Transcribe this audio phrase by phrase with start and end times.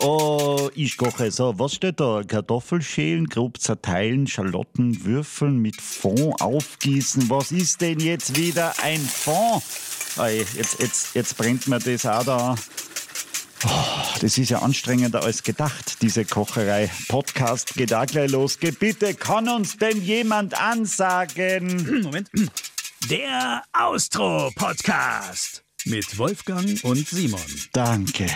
[0.00, 1.58] Oh, ich koche so.
[1.58, 2.22] Was steht da?
[2.26, 7.30] Kartoffelschälen, grob zerteilen, Schalotten würfeln, mit Fond aufgießen.
[7.30, 9.62] Was ist denn jetzt wieder ein Fond?
[10.16, 12.54] Ei, jetzt, jetzt, jetzt brennt mir das auch da.
[13.66, 13.70] Oh,
[14.20, 16.90] das ist ja anstrengender als gedacht, diese Kocherei.
[17.08, 18.58] Podcast geht auch gleich los.
[18.58, 22.02] Bitte kann uns denn jemand ansagen?
[22.02, 22.28] Moment.
[23.10, 27.40] Der Austro-Podcast mit Wolfgang und Simon.
[27.72, 28.26] Danke.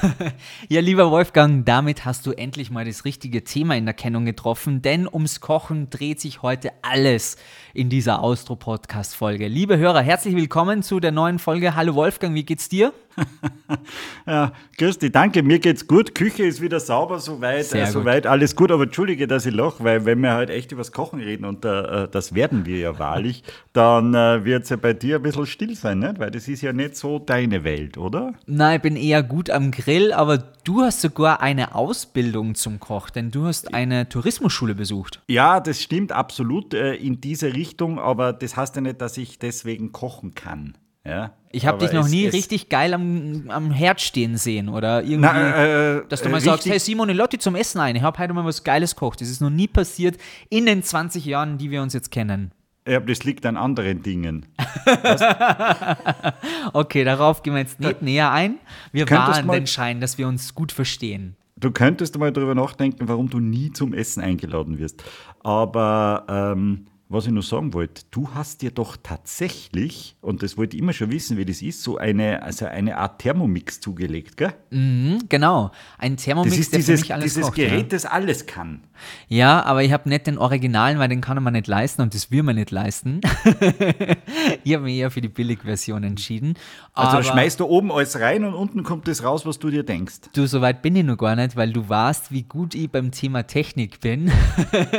[0.68, 4.82] ja, lieber Wolfgang, damit hast du endlich mal das richtige Thema in der Kennung getroffen,
[4.82, 7.36] denn ums Kochen dreht sich heute alles
[7.74, 9.46] in dieser Austro-Podcast-Folge.
[9.46, 11.76] Liebe Hörer, herzlich willkommen zu der neuen Folge.
[11.76, 12.92] Hallo Wolfgang, wie geht's dir?
[14.26, 16.14] ja, dich, danke, mir geht's gut.
[16.14, 18.70] Küche ist wieder sauber, soweit, äh, soweit alles gut.
[18.70, 22.08] Aber entschuldige, dass ich lache, weil wenn wir halt echt übers Kochen reden und äh,
[22.10, 25.74] das werden wir ja wahrlich, dann äh, wird es ja bei dir ein bisschen still
[25.74, 26.18] sein, nicht?
[26.18, 28.34] weil das ist ja nicht so deine Welt, oder?
[28.46, 33.10] Nein, ich bin eher gut am Grill, aber du hast sogar eine Ausbildung zum Koch,
[33.10, 35.20] denn du hast eine Tourismusschule besucht.
[35.28, 39.38] Ja, das stimmt absolut äh, in diese Richtung, aber das heißt ja nicht, dass ich
[39.38, 40.74] deswegen kochen kann.
[41.04, 44.68] Ja, ich habe dich noch es, nie es richtig geil am, am Herd stehen sehen
[44.68, 47.96] oder irgendwie, Na, äh, dass du mal sagst, hey Simon, ich lade zum Essen ein,
[47.96, 49.20] ich habe heute mal was Geiles gekocht.
[49.20, 50.18] Das ist noch nie passiert
[50.50, 52.52] in den 20 Jahren, die wir uns jetzt kennen.
[52.86, 54.46] Ja, das liegt an anderen Dingen.
[56.72, 58.58] okay, darauf gehen wir jetzt nicht da, näher ein.
[58.92, 61.36] Wir wahren den Schein, dass wir uns gut verstehen.
[61.56, 65.04] Du könntest mal darüber nachdenken, warum du nie zum Essen eingeladen wirst.
[65.42, 70.76] Aber ähm, was ich noch sagen wollte, du hast dir doch tatsächlich, und das wollte
[70.76, 74.52] ich immer schon wissen, wie das ist, so eine, also eine Art Thermomix zugelegt, gell?
[74.70, 75.70] Mhm, genau.
[75.96, 77.82] Ein Thermomix, das ist der dieses, für mich alles dieses kocht, Gerät, ja.
[77.84, 78.82] das alles kann.
[79.28, 82.30] Ja, aber ich habe nicht den Originalen, weil den kann man nicht leisten und das
[82.30, 83.20] will man nicht leisten.
[84.64, 86.54] ich habe mich eher für die Billigversion entschieden.
[86.92, 89.82] Also aber schmeißt du oben alles rein und unten kommt das raus, was du dir
[89.82, 90.30] denkst.
[90.34, 93.12] Du, so weit bin ich noch gar nicht, weil du weißt, wie gut ich beim
[93.12, 94.30] Thema Technik bin.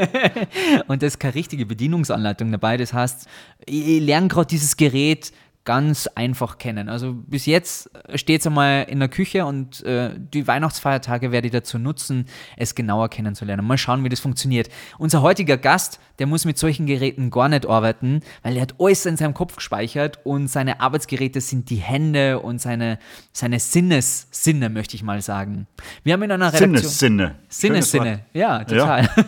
[0.88, 1.66] und das keine richtige
[2.00, 2.78] Bedienungsanleitung dabei.
[2.78, 3.28] Das heißt,
[3.66, 5.32] ich lerne gerade dieses Gerät
[5.70, 6.90] ganz einfach kennen.
[6.90, 11.52] Also bis jetzt steht es einmal in der Küche und äh, die Weihnachtsfeiertage werde ich
[11.52, 12.26] dazu nutzen,
[12.58, 13.64] es genauer kennenzulernen.
[13.68, 14.68] Mal schauen, wie das funktioniert.
[14.98, 19.06] Unser heutiger Gast, der muss mit solchen Geräten gar nicht arbeiten, weil er hat alles
[19.06, 22.98] in seinem Kopf gespeichert und seine Arbeitsgeräte sind die Hände und seine,
[23.32, 25.68] seine Sinnessinne, möchte ich mal sagen.
[26.04, 26.78] Wir haben in einer Redaktion...
[26.78, 27.36] Sinnessinne.
[27.48, 29.08] Sinnessinne, ja, total.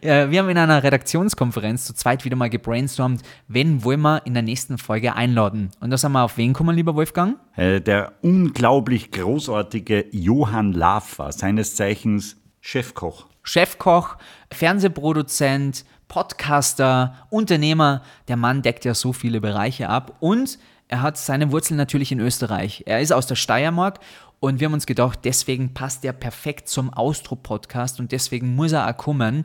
[0.00, 0.30] Ja.
[0.30, 4.42] wir haben in einer Redaktionskonferenz zu zweit wieder mal gebrainstormt, wen wollen wir in der
[4.42, 5.63] nächsten Folge einladen.
[5.80, 7.38] Und da sind wir auf wen kommen, lieber Wolfgang?
[7.56, 13.26] Äh, der unglaublich großartige Johann Laffer, seines Zeichens Chefkoch.
[13.42, 14.16] Chefkoch,
[14.52, 18.02] Fernsehproduzent, Podcaster, Unternehmer.
[18.28, 20.58] Der Mann deckt ja so viele Bereiche ab und
[20.88, 22.84] er hat seine Wurzeln natürlich in Österreich.
[22.86, 24.00] Er ist aus der Steiermark
[24.40, 28.88] und wir haben uns gedacht, deswegen passt er perfekt zum Austro-Podcast und deswegen muss er
[28.88, 29.44] auch kommen.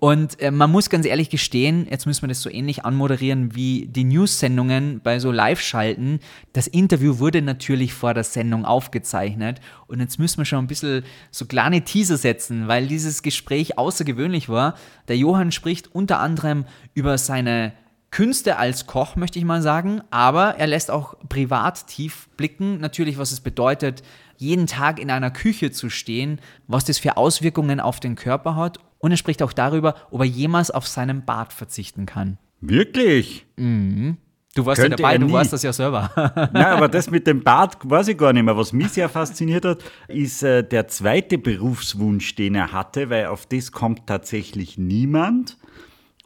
[0.00, 3.86] Und äh, man muss ganz ehrlich gestehen, jetzt müssen wir das so ähnlich anmoderieren wie
[3.86, 6.20] die News-Sendungen bei so Live-Schalten.
[6.54, 11.04] Das Interview wurde natürlich vor der Sendung aufgezeichnet und jetzt müssen wir schon ein bisschen
[11.30, 14.74] so kleine Teaser setzen, weil dieses Gespräch außergewöhnlich war.
[15.08, 17.74] Der Johann spricht unter anderem über seine
[18.10, 23.18] Künste als Koch, möchte ich mal sagen, aber er lässt auch privat tief blicken, natürlich,
[23.18, 24.02] was es bedeutet,
[24.38, 28.78] jeden Tag in einer Küche zu stehen, was das für Auswirkungen auf den Körper hat
[29.00, 32.38] und er spricht auch darüber, ob er jemals auf seinen Bart verzichten kann.
[32.60, 33.46] Wirklich?
[33.56, 34.18] Mhm.
[34.54, 36.10] Du warst Könnte ja dabei, du weißt das ja selber.
[36.52, 38.56] Nein, aber das mit dem Bart weiß ich gar nicht mehr.
[38.56, 43.46] Was mich sehr fasziniert hat, ist äh, der zweite Berufswunsch, den er hatte, weil auf
[43.46, 45.56] das kommt tatsächlich niemand.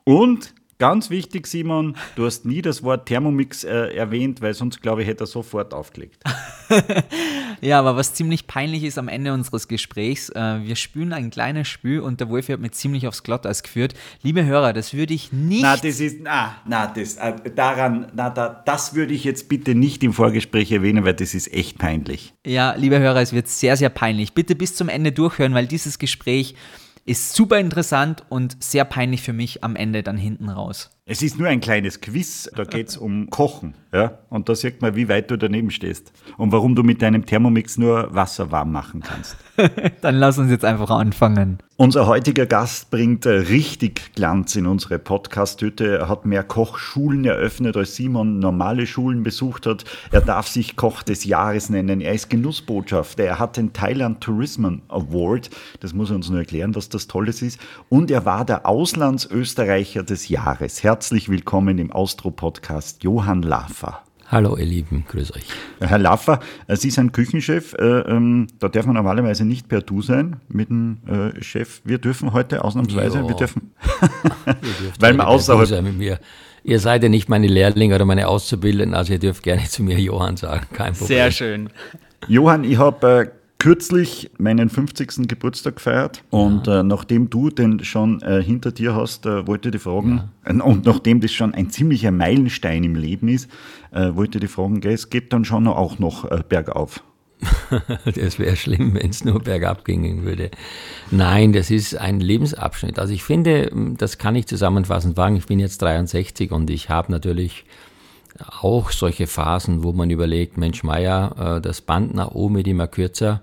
[0.04, 5.02] Und Ganz wichtig, Simon, du hast nie das Wort Thermomix äh, erwähnt, weil sonst, glaube
[5.02, 6.22] ich, hätte er sofort aufgelegt.
[7.60, 11.68] ja, aber was ziemlich peinlich ist am Ende unseres Gesprächs, äh, wir spülen ein kleines
[11.68, 13.94] Spül und der Wolf hat mir ziemlich aufs Glatteis geführt.
[14.22, 15.62] Liebe Hörer, das würde ich nicht...
[15.62, 16.18] Na, das ist...
[16.20, 20.72] Na, na, das, äh, daran, na, da, das würde ich jetzt bitte nicht im Vorgespräch
[20.72, 22.34] erwähnen, weil das ist echt peinlich.
[22.44, 24.34] Ja, liebe Hörer, es wird sehr, sehr peinlich.
[24.34, 26.56] Bitte bis zum Ende durchhören, weil dieses Gespräch
[27.04, 30.90] ist super interessant und sehr peinlich für mich am Ende dann hinten raus.
[31.06, 33.74] Es ist nur ein kleines Quiz, da geht es um Kochen.
[33.92, 34.20] Ja?
[34.30, 37.76] Und da sieht man, wie weit du daneben stehst und warum du mit deinem Thermomix
[37.76, 39.36] nur Wasser warm machen kannst.
[40.00, 41.58] Dann lass uns jetzt einfach anfangen.
[41.76, 45.98] Unser heutiger Gast bringt äh, richtig Glanz in unsere Podcast-Hütte.
[45.98, 49.84] Er hat mehr Kochschulen eröffnet, als Simon normale Schulen besucht hat.
[50.12, 52.00] Er darf sich Koch des Jahres nennen.
[52.00, 53.24] Er ist Genussbotschafter.
[53.24, 55.50] Er hat den Thailand Tourism Award.
[55.80, 57.60] Das muss er uns nur erklären, was das Tolles ist.
[57.88, 60.84] Und er war der Auslandsösterreicher des Jahres.
[60.84, 64.04] Herr herzlich willkommen im Austro-Podcast Johann Laffer.
[64.28, 65.42] Hallo ihr Lieben, grüß euch.
[65.80, 66.38] Herr Laffer,
[66.68, 67.74] Sie sind Küchenchef.
[67.74, 71.80] Äh, ähm, da darf man normalerweise nicht per Du sein mit dem äh, Chef.
[71.82, 73.26] Wir dürfen heute ausnahmsweise, Ja.
[73.28, 73.72] wir dürfen,
[74.46, 76.20] Ihr dürft weil man außerhalb, sein mit mir.
[76.62, 79.98] Ihr seid ja nicht meine Lehrlinge oder meine Auszubildenden, also ihr dürft gerne zu mir
[79.98, 81.08] Johann sagen, kein Problem.
[81.08, 81.70] Sehr schön.
[82.28, 83.30] Johann, ich habe äh,
[83.64, 85.26] kürzlich meinen 50.
[85.26, 89.72] Geburtstag gefeiert und äh, nachdem du den schon äh, hinter dir hast, äh, wollte ich
[89.72, 93.48] dich fragen, äh, und nachdem das schon ein ziemlicher Meilenstein im Leben ist,
[93.90, 97.02] äh, wollte ich dich fragen, gell, es geht dann schon auch noch äh, bergauf.
[98.04, 100.50] Das wäre schlimm, wenn es nur bergab gingen würde.
[101.10, 102.98] Nein, das ist ein Lebensabschnitt.
[102.98, 105.36] Also ich finde, das kann ich zusammenfassend sagen.
[105.36, 107.64] Ich bin jetzt 63 und ich habe natürlich
[108.60, 113.42] auch solche Phasen, wo man überlegt, Mensch Meier, das Band nach oben wird immer kürzer.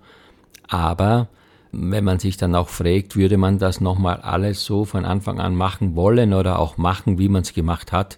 [0.71, 1.27] Aber
[1.73, 5.53] wenn man sich dann auch fragt, würde man das nochmal alles so von Anfang an
[5.53, 8.17] machen wollen oder auch machen, wie man es gemacht hat,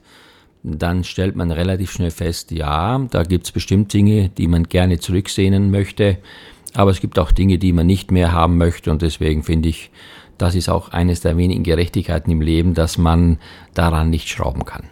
[0.62, 5.00] dann stellt man relativ schnell fest, ja, da gibt es bestimmt Dinge, die man gerne
[5.00, 6.20] zurücksehnen möchte,
[6.76, 9.92] aber es gibt auch Dinge, die man nicht mehr haben möchte und deswegen finde ich,
[10.38, 13.40] das ist auch eines der wenigen Gerechtigkeiten im Leben, dass man
[13.74, 14.90] daran nicht schrauben kann.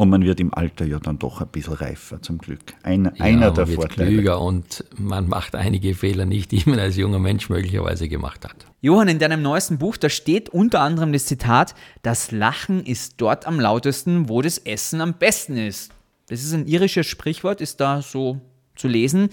[0.00, 2.60] Und man wird im Alter ja dann doch ein bisschen reifer, zum Glück.
[2.82, 4.08] Ein, Ja, einer man der wird Vorteile.
[4.08, 8.64] klüger und man macht einige Fehler nicht, die man als junger Mensch möglicherweise gemacht hat.
[8.80, 13.46] Johann, in deinem neuesten Buch, da steht unter anderem das Zitat, das Lachen ist dort
[13.46, 15.92] am lautesten, wo das Essen am besten ist.
[16.28, 18.40] Das ist ein irisches Sprichwort, ist da so
[18.76, 19.28] zu lesen.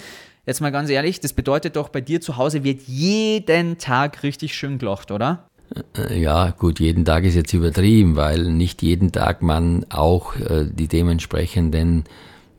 [0.45, 4.53] Jetzt mal ganz ehrlich, das bedeutet doch, bei dir zu Hause wird jeden Tag richtig
[4.53, 5.47] schön gelacht, oder?
[5.95, 10.65] Äh, Ja, gut, jeden Tag ist jetzt übertrieben, weil nicht jeden Tag man auch äh,
[10.71, 12.05] die dementsprechenden,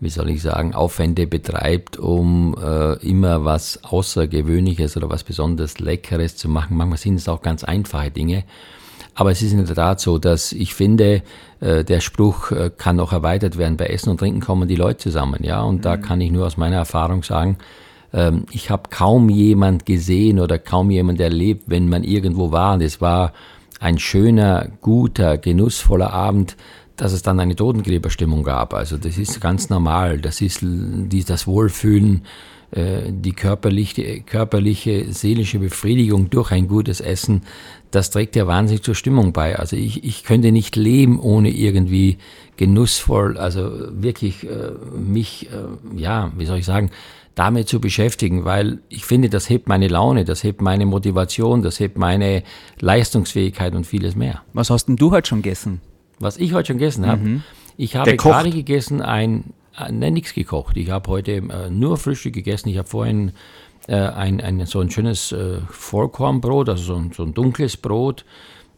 [0.00, 6.36] wie soll ich sagen, Aufwände betreibt, um äh, immer was Außergewöhnliches oder was besonders Leckeres
[6.36, 6.76] zu machen.
[6.76, 8.44] Manchmal sind es auch ganz einfache Dinge.
[9.14, 11.22] Aber es ist in der Tat so, dass ich finde,
[11.58, 13.76] äh, der Spruch äh, kann noch erweitert werden.
[13.76, 15.60] Bei Essen und Trinken kommen die Leute zusammen, ja.
[15.62, 17.58] Und da kann ich nur aus meiner Erfahrung sagen,
[18.12, 22.82] ähm, ich habe kaum jemand gesehen oder kaum jemand erlebt, wenn man irgendwo war und
[22.82, 23.32] es war
[23.80, 26.56] ein schöner, guter, genussvoller Abend,
[26.96, 28.74] dass es dann eine Totengräberstimmung gab.
[28.74, 30.18] Also das ist ganz normal.
[30.18, 32.22] Das ist die, das Wohlfühlen,
[32.72, 37.42] äh, die körperliche, körperliche, seelische Befriedigung durch ein gutes Essen.
[37.92, 39.56] Das trägt ja wahnsinnig zur Stimmung bei.
[39.56, 42.18] Also ich, ich könnte nicht leben ohne irgendwie
[42.56, 46.90] genussvoll, also wirklich äh, mich, äh, ja, wie soll ich sagen,
[47.38, 51.78] damit zu beschäftigen, weil ich finde, das hebt meine Laune, das hebt meine Motivation, das
[51.78, 52.42] hebt meine
[52.80, 54.42] Leistungsfähigkeit und vieles mehr.
[54.52, 55.80] Was hast denn du heute schon gegessen?
[56.18, 57.40] Was ich heute schon gegessen habe,
[57.76, 60.76] ich habe gerade gegessen ein, äh, nein, nichts gekocht.
[60.76, 62.70] Ich habe heute äh, nur Frühstück gegessen.
[62.70, 63.30] Ich habe vorhin
[63.86, 68.24] äh, ein, ein, so ein schönes äh, Vollkornbrot, also so ein, so ein dunkles Brot.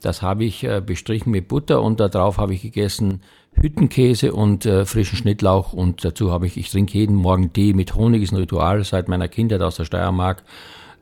[0.02, 3.22] Das habe ich äh, bestrichen mit Butter und darauf habe ich gegessen
[3.54, 7.94] Hüttenkäse und äh, frischen Schnittlauch und dazu habe ich, ich trinke jeden Morgen Tee mit
[7.94, 10.42] Honig, ist ein Ritual seit meiner Kindheit aus der Steiermark.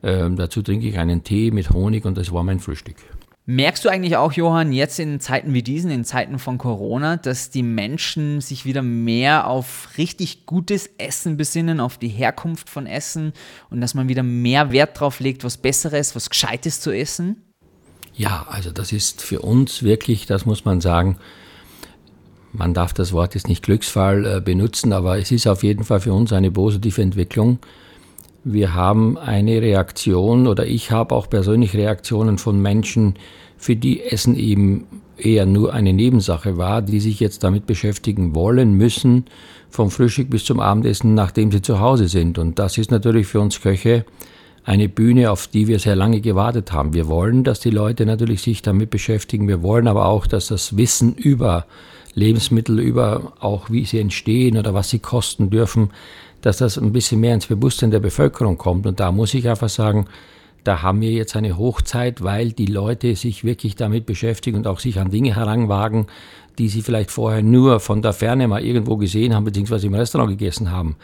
[0.01, 2.97] Ähm, dazu trinke ich einen Tee mit Honig und das war mein Frühstück.
[3.45, 7.49] Merkst du eigentlich auch, Johann, jetzt in Zeiten wie diesen, in Zeiten von Corona, dass
[7.49, 13.33] die Menschen sich wieder mehr auf richtig gutes Essen besinnen, auf die Herkunft von Essen
[13.71, 17.48] und dass man wieder mehr Wert drauf legt, was Besseres, was Gescheites zu essen?
[18.19, 21.15] Ja, also das ist für uns wirklich, das muss man sagen,
[22.51, 26.01] man darf das Wort jetzt nicht Glücksfall äh, benutzen, aber es ist auf jeden Fall
[26.01, 27.59] für uns eine positive Entwicklung.
[28.43, 33.13] Wir haben eine Reaktion oder ich habe auch persönlich Reaktionen von Menschen,
[33.57, 34.85] für die Essen eben
[35.15, 39.27] eher nur eine Nebensache war, die sich jetzt damit beschäftigen wollen, müssen,
[39.69, 42.37] vom Frühstück bis zum Abendessen, nachdem sie zu Hause sind.
[42.37, 44.03] Und das ist natürlich für uns Köche
[44.69, 46.93] eine Bühne, auf die wir sehr lange gewartet haben.
[46.93, 49.47] Wir wollen, dass die Leute natürlich sich damit beschäftigen.
[49.47, 51.65] Wir wollen aber auch, dass das Wissen über
[52.13, 55.89] Lebensmittel, über auch wie sie entstehen oder was sie kosten dürfen,
[56.41, 58.85] dass das ein bisschen mehr ins Bewusstsein der Bevölkerung kommt.
[58.85, 60.05] Und da muss ich einfach sagen,
[60.63, 64.79] da haben wir jetzt eine Hochzeit, weil die Leute sich wirklich damit beschäftigen und auch
[64.79, 66.05] sich an Dinge heranwagen,
[66.59, 70.29] die sie vielleicht vorher nur von der Ferne mal irgendwo gesehen haben, beziehungsweise im Restaurant
[70.29, 70.95] gegessen haben.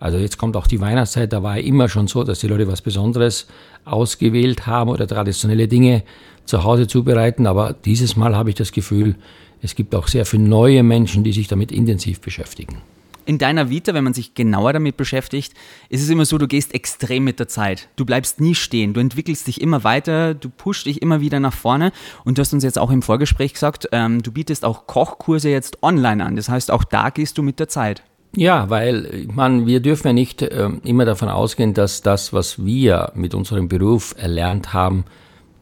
[0.00, 2.66] Also jetzt kommt auch die Weihnachtszeit, da war ja immer schon so, dass die Leute
[2.66, 3.46] was Besonderes
[3.84, 6.02] ausgewählt haben oder traditionelle Dinge
[6.46, 7.46] zu Hause zubereiten.
[7.46, 9.14] Aber dieses Mal habe ich das Gefühl,
[9.60, 12.78] es gibt auch sehr viele neue Menschen, die sich damit intensiv beschäftigen.
[13.26, 15.52] In deiner Vita, wenn man sich genauer damit beschäftigt,
[15.90, 17.88] ist es immer so, du gehst extrem mit der Zeit.
[17.96, 21.52] Du bleibst nie stehen, du entwickelst dich immer weiter, du pushst dich immer wieder nach
[21.52, 21.92] vorne
[22.24, 25.82] und du hast uns jetzt auch im Vorgespräch gesagt, ähm, du bietest auch Kochkurse jetzt
[25.82, 26.36] online an.
[26.36, 28.02] Das heißt, auch da gehst du mit der Zeit.
[28.36, 33.10] Ja, weil ich wir dürfen ja nicht ähm, immer davon ausgehen, dass das, was wir
[33.14, 35.04] mit unserem Beruf erlernt haben,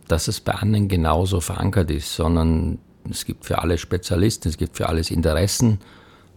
[0.07, 2.79] dass es bei anderen genauso verankert ist, sondern
[3.11, 5.79] es gibt für alle Spezialisten, es gibt für alles Interessen.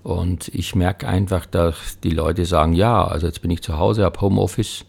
[0.03, 4.03] Und ich merke einfach, dass die Leute sagen, ja, also jetzt bin ich zu Hause,
[4.05, 4.85] habe Homeoffice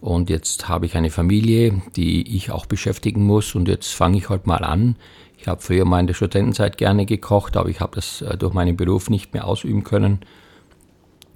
[0.00, 4.28] und jetzt habe ich eine Familie, die ich auch beschäftigen muss und jetzt fange ich
[4.28, 4.96] halt mal an.
[5.38, 8.52] Ich habe früher mal in der Studentenzeit gerne gekocht, aber ich habe das äh, durch
[8.52, 10.18] meinen Beruf nicht mehr ausüben können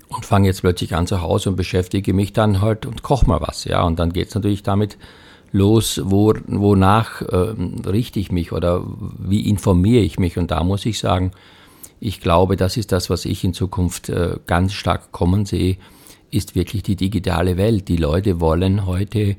[0.08, 3.40] und fange jetzt plötzlich an zu Hause und beschäftige mich dann halt und koche mal
[3.40, 3.64] was.
[3.64, 4.96] Ja, und dann geht es natürlich damit
[5.52, 7.54] los, wo, wonach äh,
[7.86, 8.82] richte ich mich oder
[9.18, 10.38] wie informiere ich mich.
[10.38, 11.32] Und da muss ich sagen,
[12.00, 15.76] ich glaube, das ist das, was ich in Zukunft äh, ganz stark kommen sehe,
[16.30, 17.88] ist wirklich die digitale Welt.
[17.88, 19.36] Die Leute wollen heute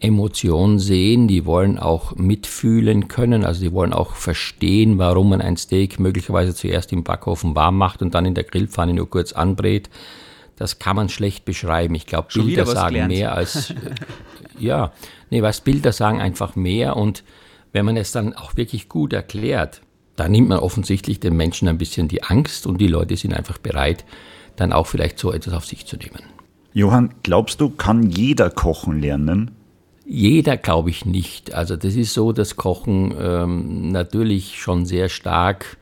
[0.00, 5.56] Emotionen sehen, die wollen auch mitfühlen können, also die wollen auch verstehen, warum man ein
[5.56, 9.90] Steak möglicherweise zuerst im Backofen warm macht und dann in der Grillpfanne nur kurz anbrät.
[10.54, 11.94] Das kann man schlecht beschreiben.
[11.94, 13.12] Ich glaube, Bilder sagen gelernt.
[13.12, 13.74] mehr als
[14.58, 14.92] ja,
[15.30, 17.24] nee, was Bilder sagen einfach mehr und
[17.72, 19.82] wenn man es dann auch wirklich gut erklärt,
[20.14, 23.58] da nimmt man offensichtlich den Menschen ein bisschen die Angst und die Leute sind einfach
[23.58, 24.04] bereit,
[24.56, 26.22] dann auch vielleicht so etwas auf sich zu nehmen.
[26.72, 29.52] Johann, glaubst du, kann jeder kochen lernen?
[30.10, 31.52] Jeder glaube ich nicht.
[31.52, 35.76] Also das ist so, dass Kochen ähm, natürlich schon sehr stark,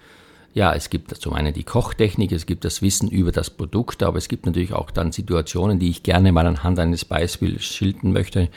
[0.53, 4.19] ja, es gibt zum einen die Kochtechnik, es gibt das Wissen über das Produkt, aber
[4.19, 8.49] es gibt natürlich auch dann Situationen, die ich gerne mal anhand eines Beispiels schildern möchte.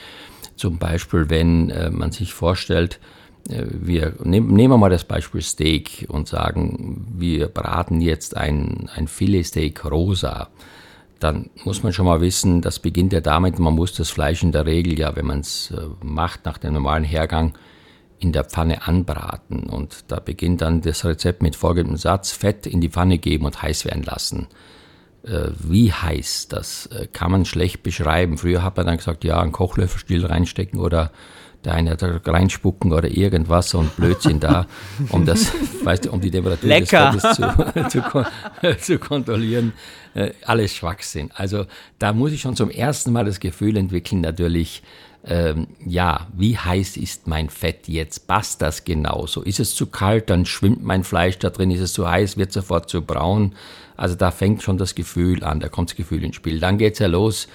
[0.55, 2.99] Zum Beispiel, wenn äh, man sich vorstellt,
[3.47, 9.07] äh, wir nehmen wir mal das Beispiel Steak und sagen, wir braten jetzt ein, ein
[9.07, 10.49] Filetsteak rosa.
[11.19, 14.51] Dann muss man schon mal wissen, das beginnt ja damit, man muss das Fleisch in
[14.51, 17.57] der Regel ja, wenn man es äh, macht, nach dem normalen Hergang,
[18.19, 19.63] in der Pfanne anbraten.
[19.63, 23.61] Und da beginnt dann das Rezept mit folgendem Satz, Fett in die Pfanne geben und
[23.61, 24.47] heiß werden lassen.
[25.23, 28.37] Äh, wie heiß, das kann man schlecht beschreiben.
[28.37, 31.11] Früher hat man dann gesagt, ja, einen Kochlöffel still reinstecken oder
[31.65, 34.65] der eine da reinspucken oder irgendwas und Blödsinn da,
[35.09, 35.51] um das,
[35.83, 37.11] weißt du, um die Temperatur Lecker.
[37.11, 39.73] des Fettes zu, zu, zu, kontrollieren.
[40.13, 41.31] Äh, alles Schwachsinn.
[41.35, 41.65] Also
[41.99, 44.83] da muss ich schon zum ersten Mal das Gefühl entwickeln, natürlich,
[45.25, 48.25] ähm, ja, wie heiß ist mein Fett jetzt?
[48.27, 49.41] Passt das genauso?
[49.41, 51.71] Ist es zu kalt, dann schwimmt mein Fleisch da drin.
[51.71, 53.53] Ist es zu heiß, wird sofort zu braun.
[53.97, 56.61] Also da fängt schon das Gefühl an, da kommt das Gefühl ins Spiel.
[56.61, 57.49] Dann geht's ja los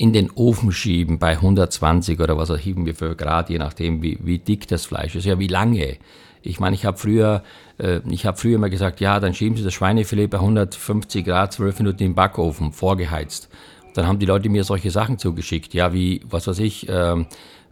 [0.00, 4.18] in den Ofen schieben bei 120 oder was erheben wir für Grad, je nachdem, wie,
[4.22, 5.98] wie dick das Fleisch ist, ja, wie lange.
[6.40, 7.42] Ich meine, ich habe früher,
[7.76, 11.52] äh, ich habe früher immer gesagt, ja, dann schieben Sie das Schweinefilet bei 150 Grad,
[11.52, 13.50] 12 Minuten im Backofen, vorgeheizt.
[13.92, 17.16] Dann haben die Leute mir solche Sachen zugeschickt, ja, wie, was weiß ich, äh,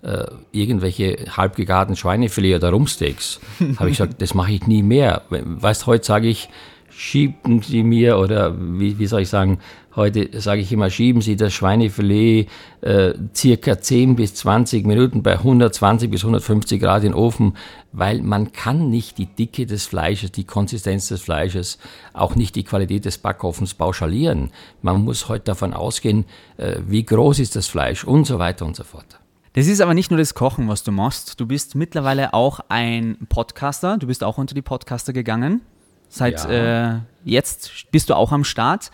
[0.03, 3.41] äh, irgendwelche halbgegarten Schweinefilet oder Rumsteaks.
[3.79, 5.23] habe ich gesagt, das mache ich nie mehr.
[5.31, 6.51] Weißt, heute sage ich,
[6.91, 9.61] schieben Sie mir oder wie, wie soll ich sagen,
[9.99, 12.49] heute sage ich immer, schieben Sie das Schweinefilet
[12.81, 17.55] äh, circa 10 bis 20 Minuten bei 120 bis 150 Grad in den Ofen,
[17.93, 21.79] weil man kann nicht die Dicke des Fleisches, die Konsistenz des Fleisches,
[22.15, 24.51] auch nicht die Qualität des Backofens pauschalieren.
[24.81, 26.25] Man muss heute davon ausgehen,
[26.57, 29.21] äh, wie groß ist das Fleisch und so weiter und so fort.
[29.53, 31.41] Das ist aber nicht nur das Kochen, was du machst.
[31.41, 33.99] Du bist mittlerweile auch ein Podcaster.
[33.99, 35.63] Du bist auch unter die Podcaster gegangen.
[36.09, 36.95] Seit ja.
[36.95, 38.91] äh, jetzt bist du auch am Start.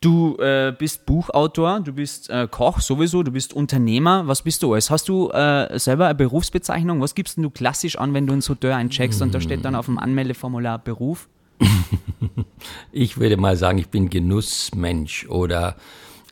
[0.00, 4.26] Du äh, bist Buchautor, du bist äh, Koch sowieso, du bist Unternehmer.
[4.26, 4.90] Was bist du alles?
[4.90, 7.00] Hast du äh, selber eine Berufsbezeichnung?
[7.00, 9.86] Was gibst du klassisch an, wenn du ins Hotel eincheckst und da steht dann auf
[9.86, 11.28] dem Anmeldeformular Beruf?
[12.92, 15.76] ich würde mal sagen, ich bin Genussmensch oder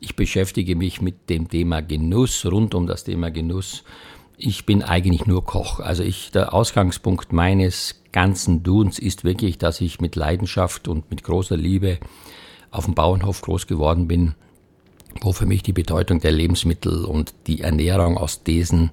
[0.00, 3.84] ich beschäftige mich mit dem Thema Genuss, rund um das Thema Genuss.
[4.36, 5.80] Ich bin eigentlich nur Koch.
[5.80, 11.22] Also ich, der Ausgangspunkt meines ganzen Doens ist wirklich, dass ich mit Leidenschaft und mit
[11.22, 11.98] großer Liebe
[12.74, 14.34] auf dem Bauernhof groß geworden bin,
[15.20, 18.90] wo für mich die Bedeutung der Lebensmittel und die Ernährung aus diesen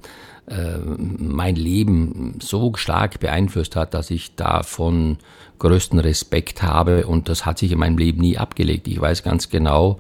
[0.48, 0.78] äh,
[1.18, 5.18] mein Leben so stark beeinflusst hat, dass ich davon
[5.60, 8.88] größten Respekt habe und das hat sich in meinem Leben nie abgelegt.
[8.88, 10.00] Ich weiß ganz genau,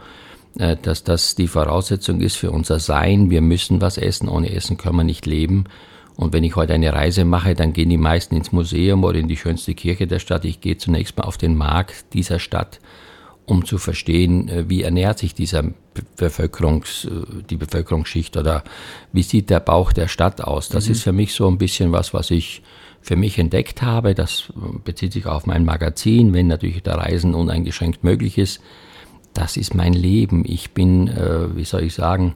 [0.57, 3.29] äh, dass das die Voraussetzung ist für unser Sein.
[3.29, 5.65] Wir müssen was essen, ohne Essen können wir nicht leben.
[6.17, 9.27] Und wenn ich heute eine Reise mache, dann gehen die meisten ins Museum oder in
[9.27, 10.45] die schönste Kirche der Stadt.
[10.45, 12.79] Ich gehe zunächst mal auf den Markt dieser Stadt,
[13.51, 15.63] um zu verstehen, äh, wie ernährt sich dieser
[16.15, 18.63] Bevölkerungs, äh, die Bevölkerungsschicht oder
[19.11, 20.69] wie sieht der Bauch der Stadt aus.
[20.69, 20.91] Das mhm.
[20.93, 22.63] ist für mich so ein bisschen was, was ich
[23.01, 24.15] für mich entdeckt habe.
[24.15, 28.61] Das äh, bezieht sich auf mein Magazin, wenn natürlich der Reisen uneingeschränkt möglich ist.
[29.33, 30.43] Das ist mein Leben.
[30.45, 31.09] Ich bin,
[31.55, 32.35] wie soll ich sagen,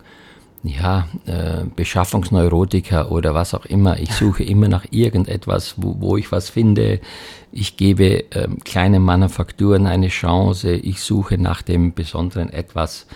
[0.67, 3.99] ja, äh, Beschaffungsneurotiker oder was auch immer.
[3.99, 6.99] Ich suche immer nach irgendetwas, wo, wo ich was finde.
[7.51, 10.73] Ich gebe äh, kleinen Manufakturen eine Chance.
[10.73, 13.07] Ich suche nach dem besonderen etwas,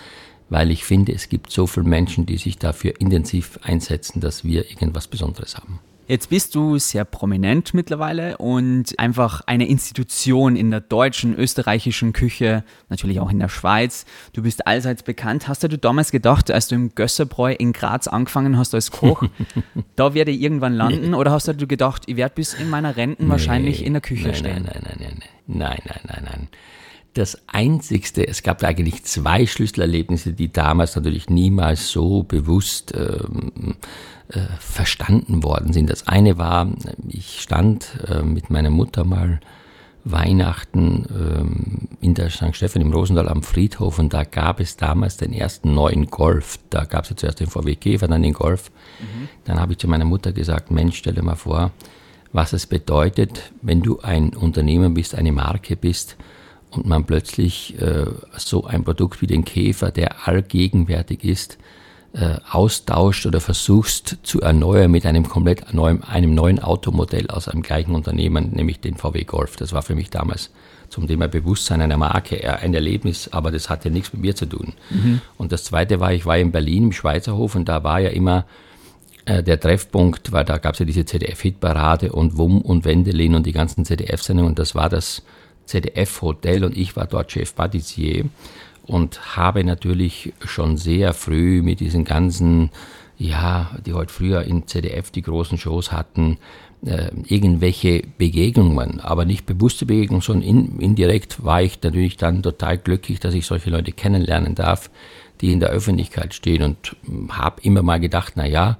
[0.48, 4.70] weil ich finde, es gibt so viele Menschen, die sich dafür intensiv einsetzen, dass wir
[4.70, 5.80] irgendwas Besonderes haben.
[6.10, 12.64] Jetzt bist du sehr prominent mittlerweile und einfach eine Institution in der deutschen, österreichischen Küche,
[12.88, 14.06] natürlich auch in der Schweiz.
[14.32, 15.46] Du bist allseits bekannt.
[15.46, 19.22] Hast du damals gedacht, als du im Gösserbräu in Graz angefangen hast als Koch,
[19.94, 21.14] da werde ich irgendwann landen?
[21.14, 24.34] Oder hast du gedacht, ich werde bis in meiner Renten wahrscheinlich in der Küche nein,
[24.34, 24.64] stehen?
[24.64, 26.48] Nein, nein, nein, nein, nein, nein, nein, nein.
[27.14, 33.74] Das einzigste, es gab eigentlich zwei Schlüsselerlebnisse, die damals natürlich niemals so bewusst ähm,
[34.28, 35.90] äh, verstanden worden sind.
[35.90, 36.68] Das eine war,
[37.08, 39.40] ich stand äh, mit meiner Mutter mal
[40.04, 42.54] Weihnachten ähm, in der St.
[42.54, 46.58] Stephan im Rosenthal am Friedhof und da gab es damals den ersten neuen Golf.
[46.70, 48.70] Da gab es ja zuerst den VW Käfer, dann den Golf.
[49.00, 49.28] Mhm.
[49.44, 51.72] Dann habe ich zu meiner Mutter gesagt, Mensch, stell dir mal vor,
[52.32, 56.16] was es bedeutet, wenn du ein Unternehmen bist, eine Marke bist
[56.70, 61.58] und man plötzlich äh, so ein Produkt wie den Käfer, der allgegenwärtig ist,
[62.12, 67.62] äh, austauscht oder versuchst zu erneuern mit einem komplett neuen, einem neuen Automodell aus einem
[67.62, 69.56] gleichen Unternehmen, nämlich den VW Golf.
[69.56, 70.50] Das war für mich damals
[70.88, 74.72] zum Thema Bewusstsein einer Marke ein Erlebnis, aber das hatte nichts mit mir zu tun.
[74.90, 75.20] Mhm.
[75.38, 78.44] Und das Zweite war, ich war in Berlin im Schweizerhof und da war ja immer
[79.24, 83.46] äh, der Treffpunkt, weil da gab es ja diese ZDF-Hitparade und Wum und Wendelin und
[83.46, 85.22] die ganzen ZDF-Sendungen und das war das
[85.66, 88.24] ZDF-Hotel und ich war dort Chef Patissier
[88.86, 92.70] und habe natürlich schon sehr früh mit diesen ganzen,
[93.18, 96.38] ja, die heute früher in ZDF die großen Shows hatten,
[96.84, 102.78] äh, irgendwelche Begegnungen, aber nicht bewusste Begegnungen, sondern in, indirekt war ich natürlich dann total
[102.78, 104.90] glücklich, dass ich solche Leute kennenlernen darf,
[105.40, 108.78] die in der Öffentlichkeit stehen und hm, habe immer mal gedacht, na ja,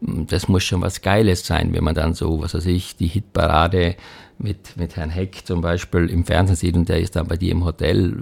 [0.00, 3.08] hm, das muss schon was Geiles sein, wenn man dann so, was weiß ich, die
[3.08, 3.96] Hitparade
[4.38, 7.52] mit, mit Herrn Heck zum Beispiel im Fernsehen sieht und der ist dann bei dir
[7.52, 8.14] im Hotel,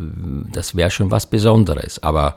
[0.53, 2.03] das wäre schon was Besonderes.
[2.03, 2.37] Aber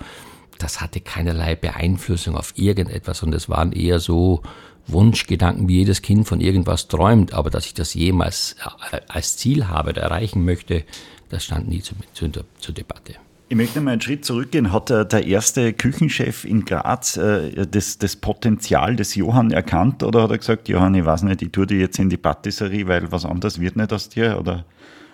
[0.58, 4.42] das hatte keinerlei Beeinflussung auf irgendetwas und es waren eher so
[4.88, 7.34] Wunschgedanken, wie jedes Kind von irgendwas träumt.
[7.34, 8.56] Aber dass ich das jemals
[8.92, 10.84] äh, als Ziel habe oder erreichen möchte,
[11.30, 12.30] das stand nie zur, zur,
[12.60, 13.16] zur Debatte.
[13.48, 14.72] Ich möchte mal einen Schritt zurückgehen.
[14.72, 20.24] Hat der, der erste Küchenchef in Graz äh, das, das Potenzial des Johann erkannt oder
[20.24, 23.12] hat er gesagt, Johann, ich weiß nicht, ich tue dir jetzt in die Patisserie, weil
[23.12, 24.40] was anderes wird nicht aus dir?
[24.40, 24.66] Oder,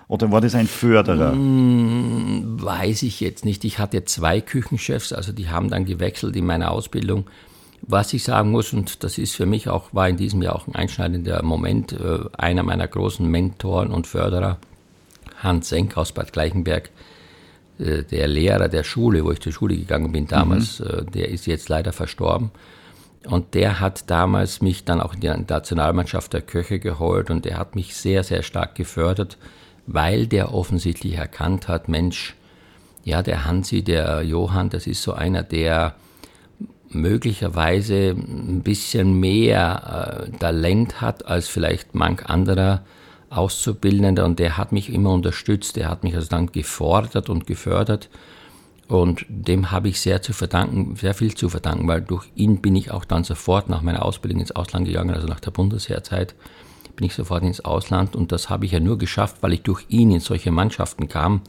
[0.07, 1.33] oder war das ein Förderer?
[1.33, 3.65] Hm, weiß ich jetzt nicht.
[3.65, 7.25] Ich hatte zwei Küchenchefs, also die haben dann gewechselt in meiner Ausbildung.
[7.81, 10.67] Was ich sagen muss, und das ist für mich auch, war in diesem Jahr auch
[10.67, 14.57] ein einschneidender Moment, äh, einer meiner großen Mentoren und Förderer,
[15.39, 17.00] Hans Senk aus Bad Gleichenberg, äh,
[17.81, 20.85] der Lehrer der Schule, wo ich zur Schule gegangen bin damals, mhm.
[20.85, 22.51] Äh, der ist jetzt leider verstorben.
[23.25, 27.57] Und der hat damals mich dann auch in die Nationalmannschaft der Köche geholt und der
[27.57, 29.37] hat mich sehr, sehr stark gefördert,
[29.85, 32.35] weil der offensichtlich erkannt hat, Mensch,
[33.03, 35.95] ja, der Hansi, der Johann, das ist so einer, der
[36.89, 42.83] möglicherweise ein bisschen mehr äh, Talent hat als vielleicht manch anderer
[43.31, 48.09] Auszubildender und der hat mich immer unterstützt, der hat mich also dann gefordert und gefördert
[48.87, 52.75] und dem habe ich sehr zu verdanken, sehr viel zu verdanken, weil durch ihn bin
[52.75, 56.35] ich auch dann sofort nach meiner Ausbildung ins Ausland gegangen, also nach der Bundesheerzeit
[56.97, 59.85] bin ich sofort ins Ausland und das habe ich ja nur geschafft, weil ich durch
[59.87, 61.41] ihn in solche Mannschaften kam,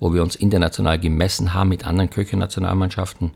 [0.00, 3.30] wo wir uns international gemessen haben mit anderen Köche-Nationalmannschaften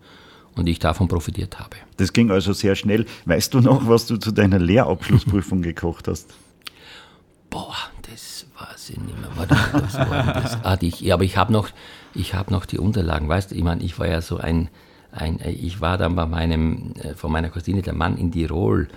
[0.55, 1.77] und ich davon profitiert habe.
[1.97, 3.07] Das ging also sehr schnell.
[3.25, 6.35] Weißt du noch, was du zu deiner Lehrabschlussprüfung gekocht hast?
[7.53, 7.77] Boah,
[8.11, 9.31] das weiß ich nicht mehr.
[9.37, 10.65] Warte, das war das?
[10.65, 11.69] Ah, ich, aber ich habe noch,
[12.15, 13.29] ich noch die Unterlagen.
[13.29, 14.69] Weißt du, ich meine, ich war ja so ein,
[15.13, 18.89] ein, ich war dann bei meinem, äh, von meiner Cousine, der Mann in Tirol.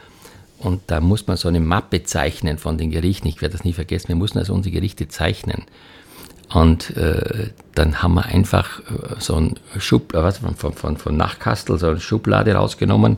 [0.58, 3.28] Und da muss man so eine Mappe zeichnen von den Gerichten.
[3.28, 4.08] Ich werde das nie vergessen.
[4.08, 5.66] Wir mussten also unsere Gerichte zeichnen.
[6.54, 11.18] Und äh, dann haben wir einfach äh, so ein Schub, äh, was, von, von, von
[11.18, 13.18] Nachkastel, so eine Schublade rausgenommen,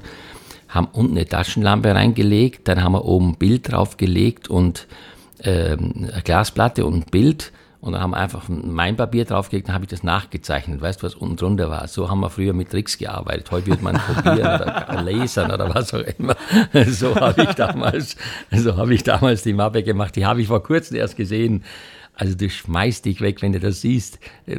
[0.68, 4.88] haben unten eine Taschenlampe reingelegt, dann haben wir oben ein Bild draufgelegt und
[5.44, 9.76] ähm, eine Glasplatte und ein Bild und dann haben wir einfach mein Papier draufgelegt, dann
[9.76, 10.82] habe ich das nachgezeichnet.
[10.82, 11.88] Weißt du, was unten drunter war?
[11.88, 13.52] So haben wir früher mit Tricks gearbeitet.
[13.52, 16.36] Heute wird man kopieren oder lasern oder was auch immer.
[16.88, 18.18] So habe ich damals,
[18.52, 20.16] so habe ich damals die Mappe gemacht.
[20.16, 21.64] Die habe ich vor kurzem erst gesehen.
[22.18, 24.20] Also du schmeißt dich weg, wenn du das siehst.
[24.48, 24.58] Äh,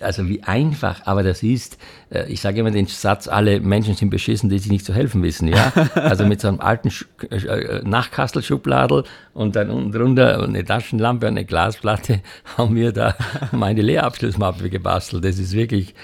[0.00, 1.78] also wie einfach, aber das ist,
[2.10, 5.22] äh, ich sage immer den Satz, alle Menschen sind beschissen, die sich nicht zu helfen
[5.22, 5.48] wissen.
[5.48, 5.72] Ja?
[5.94, 6.90] Also mit so einem alten
[7.30, 12.20] äh, Nachkastelschubladel und dann unten drunter eine Taschenlampe und eine Glasplatte
[12.56, 13.16] haben wir da
[13.52, 15.24] meine Lehrabschlussmappe gebastelt.
[15.24, 15.94] Das ist wirklich,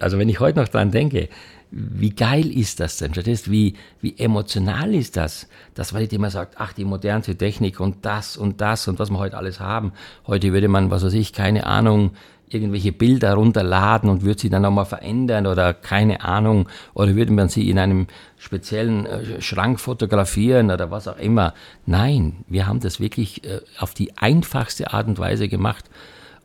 [0.00, 1.28] also wenn ich heute noch dran denke,
[1.70, 3.12] wie geil ist das denn?
[3.12, 5.48] Verstehst wie, wie emotional ist das?
[5.74, 9.10] Dass man nicht immer sagt, ach, die modernste Technik und das und das und was
[9.10, 9.92] wir heute alles haben.
[10.26, 12.12] Heute würde man, was weiß ich, keine Ahnung,
[12.48, 17.48] irgendwelche Bilder runterladen und würde sie dann nochmal verändern oder keine Ahnung, oder würde man
[17.48, 18.06] sie in einem
[18.38, 21.54] speziellen äh, Schrank fotografieren oder was auch immer.
[21.86, 25.90] Nein, wir haben das wirklich äh, auf die einfachste Art und Weise gemacht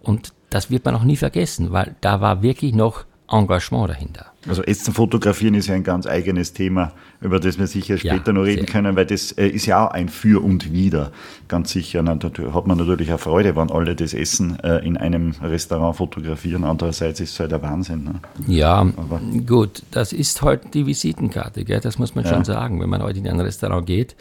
[0.01, 4.25] und das wird man auch nie vergessen, weil da war wirklich noch Engagement dahinter.
[4.47, 6.91] Also Essen fotografieren ist ja ein ganz eigenes Thema,
[7.21, 9.91] über das wir sicher später ja, noch reden können, weil das äh, ist ja auch
[9.91, 11.11] ein Für und Wider,
[11.47, 12.01] ganz sicher.
[12.01, 12.17] Da
[12.53, 16.63] hat man natürlich auch Freude, wenn alle das Essen äh, in einem Restaurant fotografieren.
[16.63, 18.03] Andererseits ist es halt der Wahnsinn.
[18.03, 18.13] Ne?
[18.47, 21.79] Ja, Aber gut, das ist halt die Visitenkarte, gell?
[21.79, 22.33] das muss man ja.
[22.33, 24.15] schon sagen, wenn man heute in ein Restaurant geht.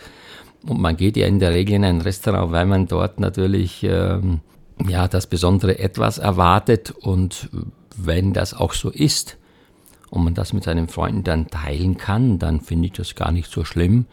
[0.66, 4.40] Und man geht ja in der Regel in ein Restaurant, weil man dort natürlich ähm,
[4.86, 7.48] ja, das besondere Etwas erwartet und
[8.06, 9.36] wenn das auch so ist
[10.10, 13.50] und man das mit seinen Freunden dann teilen kann, dann finde ich das gar nicht
[13.50, 14.06] so schlimm.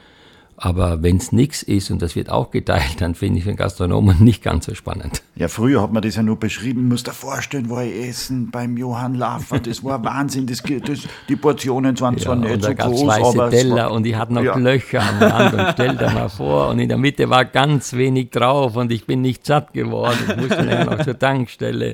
[0.59, 4.17] Aber wenn es nichts ist und das wird auch geteilt, dann finde ich den Gastronomen
[4.23, 5.21] nicht ganz so spannend.
[5.35, 6.87] Ja, früher hat man das ja nur beschrieben.
[6.87, 9.59] Muss dir vorstellen, war ich essen beim Johann Laffer.
[9.59, 10.47] Das war Wahnsinn.
[10.47, 14.03] Das, das, die Portionen waren ja, zwar nicht so groß, weiße aber Teller war, und
[14.03, 14.57] die hatten noch ja.
[14.57, 15.53] Löcher am Rand.
[15.53, 19.05] Und stell dir mal vor, und in der Mitte war ganz wenig drauf und ich
[19.05, 20.17] bin nicht satt geworden.
[20.27, 21.93] Ich musste dann noch zur Tankstelle.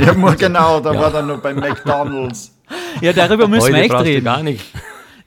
[0.00, 1.00] ja, genau, da ja.
[1.00, 2.54] war dann noch bei McDonalds.
[3.00, 4.24] Ja, darüber müssen Heute wir echt reden.
[4.24, 4.64] gar nicht.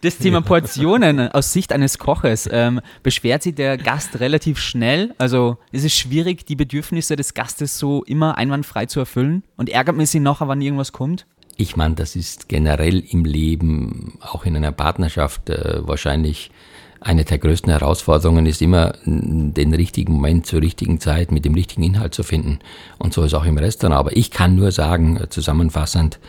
[0.04, 5.16] Das Thema Portionen aus Sicht eines Koches, ähm, beschwert sich der Gast relativ schnell?
[5.18, 9.44] Also ist es schwierig, die Bedürfnisse des Gastes so immer einwandfrei zu erfüllen?
[9.56, 11.26] Und ärgert man sich noch, wann irgendwas kommt?
[11.56, 16.52] Ich meine, das ist generell im Leben, auch in einer Partnerschaft, äh, wahrscheinlich
[17.00, 21.84] eine der größten Herausforderungen ist immer, den richtigen Moment zur richtigen Zeit mit dem richtigen
[21.84, 22.60] Inhalt zu finden.
[22.98, 24.00] Und so ist auch im Restaurant.
[24.00, 26.20] Aber ich kann nur sagen, äh, zusammenfassend,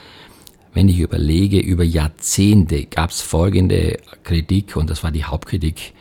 [0.75, 5.93] wenn ich überlege, über Jahrzehnte gab es folgende Kritik und das war die Hauptkritik.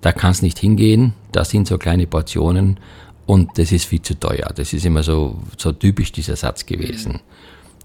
[0.00, 2.78] Da kann es nicht hingehen, das sind so kleine Portionen
[3.26, 4.50] und das ist viel zu teuer.
[4.54, 7.20] Das ist immer so, so typisch dieser Satz gewesen.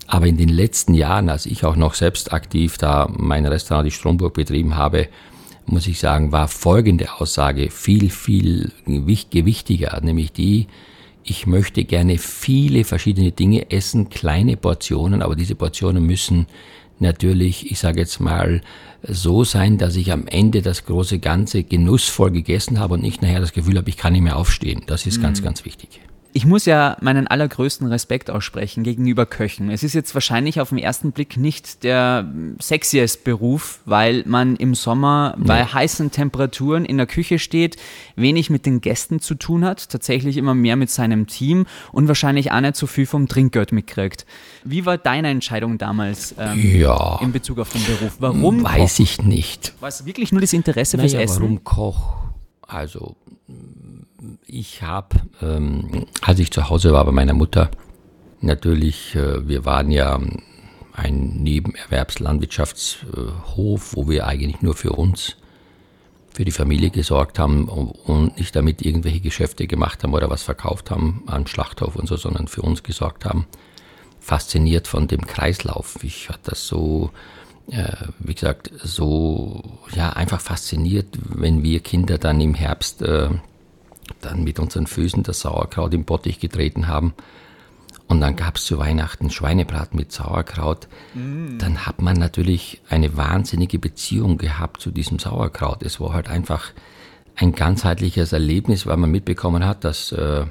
[0.08, 3.92] Aber in den letzten Jahren, als ich auch noch selbst aktiv da mein Restaurant die
[3.92, 5.08] Stromburg betrieben habe,
[5.66, 8.72] muss ich sagen, war folgende Aussage viel, viel
[9.30, 10.68] gewichtiger, nämlich die,
[11.24, 16.48] ich möchte gerne viele verschiedene Dinge essen, kleine Portionen, aber diese Portionen müssen
[17.00, 18.62] natürlich, ich sage jetzt mal,
[19.04, 23.40] so sein, dass ich am Ende das große Ganze genussvoll gegessen habe und nicht nachher
[23.40, 24.82] das Gefühl habe, ich kann nicht mehr aufstehen.
[24.88, 25.24] Das ist mhm.
[25.24, 26.02] ganz, ganz wichtig.
[26.40, 29.70] Ich muss ja meinen allergrößten Respekt aussprechen gegenüber Köchen.
[29.70, 34.74] Es ist jetzt wahrscheinlich auf den ersten Blick nicht der sexiest Beruf, weil man im
[34.74, 35.44] Sommer nee.
[35.48, 37.76] bei heißen Temperaturen in der Küche steht,
[38.16, 42.54] wenig mit den Gästen zu tun hat, tatsächlich immer mehr mit seinem Team und wahrscheinlich
[42.54, 44.26] auch nicht so viel vom Trinkgeld mitkriegt.
[44.64, 48.16] Wie war deine Entscheidung damals ähm, ja, in Bezug auf den Beruf?
[48.20, 48.64] Warum?
[48.64, 49.04] Weiß Koch?
[49.04, 49.74] ich nicht.
[49.82, 51.42] War es wirklich nur das Interesse naja, fürs Essen?
[51.42, 52.16] Warum Koch?
[52.62, 53.18] Also
[54.46, 57.70] ich habe, ähm, als ich zu Hause war bei meiner Mutter,
[58.42, 60.20] natürlich, äh, wir waren ja
[60.94, 65.38] ein Nebenerwerbslandwirtschaftshof, wo wir eigentlich nur für uns,
[66.32, 70.92] für die Familie gesorgt haben und nicht damit irgendwelche Geschäfte gemacht haben oder was verkauft
[70.92, 73.48] haben an Schlachthof und so, sondern für uns gesorgt haben.
[74.20, 75.98] Fasziniert von dem Kreislauf.
[76.04, 77.10] Ich hatte das so,
[77.72, 79.64] äh, wie gesagt, so
[79.96, 83.30] ja einfach fasziniert, wenn wir Kinder dann im Herbst äh,
[84.22, 87.14] dann mit unseren Füßen das Sauerkraut im Bottich getreten haben.
[88.08, 90.88] Und dann gab es zu Weihnachten Schweinebraten mit Sauerkraut.
[91.14, 91.60] Mm.
[91.60, 95.84] Dann hat man natürlich eine wahnsinnige Beziehung gehabt zu diesem Sauerkraut.
[95.84, 96.72] Es war halt einfach
[97.36, 100.46] ein ganzheitliches Erlebnis, weil man mitbekommen hat, dass äh,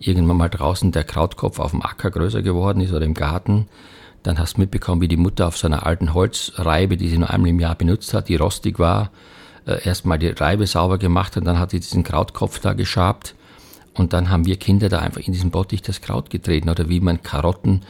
[0.00, 3.68] irgendwann mal draußen der Krautkopf auf dem Acker größer geworden ist oder im Garten.
[4.22, 7.30] Dann hast du mitbekommen, wie die Mutter auf so einer alten Holzreibe, die sie nur
[7.30, 9.10] einmal im Jahr benutzt hat, die rostig war,
[9.66, 13.34] äh, erstmal die Reibe sauber gemacht und dann hat sie diesen Krautkopf da geschabt.
[13.94, 17.00] Und dann haben wir Kinder da einfach in diesen Bottich das Kraut getreten oder wie
[17.00, 17.82] man Karotten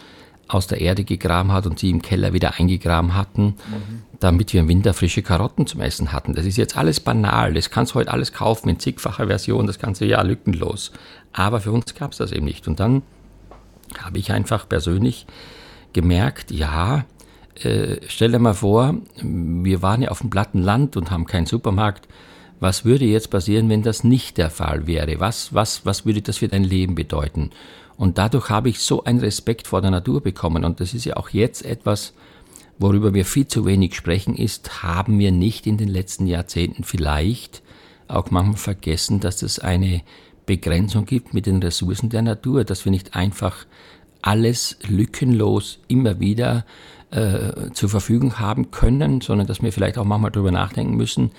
[0.49, 4.03] aus der Erde gegraben hat und sie im Keller wieder eingegraben hatten, mhm.
[4.21, 6.35] damit wir im Winter frische Karotten zum Essen hatten.
[6.35, 7.55] Das ist jetzt alles banal.
[7.55, 10.93] Das kannst du heute alles kaufen in zigfacher Version, das ganze Jahr lückenlos.
[11.33, 12.69] Aber für uns gab es das eben nicht.
[12.69, 13.03] Und dann
[13.99, 15.27] habe ich einfach persönlich
[15.93, 17.05] gemerkt, ja,
[17.57, 21.47] äh, stell dir mal vor, wir waren ja auf dem platten Land und haben keinen
[21.47, 22.09] Supermarkt.
[22.61, 25.21] Was würde jetzt passieren, wenn das nicht der Fall wäre?
[25.21, 27.51] Was, was, was würde das für dein Leben bedeuten?
[27.97, 30.65] Und dadurch habe ich so einen Respekt vor der Natur bekommen.
[30.65, 32.15] Und das ist ja auch jetzt etwas,
[32.79, 37.63] worüber wir viel zu wenig sprechen, ist, haben wir nicht in den letzten Jahrzehnten vielleicht
[38.09, 40.03] auch manchmal vergessen, dass es eine
[40.47, 43.67] Begrenzung gibt mit den Ressourcen der Natur, dass wir nicht einfach
[44.21, 46.65] alles lückenlos immer wieder
[47.13, 51.31] äh, zur Verfügung haben können, sondern dass wir vielleicht auch manchmal darüber nachdenken müssen,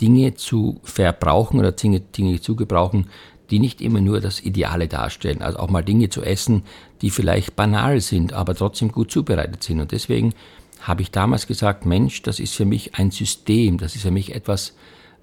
[0.00, 4.88] Dinge zu verbrauchen oder Dinge, Dinge zu gebrauchen, die die nicht immer nur das Ideale
[4.88, 5.42] darstellen.
[5.42, 6.62] Also auch mal Dinge zu essen,
[7.02, 9.80] die vielleicht banal sind, aber trotzdem gut zubereitet sind.
[9.80, 10.34] Und deswegen
[10.80, 14.34] habe ich damals gesagt, Mensch, das ist für mich ein System, das ist für mich
[14.34, 14.74] etwas,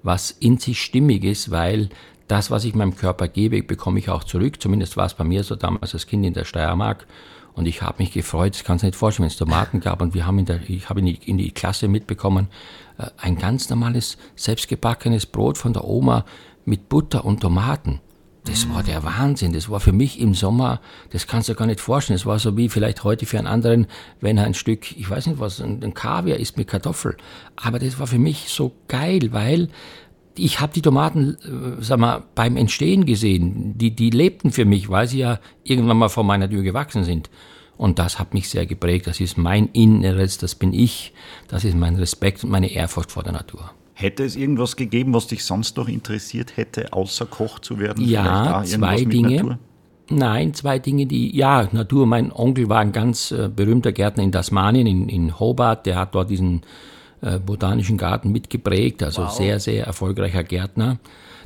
[0.02, 1.88] was in sich stimmig ist, weil
[2.28, 4.60] das, was ich meinem Körper gebe, bekomme ich auch zurück.
[4.62, 7.06] Zumindest war es bei mir so damals als Kind in der Steiermark.
[7.54, 10.00] Und ich habe mich gefreut, das kannst du nicht vorstellen, wenn es Tomaten gab.
[10.00, 12.48] Und wir haben in der, ich habe in die, in die Klasse mitbekommen,
[12.98, 16.24] äh, ein ganz normales, selbstgebackenes Brot von der Oma
[16.64, 18.00] mit Butter und Tomaten.
[18.44, 19.52] Das war der Wahnsinn.
[19.52, 22.18] Das war für mich im Sommer, das kannst du gar nicht vorstellen.
[22.18, 23.86] Das war so wie vielleicht heute für einen anderen,
[24.20, 27.16] wenn er ein Stück, ich weiß nicht was, ein Kaviar isst mit Kartoffel.
[27.54, 29.68] Aber das war für mich so geil, weil
[30.36, 33.76] ich habe die Tomaten, äh, sag mal, beim Entstehen gesehen.
[33.76, 37.30] Die, die lebten für mich, weil sie ja irgendwann mal vor meiner Tür gewachsen sind.
[37.76, 39.06] Und das hat mich sehr geprägt.
[39.06, 41.12] Das ist mein Inneres, das bin ich.
[41.48, 43.70] Das ist mein Respekt und meine Ehrfurcht vor der Natur.
[43.94, 48.04] Hätte es irgendwas gegeben, was dich sonst noch interessiert hätte, außer Koch zu werden?
[48.04, 49.58] Ja, zwei Dinge.
[50.10, 52.06] Nein, zwei Dinge, die, ja, Natur.
[52.06, 55.86] Mein Onkel war ein ganz äh, berühmter Gärtner in Tasmanien, in, in Hobart.
[55.86, 56.62] Der hat dort diesen
[57.22, 59.30] äh, botanischen Garten mitgeprägt, also wow.
[59.30, 60.98] sehr, sehr erfolgreicher Gärtner.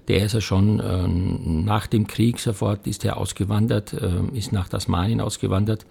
[0.08, 4.68] Der ist ja schon äh, nach dem Krieg sofort ist er ausgewandert, äh, ist nach
[4.68, 5.84] Tasmanien ausgewandert.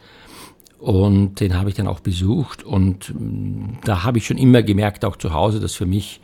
[0.79, 2.63] Und den habe ich dann auch besucht.
[2.63, 6.21] Und mm, da habe ich schon immer gemerkt, auch zu Hause, dass für mich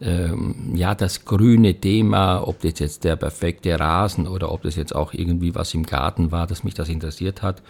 [0.00, 4.94] ähm, ja das grüne Thema, ob das jetzt der perfekte Rasen oder ob das jetzt
[4.94, 7.62] auch irgendwie was im Garten war, dass mich das interessiert hat.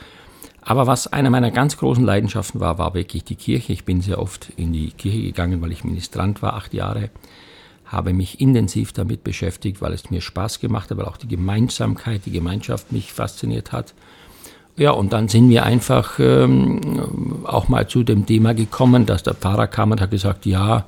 [0.64, 3.72] Aber was eine meiner ganz großen Leidenschaften war, war wirklich die Kirche.
[3.72, 7.11] Ich bin sehr oft in die Kirche gegangen, weil ich Ministrant war, acht Jahre.
[7.85, 12.22] Habe mich intensiv damit beschäftigt, weil es mir Spaß gemacht hat, weil auch die Gemeinsamkeit,
[12.24, 13.92] die Gemeinschaft mich fasziniert hat.
[14.77, 19.35] Ja, und dann sind wir einfach ähm, auch mal zu dem Thema gekommen, dass der
[19.35, 20.87] Pfarrer kam und hat gesagt, ja,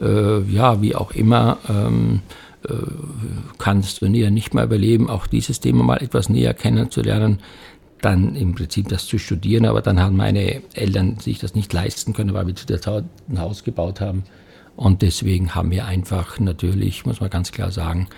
[0.00, 2.20] äh, ja, wie auch immer, ähm,
[2.68, 2.74] äh,
[3.58, 7.38] kannst du näher nicht mehr überleben, auch dieses Thema mal etwas näher kennenzulernen
[8.02, 12.12] dann im Prinzip das zu studieren, aber dann haben meine Eltern sich das nicht leisten
[12.12, 14.24] können, weil wir zu der Zeit ein Haus gebaut haben.
[14.76, 18.08] Und deswegen haben wir einfach natürlich, muss man ganz klar sagen,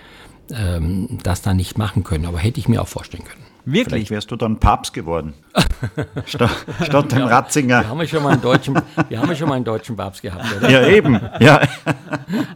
[0.50, 2.26] ähm, das dann nicht machen können.
[2.26, 3.44] Aber hätte ich mir auch vorstellen können.
[3.66, 3.86] Wirklich?
[3.88, 5.32] Vielleicht wärst du dann Papst geworden.
[6.26, 6.50] statt,
[6.82, 7.80] statt dem ja, Ratzinger.
[7.80, 10.20] Wir haben ja schon mal einen deutschen, wir haben ja schon mal einen deutschen Papst
[10.20, 10.68] gehabt, oder?
[10.68, 11.18] Ja, eben.
[11.40, 11.62] Ja.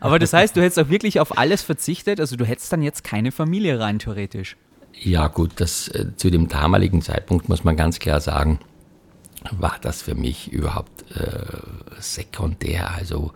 [0.01, 2.21] Aber das heißt, du hättest auch wirklich auf alles verzichtet?
[2.21, 4.57] Also du hättest dann jetzt keine Familie rein, theoretisch?
[5.01, 8.59] Ja gut, das, äh, zu dem damaligen Zeitpunkt muss man ganz klar sagen,
[9.53, 12.95] war das für mich überhaupt äh, sekundär.
[12.95, 13.33] Also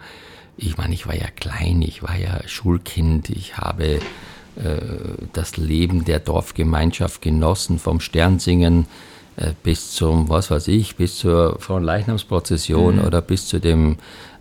[0.57, 4.01] ich meine, ich war ja klein, ich war ja Schulkind, ich habe
[4.57, 4.77] äh,
[5.33, 8.87] das Leben der Dorfgemeinschaft genossen, vom Sternsingen
[9.37, 13.05] äh, bis zum, was weiß ich, bis zur Fronleichnamsprozession mhm.
[13.05, 13.97] oder bis zu dem,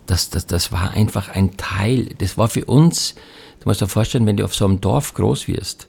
[0.08, 3.16] das, das, das war einfach ein Teil, das war für uns,
[3.62, 5.88] du musst dir vorstellen, wenn du auf so einem Dorf groß wirst,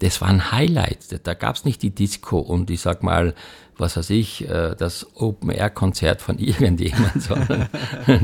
[0.00, 1.26] das war ein Highlight.
[1.26, 3.34] Da gab es nicht die Disco und ich sag mal,
[3.78, 7.68] was weiß ich, äh, das Open-Air-Konzert von irgendjemand, sondern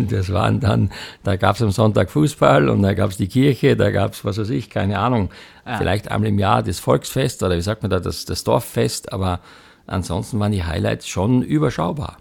[0.08, 0.90] das waren dann,
[1.24, 4.24] da gab es am Sonntag Fußball und da gab es die Kirche, da gab es,
[4.24, 5.30] was weiß ich, keine Ahnung,
[5.66, 5.76] ja.
[5.76, 9.40] vielleicht einmal im Jahr das Volksfest oder wie sagt man da, das, das Dorffest, aber
[9.86, 12.16] ansonsten waren die Highlights schon überschaubar.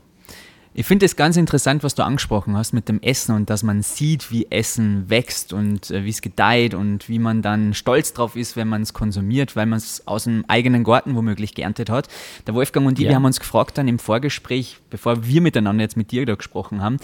[0.73, 3.81] Ich finde es ganz interessant, was du angesprochen hast mit dem Essen und dass man
[3.81, 8.37] sieht, wie Essen wächst und äh, wie es gedeiht und wie man dann stolz drauf
[8.37, 12.07] ist, wenn man es konsumiert, weil man es aus dem eigenen Garten womöglich geerntet hat.
[12.47, 13.09] Der Wolfgang und ich, ja.
[13.09, 16.81] wir haben uns gefragt dann im Vorgespräch, bevor wir miteinander jetzt mit dir da gesprochen
[16.81, 16.97] haben,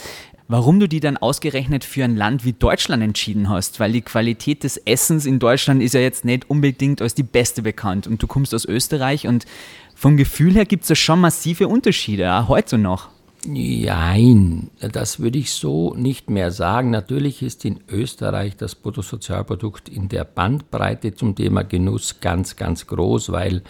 [0.48, 4.64] warum du die dann ausgerechnet für ein Land wie Deutschland entschieden hast, weil die Qualität
[4.64, 8.28] des Essens in Deutschland ist ja jetzt nicht unbedingt als die beste bekannt und du
[8.28, 9.46] kommst aus Österreich und
[9.94, 13.10] vom Gefühl her gibt es ja schon massive Unterschiede, auch heute noch.
[13.50, 16.90] Nein, das würde ich so nicht mehr sagen.
[16.90, 23.32] Natürlich ist in Österreich das Bruttosozialprodukt in der Bandbreite zum Thema Genuss ganz, ganz groß,
[23.32, 23.62] weil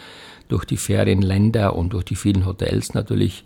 [0.48, 3.44] durch die Ferienländer und durch die vielen Hotels natürlich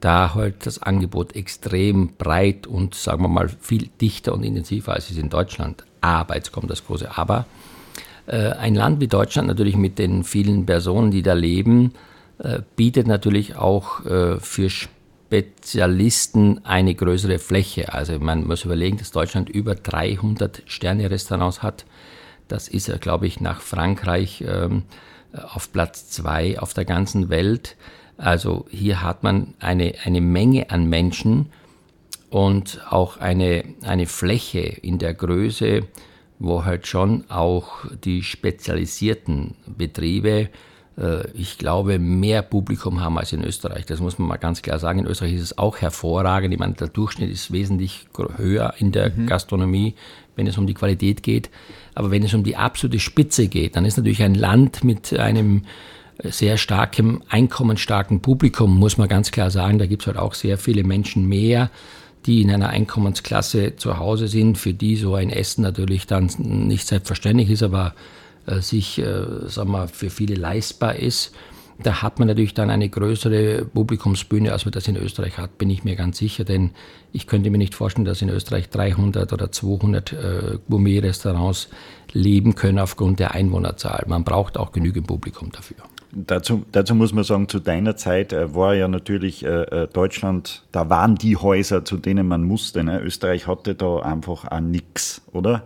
[0.00, 5.10] da halt das Angebot extrem breit und sagen wir mal viel dichter und intensiver als
[5.10, 5.84] es in Deutschland.
[6.00, 7.46] Aber, jetzt kommt das große Aber,
[8.26, 11.92] äh, ein Land wie Deutschland natürlich mit den vielen Personen, die da leben,
[12.38, 14.70] äh, bietet natürlich auch äh, für
[15.28, 17.92] Spezialisten eine größere Fläche.
[17.92, 21.84] Also man muss überlegen, dass Deutschland über 300 Sterne-Restaurants hat.
[22.48, 24.84] Das ist ja, glaube ich, nach Frankreich ähm,
[25.34, 27.76] auf Platz zwei auf der ganzen Welt.
[28.16, 31.52] Also hier hat man eine, eine Menge an Menschen
[32.30, 35.82] und auch eine, eine Fläche in der Größe,
[36.38, 40.48] wo halt schon auch die spezialisierten Betriebe äh,
[41.34, 43.86] ich glaube, mehr Publikum haben als in Österreich.
[43.86, 45.00] Das muss man mal ganz klar sagen.
[45.00, 46.52] In Österreich ist es auch hervorragend.
[46.52, 48.06] Ich meine, der Durchschnitt ist wesentlich
[48.36, 49.26] höher in der mhm.
[49.26, 49.94] Gastronomie,
[50.34, 51.50] wenn es um die Qualität geht.
[51.94, 55.62] Aber wenn es um die absolute Spitze geht, dann ist natürlich ein Land mit einem
[56.24, 59.78] sehr starkem, einkommensstarken Publikum, muss man ganz klar sagen.
[59.78, 61.70] Da gibt es halt auch sehr viele Menschen mehr,
[62.26, 66.88] die in einer Einkommensklasse zu Hause sind, für die so ein Essen natürlich dann nicht
[66.88, 68.18] selbstverständlich ist, aber äh,
[68.56, 71.34] sich, äh, sagen wir, für viele leistbar ist.
[71.80, 75.70] Da hat man natürlich dann eine größere Publikumsbühne, als man das in Österreich hat, bin
[75.70, 76.42] ich mir ganz sicher.
[76.42, 76.72] Denn
[77.12, 80.16] ich könnte mir nicht vorstellen, dass in Österreich 300 oder 200 äh,
[80.68, 81.68] Gourmet-Restaurants
[82.12, 84.04] leben können aufgrund der Einwohnerzahl.
[84.08, 85.76] Man braucht auch genügend Publikum dafür.
[86.10, 90.64] Dazu, dazu, muss man sagen, zu deiner Zeit äh, war ja natürlich äh, äh, Deutschland,
[90.72, 92.82] da waren die Häuser, zu denen man musste.
[92.82, 93.00] Ne?
[93.00, 95.64] Österreich hatte da einfach auch nichts, oder?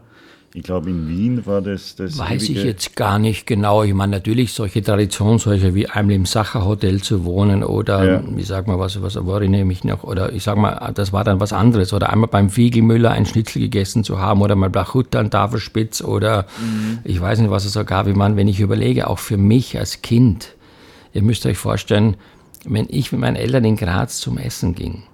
[0.55, 2.19] Ich glaube, in Wien war das das.
[2.19, 3.85] Weiß ich jetzt gar nicht genau.
[3.85, 8.23] Ich meine, natürlich solche Traditionshäuser wie einmal im Sacher Hotel zu wohnen oder, ja.
[8.37, 11.25] wie sag mal, was, was war ich nämlich noch, oder ich sag mal, das war
[11.25, 11.95] dann was anderes.
[11.95, 16.47] Oder einmal beim Fiegelmüller ein Schnitzel gegessen zu haben oder mal Blachutta, ein Tafelspitz oder
[16.61, 16.99] mhm.
[17.05, 18.07] ich weiß nicht, was es so gab.
[18.07, 20.55] Ich meine, wenn ich überlege, auch für mich als Kind,
[21.15, 22.17] ihr müsst euch vorstellen,
[22.67, 25.05] wenn ich mit meinen Eltern in Graz zum Essen ging,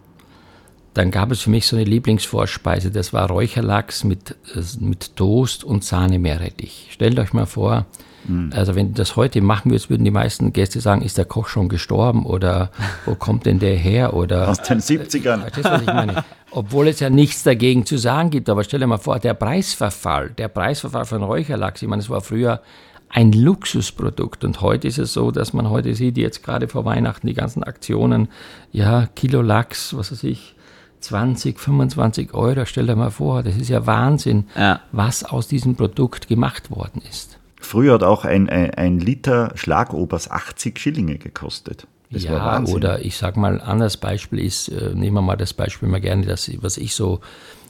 [0.98, 5.62] dann gab es für mich so eine Lieblingsvorspeise, das war Räucherlachs mit, äh, mit Toast
[5.62, 6.88] und Sahne-Meerrettich.
[6.90, 7.86] Stellt euch mal vor,
[8.26, 8.50] mhm.
[8.52, 11.46] also wenn du das heute machen würdest, würden die meisten Gäste sagen, ist der Koch
[11.46, 12.72] schon gestorben oder
[13.06, 14.14] wo kommt denn der her?
[14.14, 15.40] Oder, Aus den 70ern.
[15.42, 16.24] Verstehst du, was ich meine?
[16.50, 20.30] Obwohl es ja nichts dagegen zu sagen gibt, aber stell dir mal vor, der Preisverfall,
[20.30, 22.60] der Preisverfall von Räucherlachs, ich meine, es war früher
[23.08, 24.42] ein Luxusprodukt.
[24.44, 27.62] Und heute ist es so, dass man heute sieht, jetzt gerade vor Weihnachten die ganzen
[27.62, 28.28] Aktionen,
[28.72, 30.56] ja, Kilo Lachs, was weiß ich,
[31.00, 34.80] 20, 25 Euro, stell dir mal vor, das ist ja Wahnsinn, ja.
[34.92, 37.38] was aus diesem Produkt gemacht worden ist.
[37.60, 41.86] Früher hat auch ein, ein, ein Liter Schlagobers 80 Schillinge gekostet.
[42.10, 45.52] Das ja, oder ich sag mal, ein anderes Beispiel ist, äh, nehmen wir mal das
[45.52, 47.20] Beispiel mal gerne, das, was ich so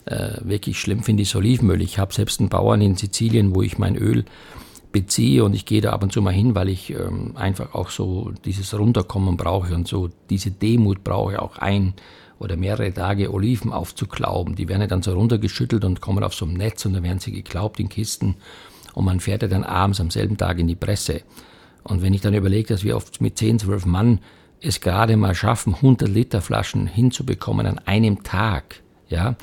[0.04, 1.82] äh, wirklich schlimm finde, ist Olivenöl.
[1.82, 4.24] Ich habe selbst einen Bauern in Sizilien, wo ich mein Öl
[4.92, 7.90] beziehe und ich gehe da ab und zu mal hin, weil ich ähm, einfach auch
[7.90, 11.94] so dieses Runterkommen brauche und so diese Demut brauche, auch ein
[12.38, 14.54] oder mehrere Tage Oliven aufzuklauben.
[14.54, 17.32] Die werden dann so runtergeschüttelt und kommen auf so ein Netz und dann werden sie
[17.32, 18.36] geklaubt in Kisten
[18.94, 21.22] und man fährt ja dann abends am selben Tag in die Presse.
[21.84, 24.20] Und wenn ich dann überlege, dass wir oft mit 10, 12 Mann
[24.60, 29.36] es gerade mal schaffen, 100 Liter Flaschen hinzubekommen an einem Tag, ja,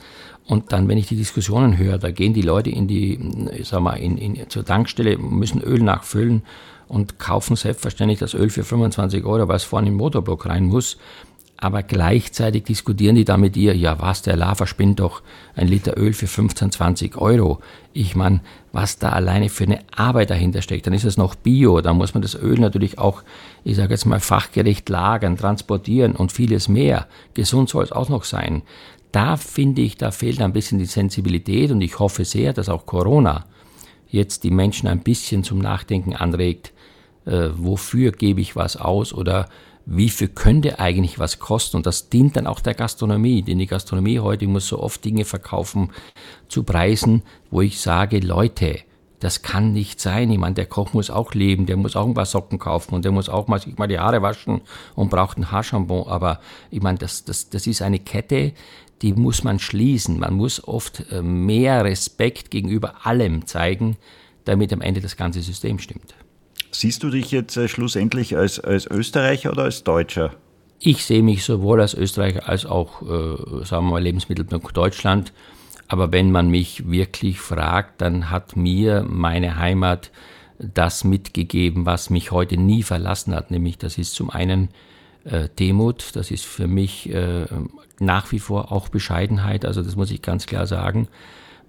[0.48, 3.20] und dann, wenn ich die Diskussionen höre, da gehen die Leute in die,
[3.64, 6.44] sag mal, in, in, zur Tankstelle, müssen Öl nachfüllen
[6.88, 10.98] und kaufen selbstverständlich das Öl für 25 Euro, weil es vorne den Motorblock rein muss
[11.58, 15.22] aber gleichzeitig diskutieren die da mit ihr, ja was, der Lava spinnt doch
[15.56, 17.60] ein Liter Öl für 15, 20 Euro.
[17.94, 18.42] Ich meine,
[18.74, 22.14] was da alleine für eine Arbeit dahinter steckt, dann ist es noch Bio, da muss
[22.14, 23.24] man das Öl natürlich auch,
[23.64, 27.08] ich sage jetzt mal, fachgerecht lagern, transportieren und vieles mehr.
[27.34, 28.64] Gesund soll es auch noch sein.
[29.14, 32.86] Da finde ich, da fehlt ein bisschen die Sensibilität und ich hoffe sehr, dass auch
[32.86, 33.46] Corona
[34.10, 36.74] jetzt die Menschen ein bisschen zum Nachdenken anregt,
[37.26, 39.48] äh, wofür gebe ich was aus oder
[39.86, 41.78] wie viel könnte eigentlich was kosten?
[41.78, 45.26] Und das dient dann auch der Gastronomie, denn die Gastronomie heute muss so oft Dinge
[45.26, 45.92] verkaufen
[46.48, 47.22] zu Preisen,
[47.52, 48.80] wo ich sage, Leute,
[49.20, 50.30] das kann nicht sein.
[50.32, 53.06] Ich meine, der Koch muss auch leben, der muss auch ein paar Socken kaufen und
[53.06, 54.62] der muss auch mal mal die Haare waschen
[54.96, 56.08] und braucht ein Haarshampoo.
[56.08, 58.54] Aber ich meine, das, das, das ist eine Kette,
[59.02, 60.20] die muss man schließen.
[60.20, 63.98] Man muss oft äh, mehr Respekt gegenüber allem zeigen,
[64.46, 66.16] damit am Ende das ganze System stimmt.
[66.80, 70.32] Siehst du dich jetzt äh, schlussendlich als, als Österreicher oder als Deutscher?
[70.80, 75.32] Ich sehe mich sowohl als Österreicher als auch, äh, sagen wir mal, Lebensmittelpunkt Deutschland.
[75.88, 80.12] Aber wenn man mich wirklich fragt, dann hat mir meine Heimat
[80.60, 83.52] das mitgegeben, was mich heute nie verlassen hat.
[83.52, 84.70] Nämlich, das ist zum einen
[85.24, 87.46] äh, Demut, das ist für mich äh,
[88.00, 89.64] nach wie vor auch Bescheidenheit.
[89.64, 91.08] Also das muss ich ganz klar sagen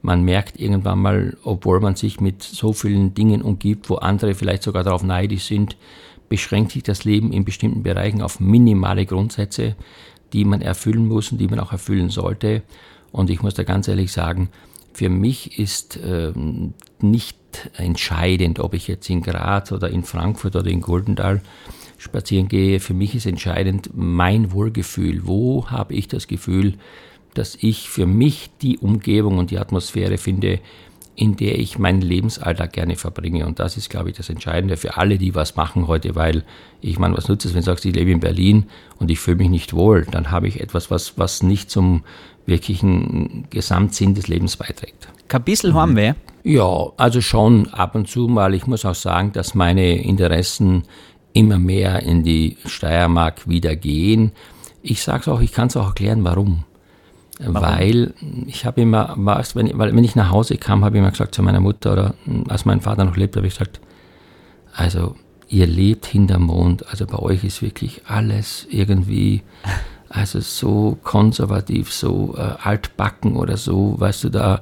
[0.06, 4.62] man merkt irgendwann mal, obwohl man sich mit so vielen Dingen umgibt, wo andere vielleicht
[4.62, 5.76] sogar darauf neidisch sind,
[6.28, 9.74] beschränkt sich das Leben in bestimmten Bereichen auf minimale Grundsätze,
[10.32, 12.62] die man erfüllen muss und die man auch erfüllen sollte.
[13.10, 14.48] Und ich muss da ganz ehrlich sagen,
[14.92, 16.32] für mich ist äh,
[17.00, 17.36] nicht
[17.76, 21.42] entscheidend, ob ich jetzt in Graz oder in Frankfurt oder in Goldenthal
[21.98, 22.78] spazieren gehe.
[22.78, 25.26] Für mich ist entscheidend mein Wohlgefühl.
[25.26, 26.74] Wo habe ich das Gefühl,
[27.38, 30.60] dass ich für mich die Umgebung und die Atmosphäre finde,
[31.16, 33.46] in der ich meinen Lebensalltag gerne verbringe.
[33.46, 36.44] Und das ist, glaube ich, das Entscheidende für alle, die was machen heute, weil
[36.82, 38.66] ich meine, was nutzt es, wenn du sagst, ich lebe in Berlin
[38.98, 42.04] und ich fühle mich nicht wohl, dann habe ich etwas, was, was nicht zum
[42.44, 45.08] wirklichen Gesamtsinn des Lebens beiträgt.
[45.28, 46.12] Kein bisschen Heimweh?
[46.44, 48.54] Ja, also schon ab und zu mal.
[48.54, 50.84] Ich muss auch sagen, dass meine Interessen
[51.32, 54.32] immer mehr in die Steiermark wieder gehen.
[54.82, 56.64] Ich sage es auch, ich kann es auch erklären, warum.
[57.38, 57.54] Warum.
[57.54, 58.14] Weil
[58.46, 61.42] ich habe immer, wenn, weil wenn ich nach Hause kam, habe ich immer gesagt zu
[61.42, 62.14] meiner Mutter oder
[62.48, 63.80] als mein Vater noch lebt, habe ich gesagt,
[64.74, 65.16] also
[65.48, 69.42] ihr lebt hinterm Mond, also bei euch ist wirklich alles irgendwie,
[70.08, 74.60] also so konservativ, so äh, altbacken oder so, weißt du, da,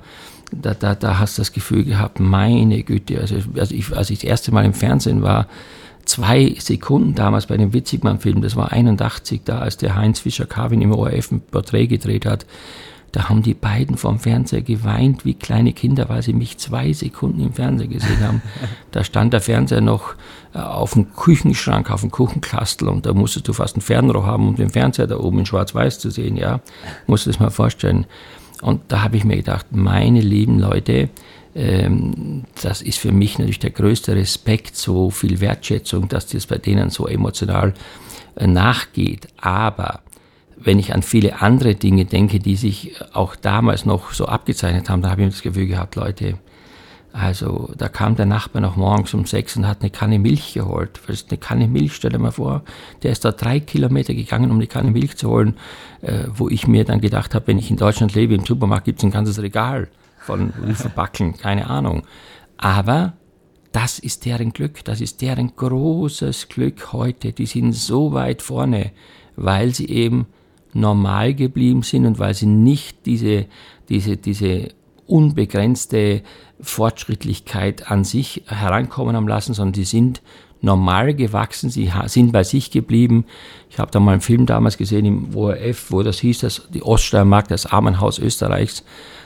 [0.53, 4.19] da, da, da hast du das Gefühl gehabt, meine Güte, also, also ich, als ich
[4.19, 5.47] das erste Mal im Fernsehen war,
[6.05, 10.93] zwei Sekunden damals bei dem Witzigmann-Film, das war 81, da als der Heinz Fischer-Carvin im
[10.93, 12.47] ORF ein Porträt gedreht hat,
[13.15, 17.41] da haben die beiden vom Fernseher geweint wie kleine Kinder, weil sie mich zwei Sekunden
[17.41, 18.43] im Fernseher gesehen haben.
[18.91, 20.17] da stand der Fernseher noch
[20.53, 24.49] äh, auf dem Küchenschrank, auf dem Kuchenkastel und da musstest du fast ein Fernrohr haben,
[24.49, 26.59] um den Fernseher da oben in schwarz-weiß zu sehen, ja.
[27.07, 28.07] Musst du das mal vorstellen.
[28.63, 31.09] Und da habe ich mir gedacht, meine lieben Leute,
[31.55, 36.91] das ist für mich natürlich der größte Respekt, so viel Wertschätzung, dass das bei denen
[36.91, 37.75] so emotional
[38.35, 39.29] äh, nachgeht.
[39.41, 40.01] Aber
[40.57, 45.03] wenn ich an viele andere Dinge denke, die sich auch damals noch so abgezeichnet haben,
[45.03, 46.39] da habe ich das Gefühl gehabt, Leute,
[47.13, 51.01] also da kam der Nachbar noch morgens um sechs und hat eine Kanne Milch geholt.
[51.07, 52.63] Eine Kanne Milch, stell dir mal vor,
[53.05, 55.55] der ist da drei Kilometer gegangen, um eine Kanne Milch zu holen,
[56.03, 58.99] äh, wo ich mir dann gedacht habe, wenn ich in Deutschland lebe, im Supermarkt gibt
[58.99, 59.87] es ein ganzes Regal
[60.25, 62.03] von Verpacken, keine Ahnung.
[62.57, 63.15] Aber
[63.73, 67.33] das ist deren Glück, das ist deren großes Glück heute.
[67.33, 68.93] Die sind so weit vorne,
[69.37, 70.27] weil sie eben
[70.73, 73.47] normal geblieben sind und weil sie nicht diese,
[73.89, 74.69] diese, diese
[75.07, 76.23] unbegrenzte
[76.61, 80.23] Fortschrittlichkeit an sich herankommen haben lassen, sondern die sind
[80.61, 83.27] normal gewachsen, sie sind bei sich geblieben.
[83.69, 86.83] Ich habe da mal einen Film damals gesehen im ORF, wo das hieß, dass die
[86.83, 88.85] Oststeiermark, das Armenhaus Österreichs,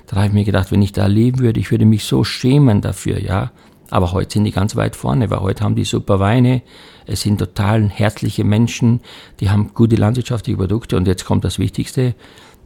[0.08, 2.80] da habe ich mir gedacht, wenn ich da leben würde, ich würde mich so schämen
[2.80, 3.52] dafür, ja.
[3.90, 6.62] Aber heute sind die ganz weit vorne, weil heute haben die super Weine,
[7.06, 9.00] es sind total herzliche Menschen,
[9.40, 12.14] die haben gute landwirtschaftliche Produkte und jetzt kommt das Wichtigste,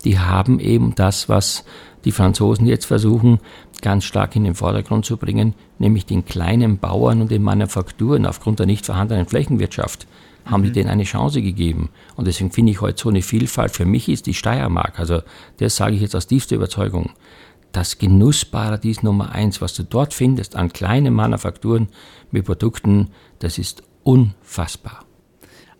[0.05, 1.64] die haben eben das, was
[2.05, 3.38] die Franzosen jetzt versuchen,
[3.82, 8.59] ganz stark in den Vordergrund zu bringen, nämlich den kleinen Bauern und den Manufakturen aufgrund
[8.59, 10.07] der nicht vorhandenen Flächenwirtschaft
[10.45, 10.66] haben mhm.
[10.66, 11.90] die denen eine Chance gegeben.
[12.16, 13.72] Und deswegen finde ich heute so eine Vielfalt.
[13.72, 15.22] Für mich ist die Steiermark, also
[15.59, 17.11] das sage ich jetzt aus tiefster Überzeugung,
[17.72, 21.88] das Genussparadies Nummer eins, was du dort findest an kleinen Manufakturen
[22.30, 25.04] mit Produkten, das ist unfassbar.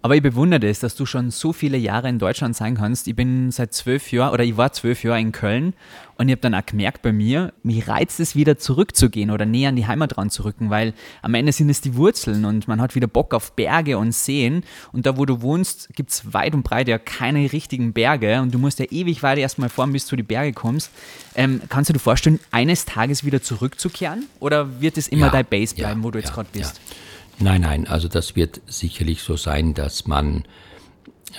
[0.05, 3.07] Aber ich bewundere es, dass du schon so viele Jahre in Deutschland sein kannst.
[3.07, 5.75] Ich bin seit zwölf Jahren oder ich war zwölf Jahre in Köln
[6.17, 9.69] und ich habe dann auch gemerkt bei mir, mich reizt es wieder zurückzugehen oder näher
[9.69, 10.93] an die Heimat ranzurücken, weil
[11.23, 14.65] am Ende sind es die Wurzeln und man hat wieder Bock auf Berge und Seen.
[14.93, 18.53] Und da, wo du wohnst, gibt es weit und breit ja keine richtigen Berge und
[18.53, 20.91] du musst ja ewig weit erstmal fahren, bis du die Berge kommst.
[21.37, 25.47] Ähm, kannst du dir vorstellen, eines Tages wieder zurückzukehren oder wird es immer ja, dein
[25.47, 26.79] Base bleiben, ja, wo du jetzt ja, gerade bist?
[26.79, 26.97] Ja.
[27.43, 30.45] Nein, nein, also das wird sicherlich so sein, dass man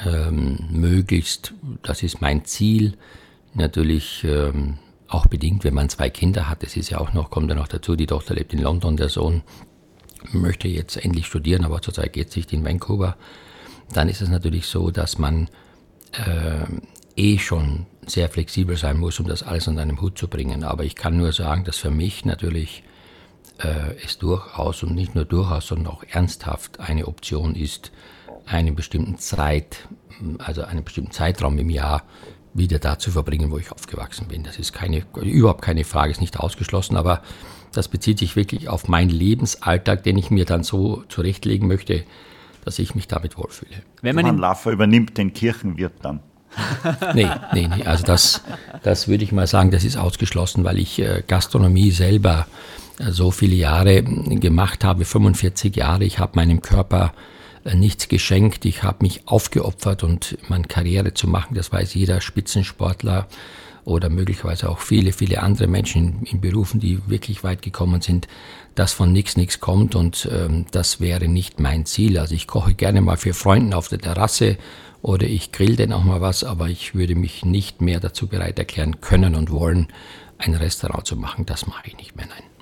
[0.06, 2.98] ähm, möglichst, das ist mein Ziel,
[3.54, 7.48] natürlich ähm, auch bedingt, wenn man zwei Kinder hat, das ist ja auch noch, kommt
[7.50, 9.44] ja noch dazu, die Tochter lebt in London, der Sohn
[10.34, 13.16] möchte jetzt endlich studieren, aber zurzeit geht es nicht in Vancouver,
[13.94, 15.48] dann ist es natürlich so, dass man
[16.12, 16.66] äh,
[17.16, 20.66] eh schon sehr flexibel sein muss, um das alles unter einem Hut zu bringen.
[20.66, 22.84] Aber ich kann nur sagen, dass für mich natürlich
[24.04, 27.92] es durchaus und nicht nur durchaus, sondern auch ernsthaft eine Option ist,
[28.46, 29.88] einen bestimmten Zeit,
[30.40, 32.04] also einen bestimmten Zeitraum im Jahr
[32.54, 34.44] wieder da zu verbringen, wo ich aufgewachsen bin.
[34.44, 37.22] Das ist keine, überhaupt keine Frage, ist nicht ausgeschlossen, aber
[37.72, 42.04] das bezieht sich wirklich auf meinen Lebensalltag, den ich mir dann so zurechtlegen möchte,
[42.64, 43.82] dass ich mich damit wohlfühle.
[44.02, 46.20] Wenn man Laffer übernimmt den Kirchenwirt dann.
[47.16, 47.84] nee, nee, nee.
[47.84, 48.44] Also das,
[48.84, 52.46] das würde ich mal sagen, das ist ausgeschlossen, weil ich äh, Gastronomie selber
[53.00, 56.04] so viele Jahre gemacht habe, 45 Jahre.
[56.04, 57.14] Ich habe meinem Körper
[57.64, 58.66] äh, nichts geschenkt.
[58.66, 63.28] Ich habe mich aufgeopfert und meine Karriere zu machen, das weiß jeder Spitzensportler
[63.86, 68.28] oder möglicherweise auch viele, viele andere Menschen in, Berufen, die wirklich weit gekommen sind,
[68.76, 72.18] dass von nichts nichts kommt und ähm, das wäre nicht mein Ziel.
[72.18, 74.58] Also ich koche gerne mal für Freunden auf der Terrasse
[75.02, 78.58] oder ich grill denn auch mal was, aber ich würde mich nicht mehr dazu bereit
[78.58, 79.88] erklären können und wollen,
[80.38, 81.46] ein Restaurant zu machen.
[81.46, 82.53] Das mache ich nicht mehr, nein.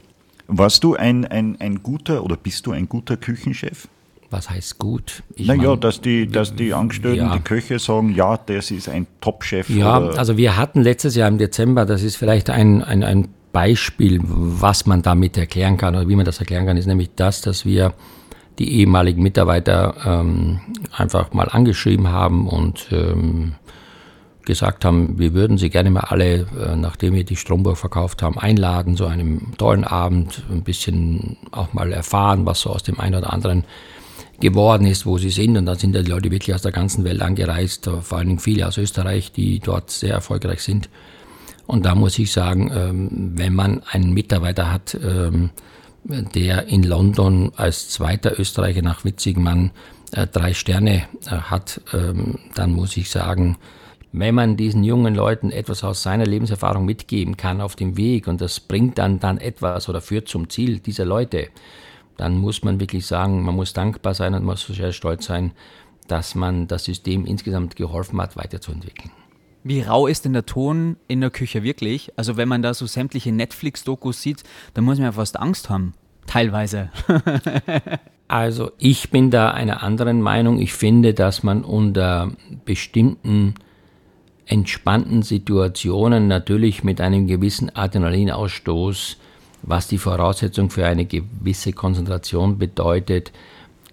[0.53, 3.87] Warst du ein, ein, ein guter oder bist du ein guter Küchenchef?
[4.29, 5.23] Was heißt gut?
[5.37, 7.33] naja, dass die, dass die Angestellten, ja.
[7.33, 9.69] die Köche sagen, ja, das ist ein Top-Chef.
[9.69, 14.19] Ja, also wir hatten letztes Jahr im Dezember, das ist vielleicht ein, ein, ein Beispiel,
[14.23, 17.65] was man damit erklären kann oder wie man das erklären kann, ist nämlich das, dass
[17.65, 17.93] wir
[18.59, 20.59] die ehemaligen Mitarbeiter ähm,
[20.91, 23.53] einfach mal angeschrieben haben und ähm,
[24.43, 28.37] gesagt haben, wir würden sie gerne mal alle, äh, nachdem wir die Stromburg verkauft haben,
[28.37, 33.15] einladen, so einem tollen Abend, ein bisschen auch mal erfahren, was so aus dem einen
[33.15, 33.63] oder anderen
[34.39, 35.55] geworden ist, wo sie sind.
[35.57, 38.39] Und da sind ja die Leute wirklich aus der ganzen Welt angereist, vor allen Dingen
[38.39, 40.89] viele aus Österreich, die dort sehr erfolgreich sind.
[41.67, 45.51] Und da muss ich sagen, ähm, wenn man einen Mitarbeiter hat, ähm,
[46.03, 49.71] der in London als zweiter Österreicher nach Witzigmann
[50.11, 53.57] äh, drei Sterne äh, hat, ähm, dann muss ich sagen,
[54.13, 58.41] wenn man diesen jungen Leuten etwas aus seiner Lebenserfahrung mitgeben kann auf dem Weg und
[58.41, 61.47] das bringt dann, dann etwas oder führt zum Ziel dieser Leute,
[62.17, 65.53] dann muss man wirklich sagen, man muss dankbar sein und muss sehr stolz sein,
[66.07, 69.11] dass man das System insgesamt geholfen hat, weiterzuentwickeln.
[69.63, 72.11] Wie rau ist denn der Ton in der Küche wirklich?
[72.17, 74.43] Also wenn man da so sämtliche Netflix-Dokus sieht,
[74.73, 75.93] dann muss man ja fast Angst haben.
[76.25, 76.89] Teilweise.
[78.27, 80.59] also ich bin da einer anderen Meinung.
[80.59, 82.31] Ich finde, dass man unter
[82.65, 83.55] bestimmten
[84.51, 89.15] entspannten Situationen natürlich mit einem gewissen Adrenalinausstoß,
[89.61, 93.31] was die Voraussetzung für eine gewisse Konzentration bedeutet,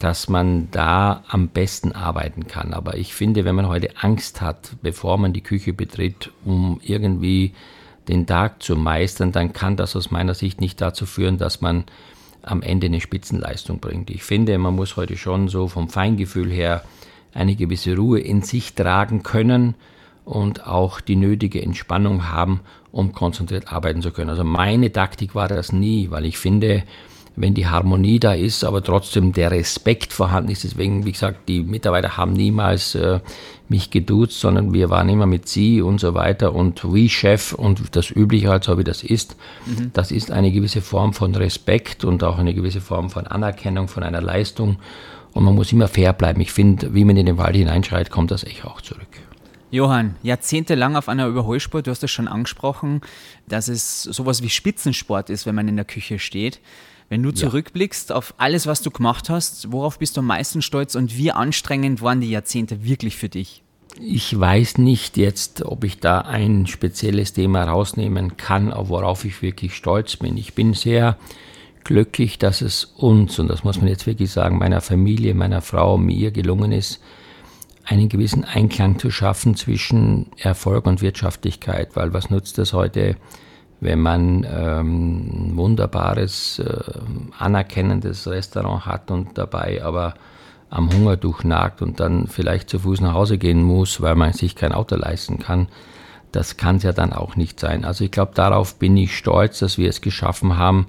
[0.01, 2.75] dass man da am besten arbeiten kann.
[2.75, 7.53] Aber ich finde, wenn man heute Angst hat, bevor man die Küche betritt, um irgendwie
[8.09, 11.85] den Tag zu meistern, dann kann das aus meiner Sicht nicht dazu führen, dass man
[12.43, 14.11] am Ende eine Spitzenleistung bringt.
[14.11, 16.83] Ich finde, man muss heute schon so vom Feingefühl her
[17.33, 19.77] eine gewisse Ruhe in sich tragen können
[20.29, 22.61] und auch die nötige Entspannung haben,
[22.93, 24.29] um konzentriert arbeiten zu können.
[24.29, 26.83] Also meine Taktik war das nie, weil ich finde,
[27.35, 30.65] wenn die Harmonie da ist, aber trotzdem der Respekt vorhanden ist.
[30.65, 33.21] Deswegen, wie gesagt, die Mitarbeiter haben niemals äh,
[33.71, 37.97] mich geduzt, sondern wir waren immer mit Sie und so weiter und wie Chef und
[37.97, 39.37] das Übliche halt so, wie das ist.
[39.65, 39.93] Mhm.
[39.95, 44.03] Das ist eine gewisse Form von Respekt und auch eine gewisse Form von Anerkennung von
[44.03, 44.77] einer Leistung.
[45.33, 46.41] Und man muss immer fair bleiben.
[46.43, 49.28] Ich finde, wie man in den Wald hineinschreit, kommt das echt auch zurück.
[49.71, 53.03] Johann, jahrzehntelang auf einer Überholspur, du hast es schon angesprochen,
[53.47, 56.61] dass es sowas wie Spitzensport ist, wenn man in der Küche steht.
[57.11, 60.95] Wenn du zurückblickst auf alles, was du gemacht hast, worauf bist du am meisten stolz
[60.95, 63.63] und wie anstrengend waren die Jahrzehnte wirklich für dich?
[64.01, 69.75] Ich weiß nicht jetzt, ob ich da ein spezielles Thema rausnehmen kann, worauf ich wirklich
[69.75, 70.37] stolz bin.
[70.37, 71.17] Ich bin sehr
[71.85, 75.97] glücklich, dass es uns, und das muss man jetzt wirklich sagen, meiner Familie, meiner Frau,
[75.97, 77.01] mir gelungen ist,
[77.89, 83.17] einen gewissen Einklang zu schaffen zwischen Erfolg und Wirtschaftlichkeit, weil was nutzt es heute,
[83.81, 86.83] wenn man ähm, ein wunderbares, äh,
[87.39, 90.15] anerkennendes Restaurant hat und dabei aber
[90.69, 94.55] am Hungertuch nagt und dann vielleicht zu Fuß nach Hause gehen muss, weil man sich
[94.55, 95.69] kein Auto leisten kann.
[96.31, 97.87] Das kann es ja dann auch nicht sein.
[97.87, 100.89] Also ich glaube, darauf bin ich stolz, dass wir es geschaffen haben,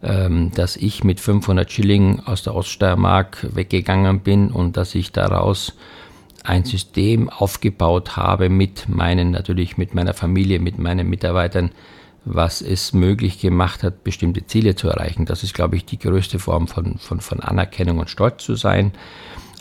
[0.00, 5.72] ähm, dass ich mit 500 Schilling aus der Oststeiermark weggegangen bin und dass ich daraus
[6.44, 11.70] ein System aufgebaut habe mit meinen, natürlich mit meiner Familie, mit meinen Mitarbeitern,
[12.24, 15.26] was es möglich gemacht hat, bestimmte Ziele zu erreichen.
[15.26, 18.92] Das ist, glaube ich, die größte Form von, von, von Anerkennung und Stolz zu sein.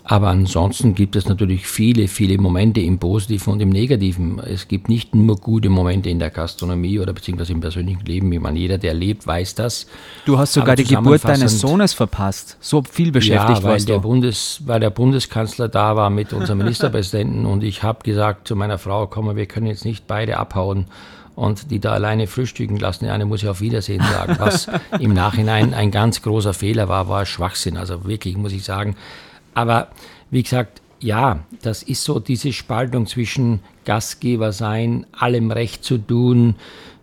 [0.07, 4.39] Aber ansonsten gibt es natürlich viele, viele Momente im Positiven und im Negativen.
[4.39, 8.31] Es gibt nicht nur gute Momente in der Gastronomie oder beziehungsweise im persönlichen Leben.
[8.31, 9.87] Ich meine, jeder, der lebt, weiß das.
[10.25, 12.55] Du hast sogar die Geburt deines Sohnes verpasst.
[12.59, 14.03] So viel beschäftigt ja, weil warst der du.
[14.03, 18.77] Bundes, weil der Bundeskanzler da war mit unserem Ministerpräsidenten und ich habe gesagt zu meiner
[18.77, 20.85] Frau, komm, wir können jetzt nicht beide abhauen
[21.33, 23.07] und die da alleine frühstücken lassen.
[23.07, 24.67] Eine muss ich auf Wiedersehen sagen, was
[24.99, 27.75] im Nachhinein ein ganz großer Fehler war, war Schwachsinn.
[27.75, 28.95] Also wirklich, muss ich sagen.
[29.55, 29.87] Aber
[30.29, 36.55] wie gesagt, ja, das ist so diese Spaltung zwischen Gastgeber sein, allem Recht zu tun,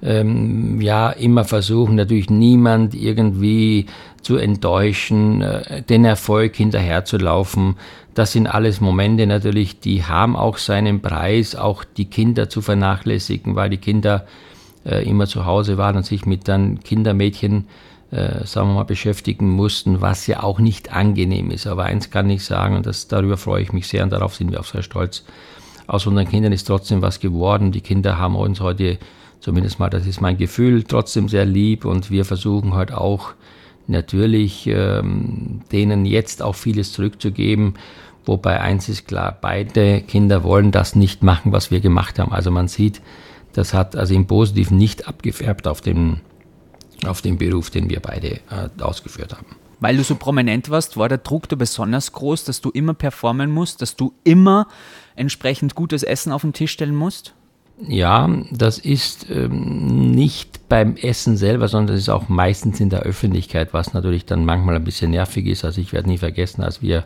[0.03, 3.87] ähm, ja, immer versuchen, natürlich niemand irgendwie
[4.23, 7.77] zu enttäuschen, äh, den Erfolg hinterherzulaufen.
[8.15, 13.55] Das sind alles Momente natürlich, die haben auch seinen Preis, auch die Kinder zu vernachlässigen,
[13.55, 14.27] weil die Kinder
[14.85, 17.67] äh, immer zu Hause waren und sich mit dann Kindermädchen,
[18.13, 21.67] äh, sagen wir mal, beschäftigen mussten, was ja auch nicht angenehm ist.
[21.67, 24.53] Aber eins kann ich sagen, und das, darüber freue ich mich sehr und darauf sind
[24.53, 25.25] wir auch sehr stolz.
[25.87, 27.73] Aus unseren Kindern ist trotzdem was geworden.
[27.73, 28.99] Die Kinder haben uns heute,
[29.41, 33.33] zumindest mal, das ist mein Gefühl, trotzdem sehr lieb und wir versuchen halt auch,
[33.89, 37.75] natürlich ähm, denen jetzt auch vieles zurückzugeben.
[38.25, 42.33] Wobei eins ist klar, beide Kinder wollen das nicht machen, was wir gemacht haben.
[42.33, 43.01] Also man sieht,
[43.55, 46.21] das hat also im Positiven nicht abgefärbt auf den,
[47.07, 49.57] auf den Beruf, den wir beide äh, ausgeführt haben.
[49.81, 53.51] Weil du so prominent warst, war der Druck da besonders groß, dass du immer performen
[53.51, 54.69] musst, dass du immer
[55.17, 57.35] entsprechend gutes Essen auf den Tisch stellen musst?
[57.89, 63.01] Ja, das ist ähm, nicht beim Essen selber, sondern das ist auch meistens in der
[63.01, 65.65] Öffentlichkeit, was natürlich dann manchmal ein bisschen nervig ist.
[65.65, 67.05] Also ich werde nie vergessen, als wir,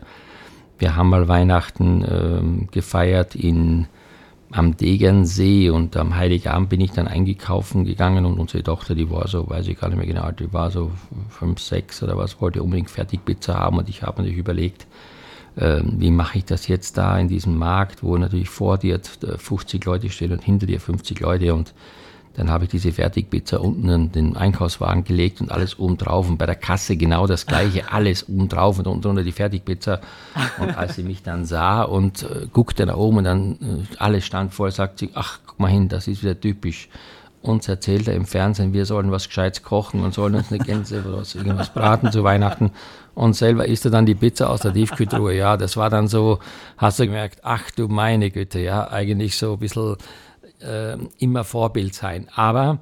[0.79, 3.87] wir haben mal Weihnachten ähm, gefeiert in,
[4.53, 9.27] am Degernsee und am Heiligabend bin ich dann eingekaufen gegangen und unsere Tochter, die war
[9.27, 10.93] so, weiß ich gar nicht mehr genau, die war so
[11.29, 14.87] fünf, sechs oder was, wollte unbedingt Fertigpizza haben und ich habe natürlich überlegt,
[15.59, 19.85] ähm, wie mache ich das jetzt da in diesem Markt, wo natürlich vor dir 50
[19.85, 21.75] Leute stehen und hinter dir 50 Leute und
[22.37, 26.37] dann habe ich diese Fertigpizza unten in den Einkaufswagen gelegt und alles oben drauf und
[26.37, 30.01] bei der Kasse genau das gleiche, alles oben drauf und unten drunter die Fertigpizza.
[30.59, 34.27] Und als sie mich dann sah und äh, guckte nach oben und dann äh, alles
[34.27, 36.89] stand voll, sagt sie, ach, guck mal hin, das ist wieder typisch.
[37.41, 41.03] Uns erzählt er im Fernsehen, wir sollen was Gescheites kochen und sollen uns eine Gänse
[41.03, 42.73] oder was, irgendwas braten zu Weihnachten.
[43.15, 45.35] Und selber isst er dann die Pizza aus der Tiefkühltruhe.
[45.35, 46.41] Ja, das war dann so,
[46.77, 49.97] hast du gemerkt, ach du meine Güte, ja, eigentlich so ein bisschen
[50.67, 52.29] äh, immer Vorbild sein.
[52.35, 52.81] Aber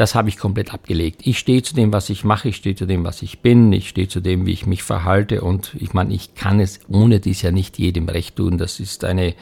[0.00, 1.26] das habe ich komplett abgelegt.
[1.26, 3.90] Ich stehe zu dem, was ich mache, ich stehe zu dem, was ich bin, ich
[3.90, 7.42] stehe zu dem, wie ich mich verhalte und ich meine, ich kann es ohne dies
[7.42, 8.56] ja nicht jedem recht tun.
[8.56, 9.34] Das ist eine,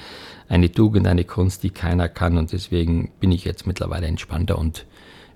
[0.48, 4.84] eine Tugend, eine Kunst, die keiner kann und deswegen bin ich jetzt mittlerweile entspannter und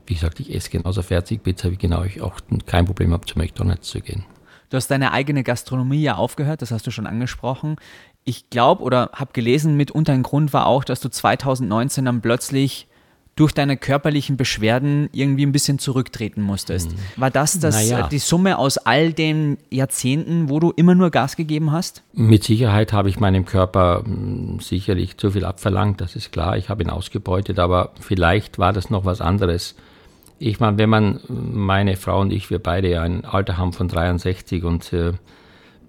[0.06, 3.88] wie gesagt, ich esse genauso Fertigpizza, wie genau ich auch kein Problem habe, zu McDonalds
[3.88, 4.24] zu gehen.
[4.70, 7.76] Du hast deine eigene Gastronomie ja aufgehört, das hast du schon angesprochen
[8.24, 12.86] ich glaube oder habe gelesen, mitunter ein Grund war auch, dass du 2019 dann plötzlich
[13.34, 16.92] durch deine körperlichen Beschwerden irgendwie ein bisschen zurücktreten musstest.
[16.92, 16.96] Mhm.
[17.16, 18.06] War das, das naja.
[18.08, 22.02] die Summe aus all den Jahrzehnten, wo du immer nur Gas gegeben hast?
[22.12, 26.58] Mit Sicherheit habe ich meinem Körper hm, sicherlich zu viel abverlangt, das ist klar.
[26.58, 29.76] Ich habe ihn ausgebeutet, aber vielleicht war das noch was anderes.
[30.38, 33.88] Ich meine, wenn man, meine Frau und ich, wir beide ja ein Alter haben von
[33.88, 35.12] 63 und äh,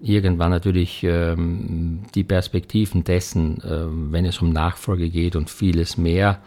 [0.04, 6.40] irgendwann natürlich ähm, die Perspektiven dessen, äh, wenn es um Nachfolge geht und vieles mehr,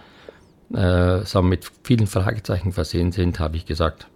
[0.73, 4.07] äh, mit vielen Fragezeichen versehen sind, habe ich gesagt,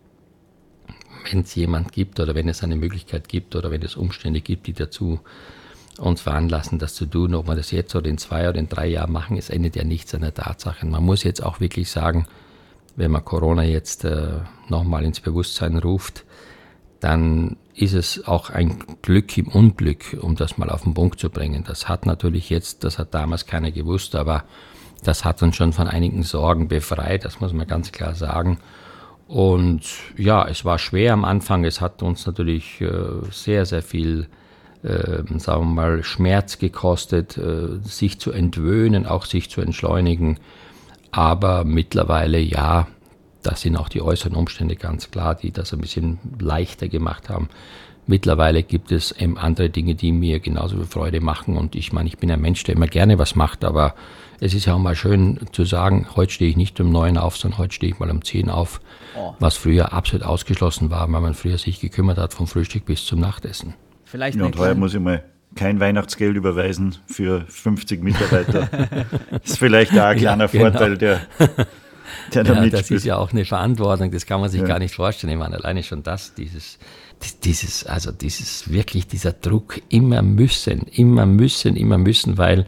[1.30, 4.68] wenn es jemand gibt oder wenn es eine Möglichkeit gibt oder wenn es Umstände gibt,
[4.68, 5.20] die dazu
[5.98, 8.88] uns veranlassen, das zu tun, ob wir das jetzt oder in zwei oder in drei
[8.88, 10.86] Jahren machen, es endet ja nichts an der Tatsache.
[10.86, 12.28] Man muss jetzt auch wirklich sagen,
[12.96, 14.40] wenn man Corona jetzt äh,
[14.70, 16.26] nochmal ins Bewusstsein ruft,
[17.00, 21.30] dann ist es auch ein Glück im Unglück, um das mal auf den Punkt zu
[21.30, 21.64] bringen.
[21.66, 24.44] Das hat natürlich jetzt, das hat damals keiner gewusst, aber
[25.04, 28.60] das hat uns schon von einigen Sorgen befreit, das muss man ganz klar sagen.
[29.28, 29.84] Und
[30.18, 32.92] ja, es war schwer am Anfang, es hat uns natürlich äh,
[33.32, 34.28] sehr, sehr viel,
[34.84, 40.38] äh, sagen wir mal, Schmerz gekostet, äh, sich zu entwöhnen, auch sich zu entschleunigen.
[41.12, 42.88] Aber mittlerweile, ja,
[43.44, 47.50] das sind auch die äußeren Umstände ganz klar, die das ein bisschen leichter gemacht haben.
[48.08, 51.56] Mittlerweile gibt es eben andere Dinge, die mir genauso viel Freude machen.
[51.56, 53.96] Und ich meine, ich bin ein Mensch, der immer gerne was macht, aber
[54.40, 57.38] es ist ja auch mal schön zu sagen, heute stehe ich nicht um neun auf,
[57.38, 58.82] sondern heute stehe ich mal um zehn auf,
[59.16, 59.36] oh.
[59.40, 63.20] was früher absolut ausgeschlossen war, weil man früher sich gekümmert hat vom Frühstück bis zum
[63.20, 63.76] Nachtessen.
[64.04, 65.24] Vielleicht ja, und heuer muss ich mal
[65.56, 68.68] kein Weihnachtsgeld überweisen für 50 Mitarbeiter.
[69.32, 70.72] das ist vielleicht auch ein kleiner ja, genau.
[70.72, 71.22] Vorteil, der
[72.34, 74.68] der ja, das ist ja auch eine Verantwortung, das kann man sich ja.
[74.68, 75.34] gar nicht vorstellen.
[75.34, 76.78] Ich meine, alleine schon das, dieses,
[77.44, 82.66] dieses, also dieses wirklich dieser Druck, immer müssen, immer müssen, immer müssen, weil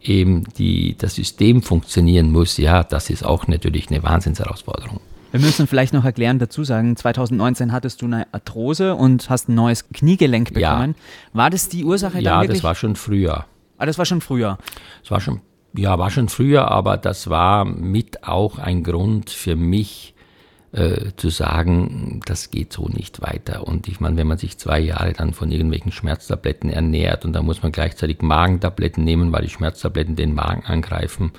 [0.00, 5.00] eben die, das System funktionieren muss, ja, das ist auch natürlich eine Wahnsinnsherausforderung.
[5.30, 9.54] Wir müssen vielleicht noch erklären, dazu sagen, 2019 hattest du eine Arthrose und hast ein
[9.54, 10.94] neues Kniegelenk bekommen.
[10.94, 11.32] Ja.
[11.32, 13.46] War das die Ursache ja, das war schon früher.
[13.78, 14.58] Ah, das war schon früher.
[15.00, 15.40] Das war schon
[15.74, 20.14] ja, war schon früher, aber das war mit auch ein Grund für mich
[20.72, 23.66] äh, zu sagen, das geht so nicht weiter.
[23.66, 27.42] Und ich meine, wenn man sich zwei Jahre dann von irgendwelchen Schmerztabletten ernährt und da
[27.42, 31.32] muss man gleichzeitig Magentabletten nehmen, weil die Schmerztabletten den Magen angreifen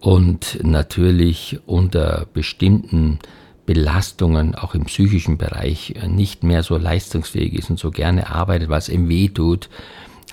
[0.00, 3.18] und natürlich unter bestimmten
[3.66, 8.88] Belastungen auch im psychischen Bereich nicht mehr so leistungsfähig ist und so gerne arbeitet, was
[8.88, 9.68] ihm weh tut,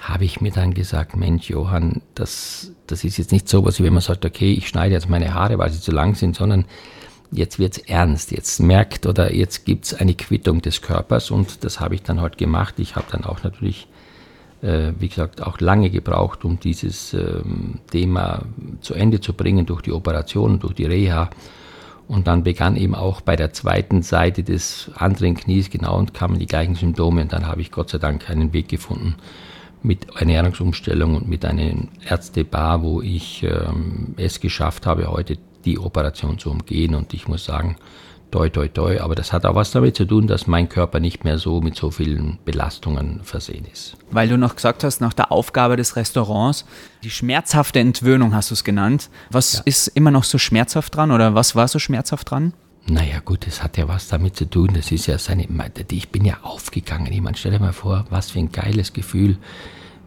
[0.01, 3.83] habe ich mir dann gesagt, Mensch, Johann, das, das ist jetzt nicht so was, wie
[3.83, 6.65] wenn man sagt, okay, ich schneide jetzt meine Haare, weil sie zu lang sind, sondern
[7.31, 11.63] jetzt wird es ernst, jetzt merkt oder jetzt gibt es eine Quittung des Körpers und
[11.63, 12.75] das habe ich dann halt gemacht.
[12.77, 13.87] Ich habe dann auch natürlich,
[14.61, 18.43] äh, wie gesagt, auch lange gebraucht, um dieses ähm, Thema
[18.81, 21.29] zu Ende zu bringen durch die Operation, durch die Reha.
[22.07, 26.37] Und dann begann eben auch bei der zweiten Seite des anderen Knies genau und kamen
[26.37, 29.15] die gleichen Symptome und dann habe ich Gott sei Dank einen Weg gefunden,
[29.85, 36.37] mit Ernährungsumstellung und mit einem Ärztebar, wo ich ähm, es geschafft habe, heute die Operation
[36.39, 36.95] zu umgehen.
[36.95, 37.77] Und ich muss sagen,
[38.31, 38.99] toi, toi, toi.
[38.99, 41.75] Aber das hat auch was damit zu tun, dass mein Körper nicht mehr so mit
[41.75, 43.95] so vielen Belastungen versehen ist.
[44.11, 46.65] Weil du noch gesagt hast, nach der Aufgabe des Restaurants,
[47.03, 49.09] die schmerzhafte Entwöhnung hast du es genannt.
[49.29, 49.61] Was ja.
[49.65, 52.53] ist immer noch so schmerzhaft dran oder was war so schmerzhaft dran?
[52.87, 54.71] Naja gut, das hat ja was damit zu tun.
[54.75, 55.47] Das ist ja seine,
[55.89, 57.11] ich bin ja aufgegangen.
[57.11, 59.37] Ich meine, stell dir mal vor, was für ein geiles Gefühl,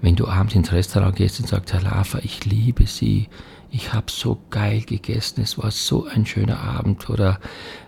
[0.01, 3.29] wenn du abends ins Restaurant gehst und sagst, Herr Lafer, ich liebe Sie,
[3.71, 7.39] ich habe so geil gegessen, es war so ein schöner Abend oder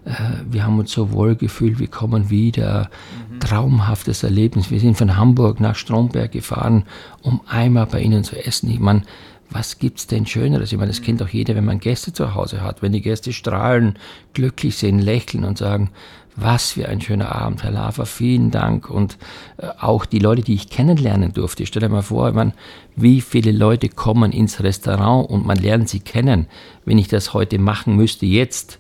[0.04, 0.12] äh,
[0.50, 2.90] wir haben uns so wohl gefühlt, wir kommen wieder,
[3.30, 3.40] mhm.
[3.40, 4.70] traumhaftes Erlebnis.
[4.70, 6.84] Wir sind von Hamburg nach Stromberg gefahren,
[7.22, 8.70] um einmal bei Ihnen zu essen.
[8.70, 9.02] Ich meine,
[9.50, 10.70] was gibt's denn Schöneres?
[10.70, 13.32] Ich meine, das kennt doch jeder, wenn man Gäste zu Hause hat, wenn die Gäste
[13.32, 13.98] strahlen,
[14.32, 15.90] glücklich sind, lächeln und sagen,
[16.43, 18.91] was für ein schöner Abend, Herr Lafer, vielen Dank.
[18.91, 19.18] Und
[19.59, 21.64] äh, auch die Leute, die ich kennenlernen durfte.
[21.66, 22.53] Stell dir mal vor, man,
[22.97, 26.47] wie viele Leute kommen ins Restaurant und man lernt sie kennen.
[26.84, 28.80] Wenn ich das heute machen müsste, jetzt,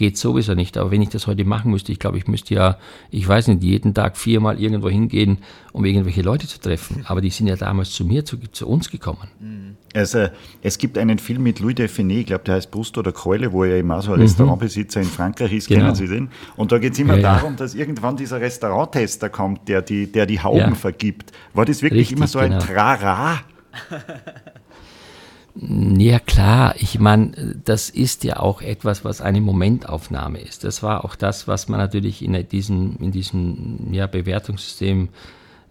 [0.00, 0.78] geht sowieso nicht.
[0.78, 2.78] Aber wenn ich das heute machen müsste, ich glaube, ich müsste ja,
[3.10, 5.38] ich weiß nicht, jeden Tag viermal irgendwo hingehen,
[5.72, 7.04] um irgendwelche Leute zu treffen.
[7.06, 9.28] Aber die sind ja damals zu mir, zu, zu uns gekommen.
[9.94, 10.28] Also,
[10.62, 13.62] es gibt einen Film mit Louis Define, ich glaube, der heißt Brust oder Keule, wo
[13.62, 14.22] er eben auch so ein mhm.
[14.22, 15.80] Restaurantbesitzer in Frankreich ist, genau.
[15.80, 16.30] kennen Sie den?
[16.56, 20.24] Und da geht es immer ja, darum, dass irgendwann dieser Restauranttester kommt, der die, der
[20.24, 20.74] die Hauben ja.
[20.74, 21.32] vergibt.
[21.52, 22.64] War das wirklich Richtig, immer so ein genau.
[22.64, 23.40] Trara?
[25.56, 30.62] Ja klar, ich meine, das ist ja auch etwas, was eine Momentaufnahme ist.
[30.62, 35.08] Das war auch das, was man natürlich in diesem, in diesem ja, Bewertungssystem,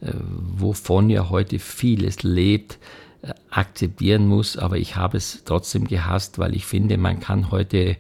[0.02, 2.78] äh, wovon ja heute vieles lebt,
[3.22, 4.58] äh, akzeptieren muss.
[4.58, 7.96] Aber ich habe es trotzdem gehasst, weil ich finde, man kann heute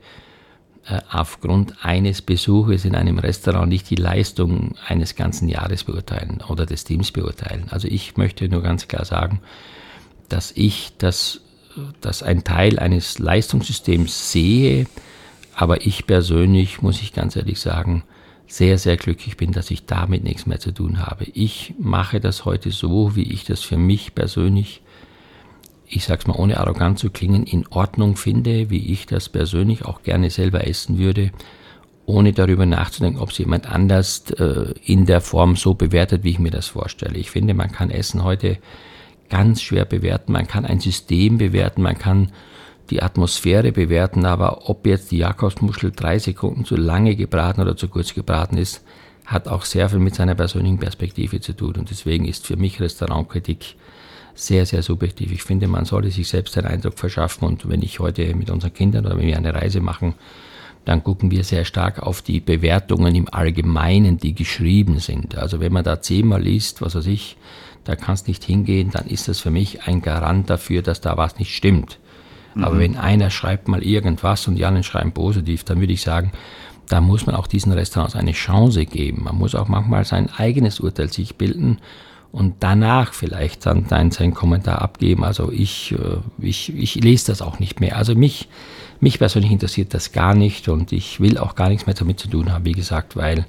[0.85, 6.65] äh, aufgrund eines Besuches in einem Restaurant nicht die Leistung eines ganzen Jahres beurteilen oder
[6.65, 7.67] des Teams beurteilen.
[7.69, 9.39] Also ich möchte nur ganz klar sagen,
[10.27, 11.41] dass ich das
[12.01, 14.87] das ein Teil eines Leistungssystems sehe,
[15.55, 18.03] aber ich persönlich, muss ich ganz ehrlich sagen,
[18.47, 21.25] sehr, sehr glücklich bin, dass ich damit nichts mehr zu tun habe.
[21.25, 24.81] Ich mache das heute so, wie ich das für mich persönlich,
[25.87, 29.85] ich sage es mal ohne arrogant zu klingen, in Ordnung finde, wie ich das persönlich
[29.85, 31.31] auch gerne selber essen würde,
[32.05, 36.39] ohne darüber nachzudenken, ob es jemand anders äh, in der Form so bewertet, wie ich
[36.39, 37.19] mir das vorstelle.
[37.19, 38.57] Ich finde, man kann Essen heute
[39.29, 40.31] ganz schwer bewerten.
[40.31, 42.31] Man kann ein System bewerten, man kann
[42.89, 47.87] die Atmosphäre bewerten, aber ob jetzt die Jakobsmuschel drei Sekunden zu lange gebraten oder zu
[47.87, 48.83] kurz gebraten ist,
[49.25, 51.75] hat auch sehr viel mit seiner persönlichen Perspektive zu tun.
[51.75, 53.75] Und deswegen ist für mich Restaurantkritik
[54.33, 55.31] sehr, sehr subjektiv.
[55.31, 57.47] Ich finde, man sollte sich selbst einen Eindruck verschaffen.
[57.47, 60.15] Und wenn ich heute mit unseren Kindern oder wenn wir eine Reise machen,
[60.85, 65.37] dann gucken wir sehr stark auf die Bewertungen im Allgemeinen, die geschrieben sind.
[65.37, 67.37] Also wenn man da zehnmal liest, was weiß ich,
[67.83, 71.39] da kannst nicht hingehen, dann ist das für mich ein Garant dafür, dass da was
[71.39, 71.99] nicht stimmt.
[72.55, 72.63] Mhm.
[72.63, 76.31] Aber wenn einer schreibt mal irgendwas und die anderen schreiben positiv, dann würde ich sagen,
[76.87, 79.23] da muss man auch diesen Restaurants eine Chance geben.
[79.23, 81.77] Man muss auch manchmal sein eigenes Urteil sich bilden
[82.31, 85.23] und danach vielleicht dann, dann seinen Kommentar abgeben.
[85.23, 87.95] Also ich, äh, ich, ich lese das auch nicht mehr.
[87.95, 88.49] Also mich,
[88.99, 92.27] mich persönlich interessiert das gar nicht und ich will auch gar nichts mehr damit zu
[92.27, 93.45] tun haben, wie gesagt, weil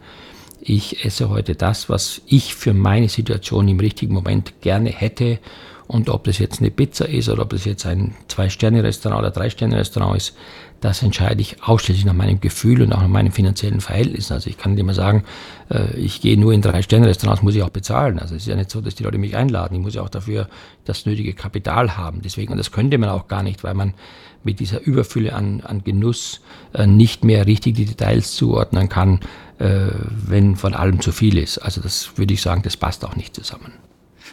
[0.61, 5.39] ich esse heute das, was ich für meine Situation im richtigen Moment gerne hätte.
[5.87, 10.17] Und ob das jetzt eine Pizza ist oder ob das jetzt ein Zwei-Sterne-Restaurant oder Drei-Sterne-Restaurant
[10.17, 10.37] ist,
[10.81, 14.33] das entscheide ich ausschließlich nach meinem Gefühl und auch nach meinen finanziellen Verhältnissen.
[14.33, 15.25] Also ich kann nicht immer sagen,
[15.69, 18.19] äh, ich gehe nur in Drei-Sterne-Restaurants, muss ich auch bezahlen.
[18.19, 19.75] Also es ist ja nicht so, dass die Leute mich einladen.
[19.75, 20.49] Ich muss ja auch dafür
[20.85, 22.23] das nötige Kapital haben.
[22.23, 23.95] Deswegen, und das könnte man auch gar nicht, weil man
[24.43, 26.41] mit dieser Überfülle an, an Genuss
[26.73, 29.21] äh, nicht mehr richtig die Details zuordnen kann,
[29.61, 31.59] wenn von allem zu viel ist.
[31.59, 33.73] Also das würde ich sagen, das passt auch nicht zusammen.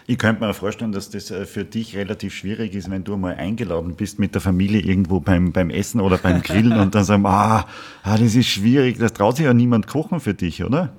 [0.09, 3.35] Ich könnte mir vorstellen, dass das äh, für dich relativ schwierig ist, wenn du mal
[3.35, 7.25] eingeladen bist mit der Familie irgendwo beim, beim Essen oder beim Grillen und dann sagen,
[7.25, 7.65] ah,
[8.03, 10.93] ah, das ist schwierig, das traut sich ja niemand kochen für dich, oder?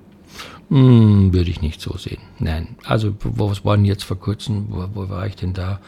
[0.69, 2.19] Hm, würde ich nicht so sehen.
[2.37, 2.75] Nein.
[2.85, 4.67] Also, was war denn jetzt vor kurzem?
[4.69, 5.79] Wo, wo war ich denn da?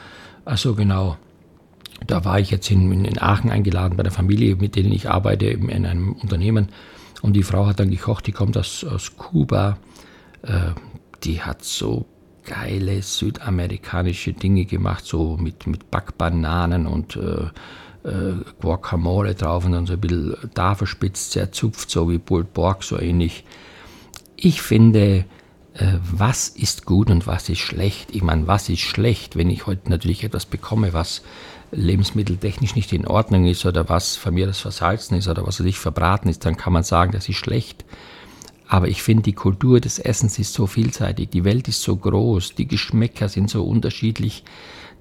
[0.43, 1.17] Ach so, genau.
[2.07, 5.45] Da war ich jetzt in, in Aachen eingeladen bei der Familie, mit denen ich arbeite,
[5.45, 6.69] in einem Unternehmen.
[7.21, 9.77] Und die Frau hat dann gekocht, die kommt aus, aus Kuba.
[10.41, 10.71] Äh,
[11.23, 12.05] die hat so
[12.45, 17.49] geile südamerikanische Dinge gemacht, so mit, mit Backbananen und äh,
[18.07, 22.83] äh, Guacamole drauf und dann so ein bisschen da verspitzt, zerzupft, so wie Pulled Pork,
[22.83, 23.45] so ähnlich.
[24.35, 25.25] Ich finde,
[25.73, 28.09] äh, was ist gut und was ist schlecht?
[28.13, 31.21] Ich meine, was ist schlecht, wenn ich heute natürlich etwas bekomme, was
[31.71, 35.79] lebensmitteltechnisch nicht in Ordnung ist oder was von mir das versalzen ist oder was nicht
[35.79, 37.85] verbraten ist, dann kann man sagen, das ist schlecht.
[38.67, 42.55] Aber ich finde, die Kultur des Essens ist so vielseitig, die Welt ist so groß,
[42.55, 44.45] die Geschmäcker sind so unterschiedlich,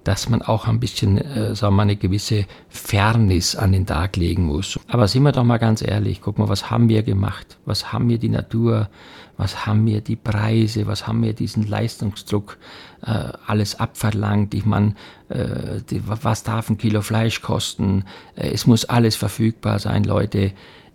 [0.04, 4.46] dass man auch ein bisschen, äh, sagen wir, eine gewisse Fairness an den Tag legen
[4.46, 4.78] muss.
[4.88, 7.58] Aber sind wir doch mal ganz ehrlich, guck mal, was haben wir gemacht?
[7.64, 8.88] Was haben wir die Natur?
[9.36, 10.86] Was haben wir die Preise?
[10.86, 12.58] Was haben wir diesen Leistungsdruck
[13.02, 14.54] äh, alles abverlangt?
[14.54, 14.94] Ich meine,
[15.30, 18.04] äh, die, was darf ein Kilo Fleisch kosten?
[18.36, 20.52] Äh, es muss alles verfügbar sein, Leute.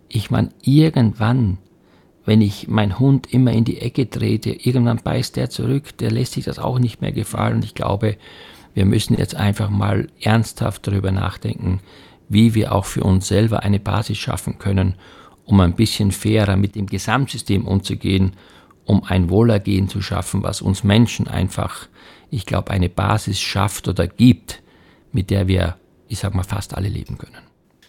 [0.08, 1.58] Ich meine, irgendwann
[2.28, 6.34] wenn ich meinen Hund immer in die Ecke trete, irgendwann beißt der zurück, der lässt
[6.34, 7.58] sich das auch nicht mehr gefallen.
[7.58, 8.18] Und ich glaube,
[8.76, 11.80] Wir müssen jetzt einfach mal ernsthaft darüber nachdenken,
[12.28, 14.96] wie wir auch für uns selber eine Basis schaffen können,
[15.46, 18.34] um ein bisschen fairer mit dem Gesamtsystem umzugehen,
[18.84, 21.88] um ein Wohlergehen zu schaffen, was uns Menschen einfach,
[22.30, 24.62] ich glaube, eine Basis schafft oder gibt,
[25.12, 27.38] mit der wir, ich sag mal, fast alle leben können.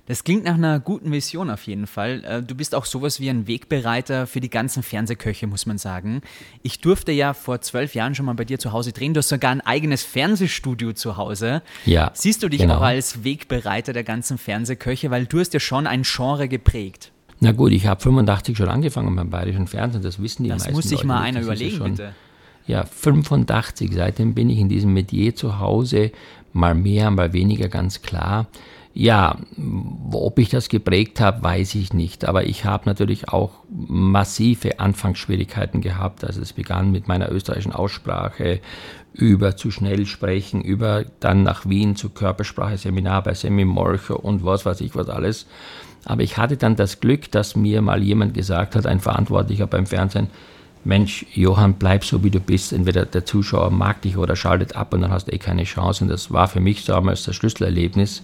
[0.06, 2.22] Das klingt nach einer guten Vision auf jeden Fall.
[2.24, 6.20] Äh, du bist auch sowas wie ein Wegbereiter für die ganzen Fernsehköche, muss man sagen.
[6.62, 9.14] Ich durfte ja vor zwölf Jahren schon mal bei dir zu Hause drehen.
[9.14, 11.60] Du hast sogar ein eigenes Fernsehstudio zu Hause.
[11.84, 12.12] Ja.
[12.14, 12.76] Siehst du dich genau.
[12.76, 17.10] auch als Wegbereiter der ganzen Fernsehköche, weil du hast ja schon ein Genre geprägt.
[17.40, 20.74] Na gut, ich habe 85 schon angefangen beim Bayerischen Fernsehen, das wissen die das meisten
[20.74, 21.06] muss sich Leute.
[21.06, 22.14] mal einer überlegen, schon, bitte.
[22.66, 26.10] Ja, 85, seitdem bin ich in diesem Metier zu Hause,
[26.52, 28.46] mal mehr, mal weniger, ganz klar.
[28.92, 29.36] Ja,
[30.10, 32.24] ob ich das geprägt habe, weiß ich nicht.
[32.24, 36.24] Aber ich habe natürlich auch massive Anfangsschwierigkeiten gehabt.
[36.24, 38.60] Also es begann mit meiner österreichischen Aussprache,
[39.12, 44.64] über zu schnell sprechen, über dann nach Wien zu Körpersprache-Seminar bei Semi Molcher und was
[44.64, 45.46] weiß ich was alles.
[46.06, 49.84] Aber ich hatte dann das Glück, dass mir mal jemand gesagt hat, ein Verantwortlicher beim
[49.84, 50.28] Fernsehen,
[50.84, 52.72] Mensch, Johann, bleib so wie du bist.
[52.72, 56.04] Entweder der Zuschauer mag dich oder schaltet ab und dann hast du eh keine Chance.
[56.04, 58.22] Und das war für mich damals das Schlüsselerlebnis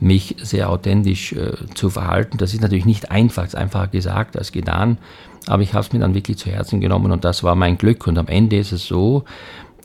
[0.00, 2.38] mich sehr authentisch äh, zu verhalten.
[2.38, 4.98] Das ist natürlich nicht einfach, es ist einfacher gesagt als getan,
[5.46, 8.06] aber ich habe es mir dann wirklich zu Herzen genommen und das war mein Glück.
[8.06, 9.24] Und am Ende ist es so,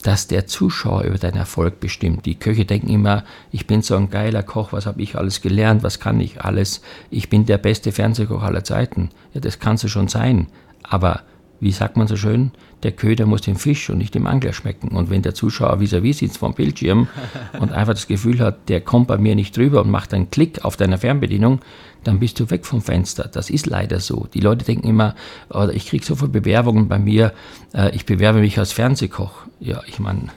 [0.02, 2.26] dass der Zuschauer über deinen Erfolg bestimmt.
[2.26, 5.82] Die Köche denken immer, ich bin so ein geiler Koch, was habe ich alles gelernt,
[5.82, 9.10] was kann ich alles, ich bin der beste Fernsehkoch aller Zeiten.
[9.32, 10.48] Ja, das kannst du schon sein,
[10.82, 11.22] aber
[11.62, 12.50] wie sagt man so schön,
[12.82, 14.88] der Köder muss dem Fisch und nicht dem Angler schmecken.
[14.88, 17.06] Und wenn der Zuschauer vis-à-vis sitzt vom Bildschirm
[17.60, 20.64] und einfach das Gefühl hat, der kommt bei mir nicht drüber und macht einen Klick
[20.64, 21.60] auf deiner Fernbedienung,
[22.02, 23.28] dann bist du weg vom Fenster.
[23.32, 24.26] Das ist leider so.
[24.34, 25.14] Die Leute denken immer,
[25.50, 27.32] oh, ich kriege so viele Bewerbungen bei mir,
[27.74, 29.46] äh, ich bewerbe mich als Fernsehkoch.
[29.60, 30.30] Ja, ich meine,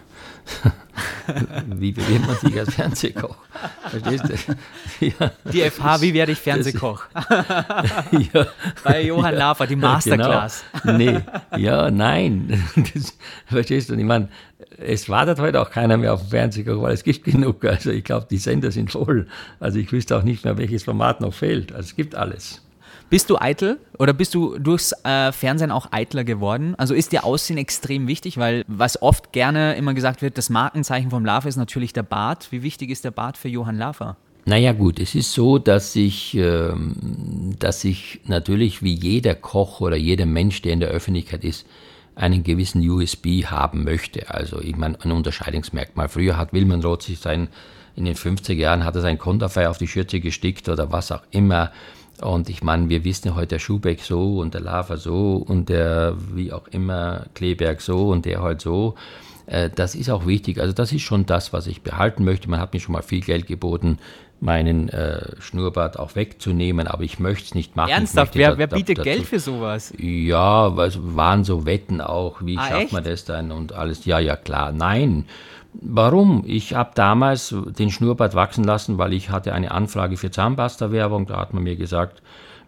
[1.65, 3.35] wie bewirbt man sich als Fernsehkoch?
[3.89, 5.05] Verstehst du?
[5.05, 5.31] Ja.
[5.51, 7.03] Die FH, wie werde ich Fernsehkoch?
[8.11, 8.47] ja.
[8.83, 10.63] Bei Johann Lafer, die Masterclass.
[10.83, 10.97] Genau.
[10.97, 11.19] Nee,
[11.57, 12.63] ja, nein.
[12.93, 13.17] Das,
[13.47, 13.95] verstehst du?
[13.95, 14.29] Ich meine,
[14.77, 17.63] es wartet heute auch keiner mehr auf den Fernsehkoch, weil es gibt genug.
[17.65, 19.27] Also ich glaube, die Sender sind voll.
[19.59, 21.71] Also ich wüsste auch nicht mehr, welches Format noch fehlt.
[21.71, 22.64] Also es gibt alles.
[23.09, 26.73] Bist du eitel oder bist du durchs äh, Fernsehen auch eitler geworden?
[26.77, 31.11] Also ist dir Aussehen extrem wichtig, weil was oft gerne immer gesagt wird, das Markenzeichen
[31.11, 32.51] vom Lava ist natürlich der Bart.
[32.51, 34.17] Wie wichtig ist der Bart für Johann Lava?
[34.45, 39.95] Naja gut, es ist so, dass ich, ähm, dass ich natürlich wie jeder Koch oder
[39.95, 41.65] jeder Mensch, der in der Öffentlichkeit ist,
[42.15, 44.33] einen gewissen USB haben möchte.
[44.33, 46.09] Also ich meine, ein Unterscheidungsmerkmal.
[46.09, 47.49] Früher hat Wilman Roth sich sein,
[47.95, 51.23] in den 50er Jahren hat er sein Konterfei auf die Schürze gestickt oder was auch
[51.31, 51.71] immer.
[52.21, 55.69] Und ich meine, wir wissen ja heute der Schubeck so und der Lava so und
[55.69, 58.95] der, wie auch immer, Kleberg so und der halt so.
[59.47, 60.59] Äh, das ist auch wichtig.
[60.59, 62.49] Also das ist schon das, was ich behalten möchte.
[62.49, 63.99] Man hat mir schon mal viel Geld geboten,
[64.39, 67.91] meinen äh, Schnurrbart auch wegzunehmen, aber ich möchte es nicht machen.
[67.91, 68.35] Ernsthaft?
[68.35, 69.93] Wer, wer bietet dazu, Geld für sowas?
[69.97, 72.41] Ja, es waren so Wetten auch.
[72.41, 72.93] Wie ah, schafft echt?
[72.93, 74.05] man das dann und alles?
[74.05, 74.71] Ja, ja, klar.
[74.71, 75.25] Nein.
[75.81, 76.43] Warum?
[76.45, 81.25] Ich habe damals den Schnurrbart wachsen lassen, weil ich hatte eine Anfrage für Zahnpasta-Werbung.
[81.27, 82.21] Da hat man mir gesagt,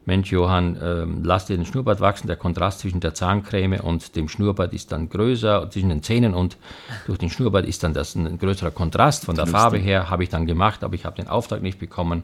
[0.06, 2.28] Mensch Johann, äh, lass dir den Schnurrbart wachsen.
[2.28, 6.58] Der Kontrast zwischen der Zahncreme und dem Schnurrbart ist dann größer, zwischen den Zähnen und
[7.06, 9.26] durch den Schnurrbart ist dann das ein größerer Kontrast.
[9.26, 9.60] Von der Lustig.
[9.60, 12.24] Farbe her habe ich dann gemacht, aber ich habe den Auftrag nicht bekommen.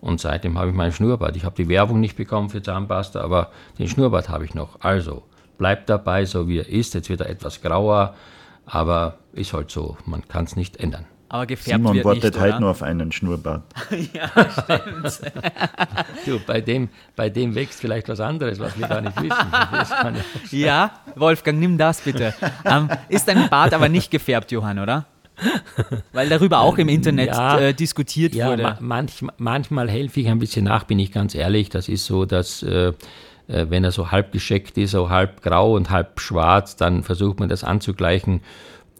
[0.00, 1.34] Und seitdem habe ich meinen Schnurrbart.
[1.34, 4.80] Ich habe die Werbung nicht bekommen für Zahnpasta, aber den Schnurrbart habe ich noch.
[4.80, 5.22] Also,
[5.58, 6.94] bleibt dabei, so wie er ist.
[6.94, 8.14] Jetzt wird er etwas grauer.
[8.66, 11.06] Aber ist halt so, man kann es nicht ändern.
[11.28, 13.64] Aber gefärbt Simon wird wartet nicht, halt nur auf einen Schnurrbart.
[14.12, 15.20] ja, stimmt.
[16.26, 20.22] du, bei dem, bei dem wächst vielleicht was anderes, was wir gar nicht wissen.
[20.52, 22.34] ja, Wolfgang, nimm das bitte.
[22.64, 25.06] Ähm, ist dein Bart aber nicht gefärbt, Johann, oder?
[26.12, 28.62] Weil darüber auch im Internet ja, äh, diskutiert ja, wurde.
[28.62, 31.68] Ma manch, manchmal helfe ich ein bisschen nach, bin ich ganz ehrlich.
[31.68, 32.92] Das ist so, dass äh,
[33.46, 37.48] wenn er so halb gescheckt ist, so halb grau und halb schwarz, dann versucht man
[37.48, 38.40] das anzugleichen.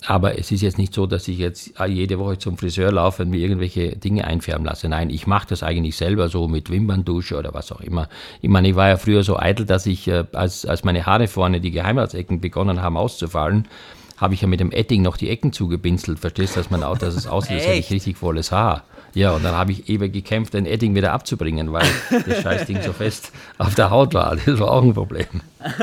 [0.06, 3.30] Aber es ist jetzt nicht so, dass ich jetzt jede Woche zum Friseur laufe und
[3.30, 4.88] mir irgendwelche Dinge einfärben lasse.
[4.88, 8.08] Nein, ich mache das eigentlich selber so mit Wimperndusche oder was auch immer.
[8.42, 11.26] Ich meine, ich war ja früher so eitel, dass ich, äh, als, als meine Haare
[11.26, 13.66] vorne, die Geheimratsecken begonnen haben auszufallen,
[14.16, 16.18] habe ich ja mit dem Edding noch die Ecken zugepinselt.
[16.18, 18.84] Verstehst du, dass man auch, dass es aussieht, als hätte ich richtig volles Haar.
[19.14, 22.92] Ja, und dann habe ich ewig gekämpft, den Edding wieder abzubringen, weil das Scheißding so
[22.92, 24.36] fest auf der Haut war.
[24.36, 25.26] Das war auch ein Problem.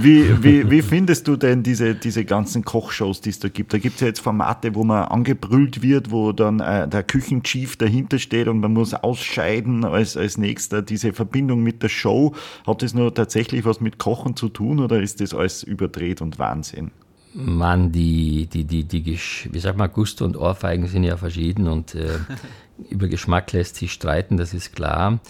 [0.00, 3.72] Wie, wie, wie findest du denn diese, diese ganzen Kochshows, die es da gibt?
[3.72, 7.76] Da gibt es ja jetzt Formate, wo man angebrüllt wird, wo dann äh, der Küchenchief
[7.76, 10.82] dahinter steht und man muss ausscheiden als, als nächster.
[10.82, 12.32] Diese Verbindung mit der Show,
[12.64, 16.38] hat das nur tatsächlich was mit Kochen zu tun oder ist das alles überdreht und
[16.38, 16.92] Wahnsinn?
[17.34, 21.94] Man, die, die, die, die, wie sagt man, Gusto und Ohrfeigen sind ja verschieden und
[21.94, 22.18] äh,
[22.90, 25.20] über Geschmack lässt sich streiten, das ist klar.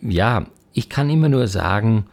[0.00, 2.06] Ja, ich kann immer nur sagen,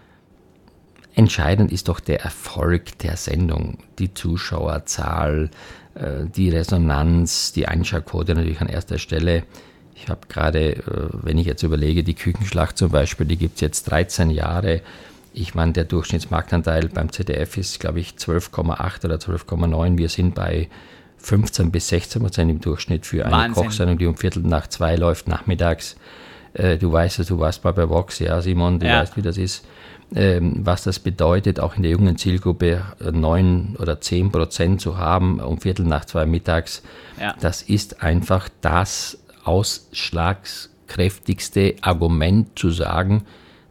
[1.16, 5.50] entscheidend ist doch der Erfolg der Sendung, die Zuschauerzahl,
[5.96, 9.44] äh, die Resonanz, die Einschaltquote natürlich an erster Stelle.
[9.96, 13.62] Ich habe gerade, äh, wenn ich jetzt überlege, die Küchenschlacht zum Beispiel, die gibt es
[13.62, 14.82] jetzt 13 Jahre.
[15.38, 19.98] Ich meine, der Durchschnittsmarktanteil beim ZDF ist, glaube ich, 12,8 oder 12,9.
[19.98, 20.70] Wir sind bei
[21.18, 23.64] 15 bis 16 Prozent im Durchschnitt für eine Wahnsinn.
[23.64, 25.98] Kochsendung, die um Viertel nach zwei läuft, nachmittags.
[26.54, 29.02] Äh, du weißt es, du warst mal bei Vox, ja, Simon, du ja.
[29.02, 29.68] weißt, wie das ist.
[30.16, 35.42] Ähm, was das bedeutet, auch in der jungen Zielgruppe 9 oder 10 Prozent zu haben
[35.42, 36.82] um Viertel nach zwei mittags.
[37.20, 37.36] Ja.
[37.42, 43.26] Das ist einfach das ausschlagskräftigste Argument zu sagen,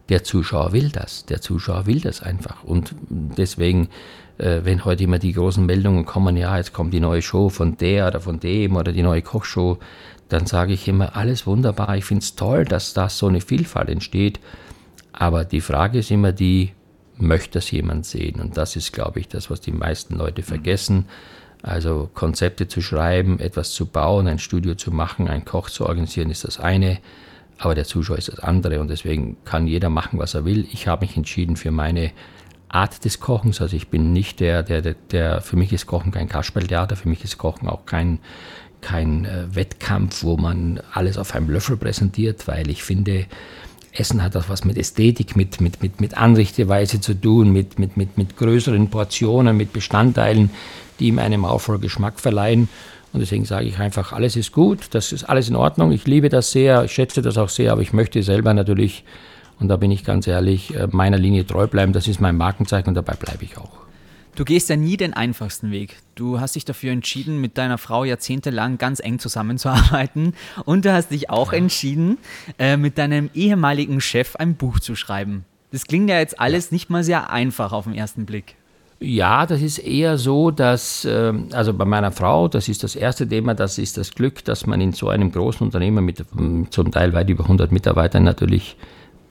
[0.08, 1.24] der Zuschauer will das.
[1.26, 2.64] Der Zuschauer will das einfach.
[2.64, 3.88] Und deswegen,
[4.38, 7.76] äh, wenn heute immer die großen Meldungen kommen, ja, jetzt kommt die neue Show von
[7.76, 9.78] der oder von dem oder die neue Kochshow,
[10.28, 11.96] dann sage ich immer, alles wunderbar.
[11.96, 14.40] Ich finde es toll, dass da so eine Vielfalt entsteht.
[15.12, 16.72] Aber die Frage ist immer die,
[17.16, 18.40] möchte das jemand sehen?
[18.40, 21.06] Und das ist, glaube ich, das, was die meisten Leute vergessen.
[21.62, 26.30] Also Konzepte zu schreiben, etwas zu bauen, ein Studio zu machen, einen Koch zu organisieren,
[26.30, 26.98] ist das eine
[27.58, 30.66] aber der Zuschauer ist das andere und deswegen kann jeder machen, was er will.
[30.72, 32.10] Ich habe mich entschieden für meine
[32.68, 33.60] Art des Kochens.
[33.60, 37.08] Also ich bin nicht der, der, der, der für mich ist Kochen kein Kasperltheater, für
[37.08, 38.18] mich ist Kochen auch kein,
[38.80, 43.26] kein äh, Wettkampf, wo man alles auf einem Löffel präsentiert, weil ich finde,
[43.92, 47.96] Essen hat auch was mit Ästhetik, mit, mit, mit, mit Anrichteweise zu tun, mit, mit,
[47.96, 50.50] mit, mit größeren Portionen, mit Bestandteilen,
[50.98, 52.68] die ihm einem auch voll Geschmack verleihen.
[53.14, 55.92] Und deswegen sage ich einfach, alles ist gut, das ist alles in Ordnung.
[55.92, 59.04] Ich liebe das sehr, ich schätze das auch sehr, aber ich möchte selber natürlich,
[59.60, 61.92] und da bin ich ganz ehrlich, äh, meiner Linie treu bleiben.
[61.92, 63.70] Das ist mein Markenzeichen und dabei bleibe ich auch.
[64.34, 65.98] Du gehst ja nie den einfachsten Weg.
[66.16, 70.34] Du hast dich dafür entschieden, mit deiner Frau jahrzehntelang ganz eng zusammenzuarbeiten.
[70.64, 72.18] Und du hast dich auch entschieden,
[72.58, 75.44] äh, mit deinem ehemaligen Chef ein Buch zu schreiben.
[75.70, 78.56] Das klingt ja jetzt alles nicht mal sehr einfach auf den ersten Blick.
[79.00, 83.28] Ja, das ist eher so, dass, ähm, also bei meiner Frau, das ist das erste
[83.28, 86.90] Thema, das ist das Glück, dass man in so einem großen Unternehmen mit ähm, zum
[86.90, 88.76] Teil weit über 100 Mitarbeitern natürlich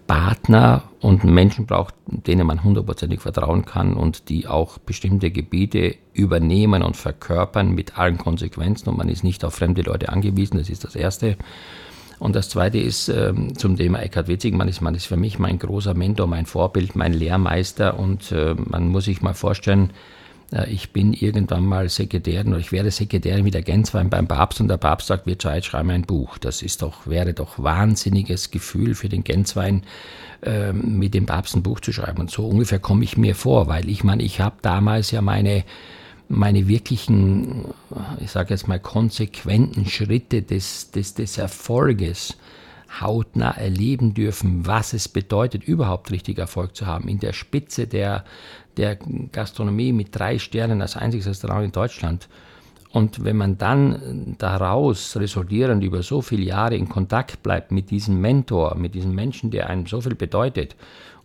[0.05, 6.83] Partner und Menschen braucht, denen man hundertprozentig vertrauen kann und die auch bestimmte Gebiete übernehmen
[6.83, 10.83] und verkörpern mit allen Konsequenzen und man ist nicht auf fremde Leute angewiesen, das ist
[10.83, 11.37] das Erste.
[12.19, 14.67] Und das Zweite ist ähm, zum Thema Eckhard Witzigmann.
[14.67, 17.99] Ist, man ist für mich mein großer Mentor, mein Vorbild, mein Lehrmeister.
[17.99, 19.91] Und äh, man muss sich mal vorstellen,
[20.53, 24.61] äh, ich bin irgendwann mal Sekretärin oder ich werde Sekretärin mit der Gänzwein beim Papst
[24.61, 26.37] und der Papst sagt, wir Zeit schreiben ein Buch.
[26.37, 29.83] Das ist doch, wäre doch wahnsinniges Gefühl für den Gänzwein,
[30.41, 32.19] äh, mit dem Papst ein Buch zu schreiben.
[32.19, 35.63] Und so ungefähr komme ich mir vor, weil ich meine, ich habe damals ja meine
[36.29, 37.65] meine wirklichen,
[38.19, 42.37] ich sage jetzt mal, konsequenten Schritte des, des, des Erfolges
[43.01, 47.07] hautnah erleben dürfen, was es bedeutet, überhaupt richtig Erfolg zu haben.
[47.07, 48.23] In der Spitze der,
[48.77, 48.97] der
[49.31, 52.27] Gastronomie mit drei Sternen als einziges Restaurant in Deutschland.
[52.91, 58.21] Und wenn man dann daraus resultierend über so viele Jahre in Kontakt bleibt mit diesem
[58.21, 60.75] Mentor, mit diesem Menschen, der einem so viel bedeutet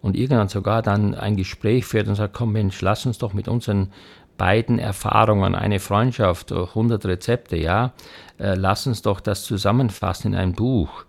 [0.01, 3.49] und irgendwann sogar dann ein Gespräch führt und sagt, komm Mensch, lass uns doch mit
[3.49, 3.88] unseren
[4.39, 7.93] beiden Erfahrungen, eine Freundschaft, 100 Rezepte, ja,
[8.39, 11.05] äh, lass uns doch das zusammenfassen in ein Buch.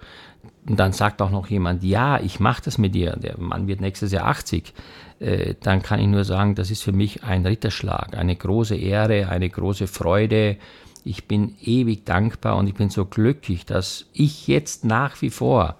[0.67, 3.80] Und dann sagt auch noch jemand, ja, ich mache das mit dir, der Mann wird
[3.80, 4.73] nächstes Jahr 80,
[5.19, 9.30] äh, dann kann ich nur sagen, das ist für mich ein Ritterschlag, eine große Ehre,
[9.30, 10.57] eine große Freude.
[11.05, 15.75] Ich bin ewig dankbar und ich bin so glücklich, dass ich jetzt nach wie vor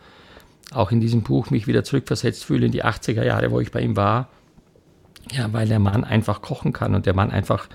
[0.72, 3.82] auch in diesem Buch mich wieder zurückversetzt fühle in die 80er Jahre, wo ich bei
[3.82, 4.30] ihm war
[5.32, 7.68] ja, weil der Mann einfach kochen kann und der Mann einfach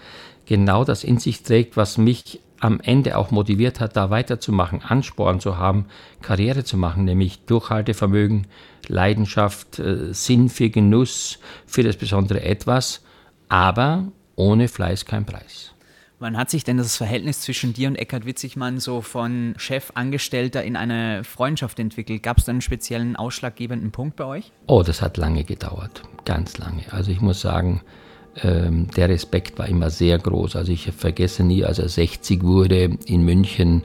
[0.46, 5.40] genau das in sich trägt, was mich am Ende auch motiviert hat, da weiterzumachen, Ansporn
[5.40, 5.86] zu haben,
[6.22, 8.46] Karriere zu machen, nämlich Durchhaltevermögen,
[8.88, 13.02] Leidenschaft, äh, Sinn für Genuss, für das besondere Etwas,
[13.48, 14.04] aber
[14.36, 15.74] ohne Fleiß kein Preis.
[16.20, 20.62] Wann hat sich denn das Verhältnis zwischen dir und Eckhard Witzigmann so von Chef, Angestellter
[20.62, 22.22] in eine Freundschaft entwickelt?
[22.22, 24.52] Gab es da einen speziellen ausschlaggebenden Punkt bei euch?
[24.66, 26.82] Oh, das hat lange gedauert, ganz lange.
[26.90, 27.80] Also ich muss sagen,
[28.42, 30.56] ähm, der Respekt war immer sehr groß.
[30.56, 33.82] Also ich vergesse nie, als er 60 wurde in München,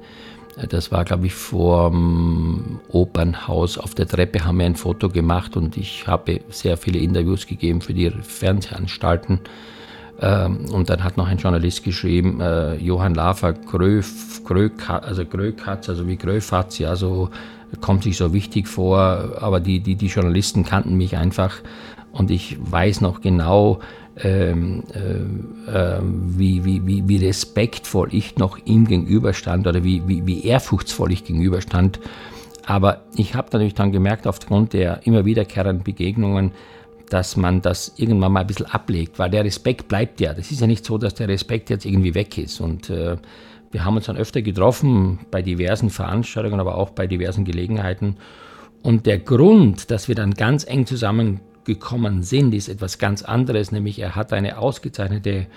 [0.68, 3.78] das war, glaube ich, vor dem Opernhaus.
[3.78, 7.82] Auf der Treppe haben wir ein Foto gemacht und ich habe sehr viele Interviews gegeben
[7.82, 9.40] für die Fernsehanstalten.
[10.22, 15.88] Ähm, und dann hat noch ein Journalist geschrieben, äh, Johann Lafer, Gröf, Grök, also Grökatz,
[15.88, 17.30] also wie Gröfatz, ja, so
[17.80, 21.58] kommt sich so wichtig vor, aber die, die, die Journalisten kannten mich einfach
[22.12, 23.80] und ich weiß noch genau,
[24.22, 30.26] ähm, äh, äh, wie, wie, wie, wie respektvoll ich noch ihm gegenüberstand oder wie, wie,
[30.26, 32.00] wie ehrfurchtsvoll ich gegenüberstand.
[32.66, 36.52] Aber ich habe natürlich dann gemerkt, aufgrund der immer wiederkehrenden Begegnungen,
[37.10, 40.34] dass man das irgendwann mal ein bisschen ablegt, weil der Respekt bleibt ja.
[40.34, 42.60] Das ist ja nicht so, dass der Respekt jetzt irgendwie weg ist.
[42.62, 43.18] Und äh,
[43.72, 48.18] wir haben uns dann öfter getroffen bei diversen Veranstaltungen, aber auch bei diversen Gelegenheiten.
[48.84, 50.86] Und der Grund, dass wir dann ganz eng
[51.70, 55.48] zusammengekommen sind, ist etwas ganz anderes, nämlich er hat eine ausgezeichnete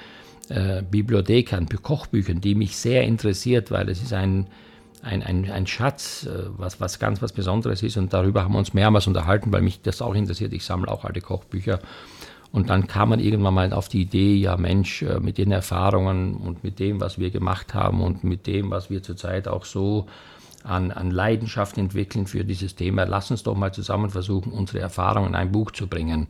[0.49, 4.47] äh, Bibliothek an Kochbüchern, die mich sehr interessiert, weil es ist ein,
[5.03, 7.97] ein, ein, ein Schatz, äh, was, was ganz was Besonderes ist.
[7.97, 10.53] Und darüber haben wir uns mehrmals unterhalten, weil mich das auch interessiert.
[10.53, 11.79] Ich sammle auch alte Kochbücher.
[12.51, 16.35] Und dann kam man irgendwann mal auf die Idee, ja Mensch, äh, mit den Erfahrungen
[16.35, 20.07] und mit dem, was wir gemacht haben und mit dem, was wir zurzeit auch so
[20.65, 23.05] an, an Leidenschaft entwickeln für dieses Thema.
[23.05, 26.29] Lass uns doch mal zusammen versuchen, unsere Erfahrungen in ein Buch zu bringen.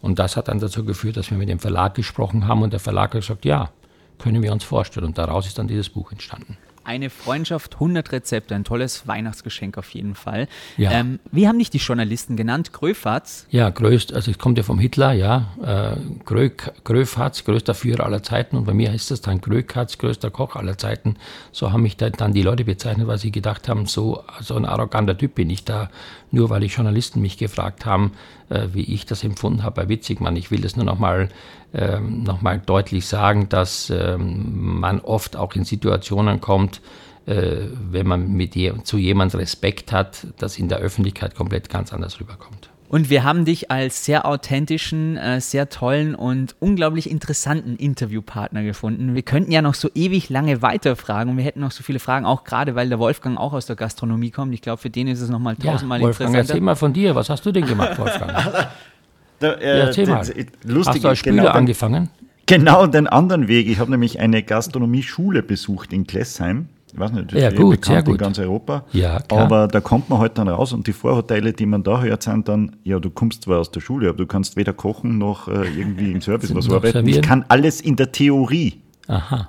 [0.00, 2.80] Und das hat dann dazu geführt, dass wir mit dem Verlag gesprochen haben und der
[2.80, 3.70] Verlag hat gesagt, ja,
[4.18, 5.06] können wir uns vorstellen.
[5.06, 6.56] Und daraus ist dann dieses Buch entstanden.
[6.84, 10.48] Eine Freundschaft, 100 Rezepte, ein tolles Weihnachtsgeschenk auf jeden Fall.
[10.76, 10.90] Ja.
[10.92, 12.72] Ähm, wie haben dich die Journalisten genannt?
[12.72, 13.46] Gröfatz?
[13.50, 15.48] Ja, größt, also es kommt ja vom Hitler, ja.
[15.62, 16.50] Äh, Grö,
[16.84, 18.56] Gröfatz, größter Führer aller Zeiten.
[18.56, 21.16] Und bei mir heißt das dann Grökatz, größter Koch aller Zeiten.
[21.52, 25.16] So haben mich dann die Leute bezeichnet, weil sie gedacht haben, so, so ein arroganter
[25.16, 25.90] Typ bin ich da,
[26.30, 28.12] nur weil die Journalisten mich gefragt haben,
[28.50, 30.36] äh, wie ich das empfunden habe bei Witzigmann.
[30.36, 31.30] Ich will das nur nochmal
[31.74, 36.80] ähm, nochmal deutlich sagen, dass ähm, man oft auch in Situationen kommt,
[37.26, 41.92] äh, wenn man mit je, zu jemandem Respekt hat, das in der Öffentlichkeit komplett ganz
[41.92, 42.70] anders rüberkommt.
[42.88, 49.16] Und wir haben dich als sehr authentischen, äh, sehr tollen und unglaublich interessanten Interviewpartner gefunden.
[49.16, 52.24] Wir könnten ja noch so ewig lange weiterfragen und wir hätten noch so viele Fragen,
[52.24, 54.54] auch gerade weil der Wolfgang auch aus der Gastronomie kommt.
[54.54, 56.54] Ich glaube, für den ist es nochmal tausendmal ja, Wolfgang, interessanter.
[56.54, 58.68] Erzähl mal von dir, was hast du denn gemacht, Wolfgang?
[59.38, 60.26] Da, äh, ja, erzähl mal.
[60.64, 62.10] Lustig, Hast du als Spieler genau angefangen?
[62.46, 63.68] Genau den anderen Weg.
[63.68, 66.68] Ich habe nämlich eine Gastronomieschule besucht in Klessheim.
[66.92, 68.14] Ich weiß nicht, das ja, ist gut, bekannt sehr gut.
[68.14, 68.84] in ganz Europa.
[68.92, 69.40] Ja, klar.
[69.40, 72.48] Aber da kommt man halt dann raus und die Vorurteile, die man da hört, sind
[72.48, 75.66] dann, ja, du kommst zwar aus der Schule, aber du kannst weder kochen noch äh,
[75.76, 77.08] irgendwie im Service was arbeiten.
[77.08, 78.80] Ich kann alles in der Theorie.
[79.08, 79.48] Aha.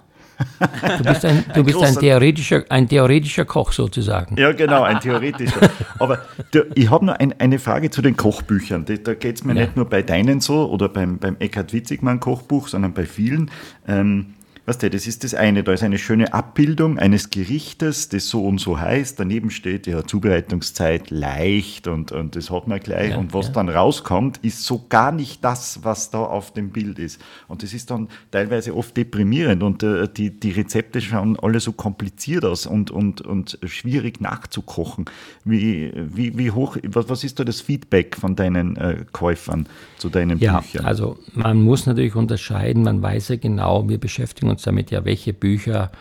[0.97, 4.35] Du bist ein, du bist ein, theoretischer, ein theoretischer Koch sozusagen.
[4.37, 5.69] Ja, genau, ein theoretischer.
[5.99, 6.19] Aber
[6.51, 8.85] du, ich habe noch ein, eine Frage zu den Kochbüchern.
[8.85, 9.61] Da, da geht es mir ja.
[9.61, 13.51] nicht nur bei deinen so oder beim, beim Eckhard Witzigmann Kochbuch, sondern bei vielen.
[13.87, 14.33] Ähm,
[14.67, 15.63] Weißt du, das ist das eine.
[15.63, 19.19] Da ist eine schöne Abbildung eines Gerichtes, das so und so heißt.
[19.19, 23.11] Daneben steht ja Zubereitungszeit leicht und, und das hat man gleich.
[23.11, 23.53] Ja, und was ja.
[23.53, 27.21] dann rauskommt, ist so gar nicht das, was da auf dem Bild ist.
[27.47, 31.71] Und das ist dann teilweise oft deprimierend und äh, die, die Rezepte schauen alle so
[31.71, 35.05] kompliziert aus und, und, und schwierig nachzukochen.
[35.43, 39.67] Wie, wie, wie hoch, was, was ist da das Feedback von deinen äh, Käufern
[39.99, 40.85] zu deinen ja, Büchern?
[40.85, 45.05] Also man muss natürlich unterscheiden, man weiß ja genau, wir beschäftigen uns uns damit ja,
[45.05, 45.91] welche Bücher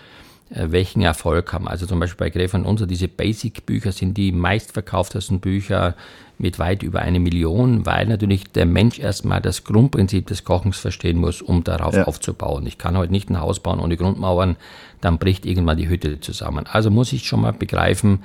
[0.51, 1.67] äh, welchen Erfolg haben.
[1.67, 5.95] Also zum Beispiel bei Gräf und Unser, diese Basic-Bücher sind die meistverkauftesten Bücher
[6.39, 11.19] mit weit über eine Million, weil natürlich der Mensch erstmal das Grundprinzip des Kochens verstehen
[11.19, 12.05] muss, um darauf ja.
[12.05, 12.67] aufzubauen.
[12.67, 14.57] Ich kann heute nicht ein Haus bauen ohne Grundmauern,
[15.01, 16.67] dann bricht irgendwann die Hütte zusammen.
[16.67, 18.23] Also muss ich schon mal begreifen,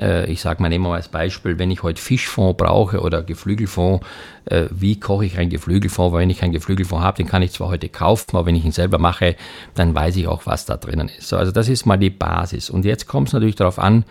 [0.00, 3.22] äh, ich sage mal, nehmen wir mal als Beispiel, wenn ich heute Fischfond brauche oder
[3.22, 4.02] Geflügelfond,
[4.46, 6.12] äh, wie koche ich einen Geflügelfond?
[6.12, 8.64] Weil wenn ich einen Geflügelfond habe, den kann ich zwar heute kaufen, aber wenn ich
[8.64, 9.36] ihn selber mache,
[9.74, 11.32] dann weiß ich auch, was da drinnen ist.
[11.32, 12.70] Also das ist mal die Basis.
[12.70, 14.04] Und jetzt kommt es natürlich darauf an,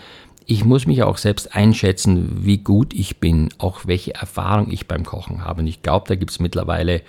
[0.46, 5.06] ich muss mich auch selbst einschätzen, wie gut ich bin, auch welche Erfahrung ich beim
[5.06, 5.62] Kochen habe.
[5.62, 7.02] Und ich glaube, da gibt es mittlerweile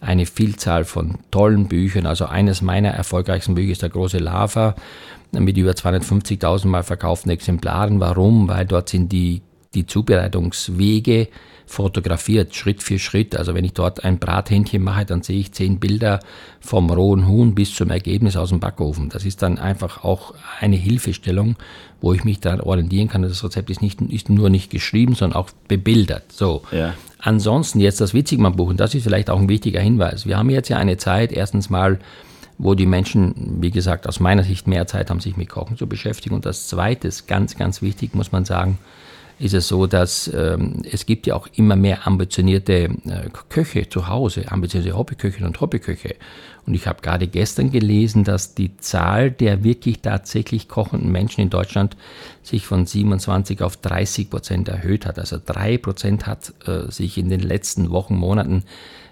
[0.00, 2.06] eine Vielzahl von tollen Büchern.
[2.06, 4.76] Also eines meiner erfolgreichsten Bücher ist der große Lava
[5.32, 8.00] mit über 250.000 mal verkauften Exemplaren.
[8.00, 8.48] Warum?
[8.48, 9.42] Weil dort sind die,
[9.74, 11.28] die Zubereitungswege
[11.66, 13.36] fotografiert, Schritt für Schritt.
[13.36, 16.20] Also wenn ich dort ein Brathähnchen mache, dann sehe ich zehn Bilder
[16.60, 19.08] vom rohen Huhn bis zum Ergebnis aus dem Backofen.
[19.08, 21.56] Das ist dann einfach auch eine Hilfestellung,
[22.00, 23.22] wo ich mich dann orientieren kann.
[23.22, 26.30] Das Rezept ist, nicht, ist nur nicht geschrieben, sondern auch bebildert.
[26.30, 26.62] So.
[26.70, 26.94] Ja.
[27.18, 30.26] Ansonsten jetzt das Witzigmann-Buch, und das ist vielleicht auch ein wichtiger Hinweis.
[30.26, 31.98] Wir haben jetzt ja eine Zeit, erstens mal,
[32.58, 35.86] wo die Menschen, wie gesagt, aus meiner Sicht mehr Zeit haben, sich mit Kochen zu
[35.86, 36.34] beschäftigen.
[36.34, 38.78] Und das Zweite ganz, ganz wichtig, muss man sagen,
[39.38, 44.08] ist es so, dass ähm, es gibt ja auch immer mehr ambitionierte äh, Köche zu
[44.08, 46.16] Hause, ambitionierte Hobbyköche und Hobbyköche.
[46.66, 51.50] Und ich habe gerade gestern gelesen, dass die Zahl der wirklich tatsächlich kochenden Menschen in
[51.50, 51.96] Deutschland
[52.42, 55.18] sich von 27 auf 30 Prozent erhöht hat.
[55.18, 58.64] Also drei Prozent hat äh, sich in den letzten Wochen, Monaten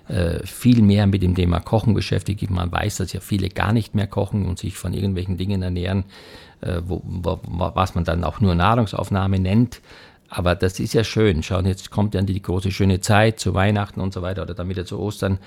[0.09, 2.51] äh, viel mehr mit dem Thema Kochen beschäftigt.
[2.51, 6.05] Man weiß, dass ja viele gar nicht mehr kochen und sich von irgendwelchen Dingen ernähren,
[6.61, 9.81] äh, wo, wo, was man dann auch nur Nahrungsaufnahme nennt.
[10.29, 11.43] Aber das ist ja schön.
[11.43, 14.69] Schauen, jetzt kommt dann die große schöne Zeit zu Weihnachten und so weiter oder dann
[14.69, 15.39] wieder zu Ostern.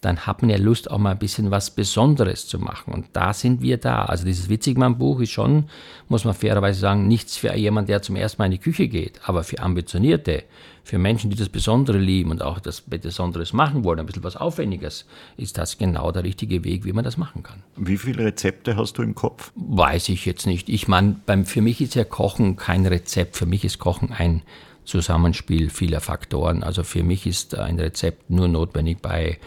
[0.00, 2.92] Dann hat man ja Lust, auch mal ein bisschen was Besonderes zu machen.
[2.94, 4.06] Und da sind wir da.
[4.06, 5.64] Also dieses Witzigmann-Buch ist schon,
[6.08, 9.20] muss man fairerweise sagen, nichts für jemanden, der zum ersten Mal in die Küche geht,
[9.24, 10.44] aber für Ambitionierte,
[10.82, 14.36] für Menschen, die das Besondere lieben und auch das Besonderes machen wollen, ein bisschen was
[14.36, 15.06] Aufwendiges,
[15.36, 17.62] ist das genau der richtige Weg, wie man das machen kann.
[17.76, 19.52] Wie viele Rezepte hast du im Kopf?
[19.54, 20.68] Weiß ich jetzt nicht.
[20.70, 23.36] Ich meine, für mich ist ja Kochen kein Rezept.
[23.36, 24.42] Für mich ist Kochen ein
[24.84, 26.62] Zusammenspiel vieler Faktoren.
[26.62, 29.38] Also für mich ist ein Rezept nur notwendig bei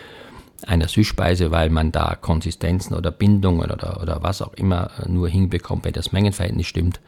[0.67, 5.85] einer Süßspeise, weil man da Konsistenzen oder Bindungen oder, oder was auch immer nur hinbekommt,
[5.85, 6.99] wenn das Mengenverhältnis stimmt.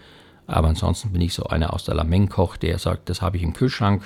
[0.47, 3.53] Aber ansonsten bin ich so einer aus der Lameng-Koch, der sagt, das habe ich im
[3.53, 4.03] Kühlschrank,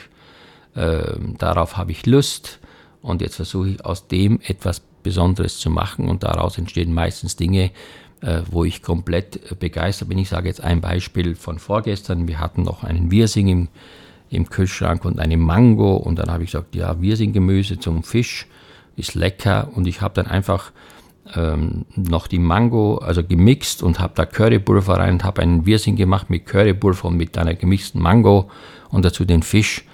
[0.76, 2.60] äh, darauf habe ich Lust
[3.02, 7.72] und jetzt versuche ich aus dem etwas Besonderes zu machen und daraus entstehen meistens Dinge,
[8.22, 10.18] äh, wo ich komplett begeistert bin.
[10.18, 12.28] Ich sage jetzt ein Beispiel von vorgestern.
[12.28, 13.68] Wir hatten noch einen Wirsing im,
[14.30, 18.48] im Kühlschrank und eine Mango und dann habe ich gesagt, ja, Wirsing-Gemüse zum Fisch
[19.00, 20.72] ist lecker und ich habe dann einfach
[21.36, 25.96] ähm, noch die Mango, also gemixt und habe da Currypulver rein und habe einen Wirsing
[25.96, 28.50] gemacht mit Currypulver und mit einer gemixten Mango
[28.90, 29.86] und dazu den Fisch.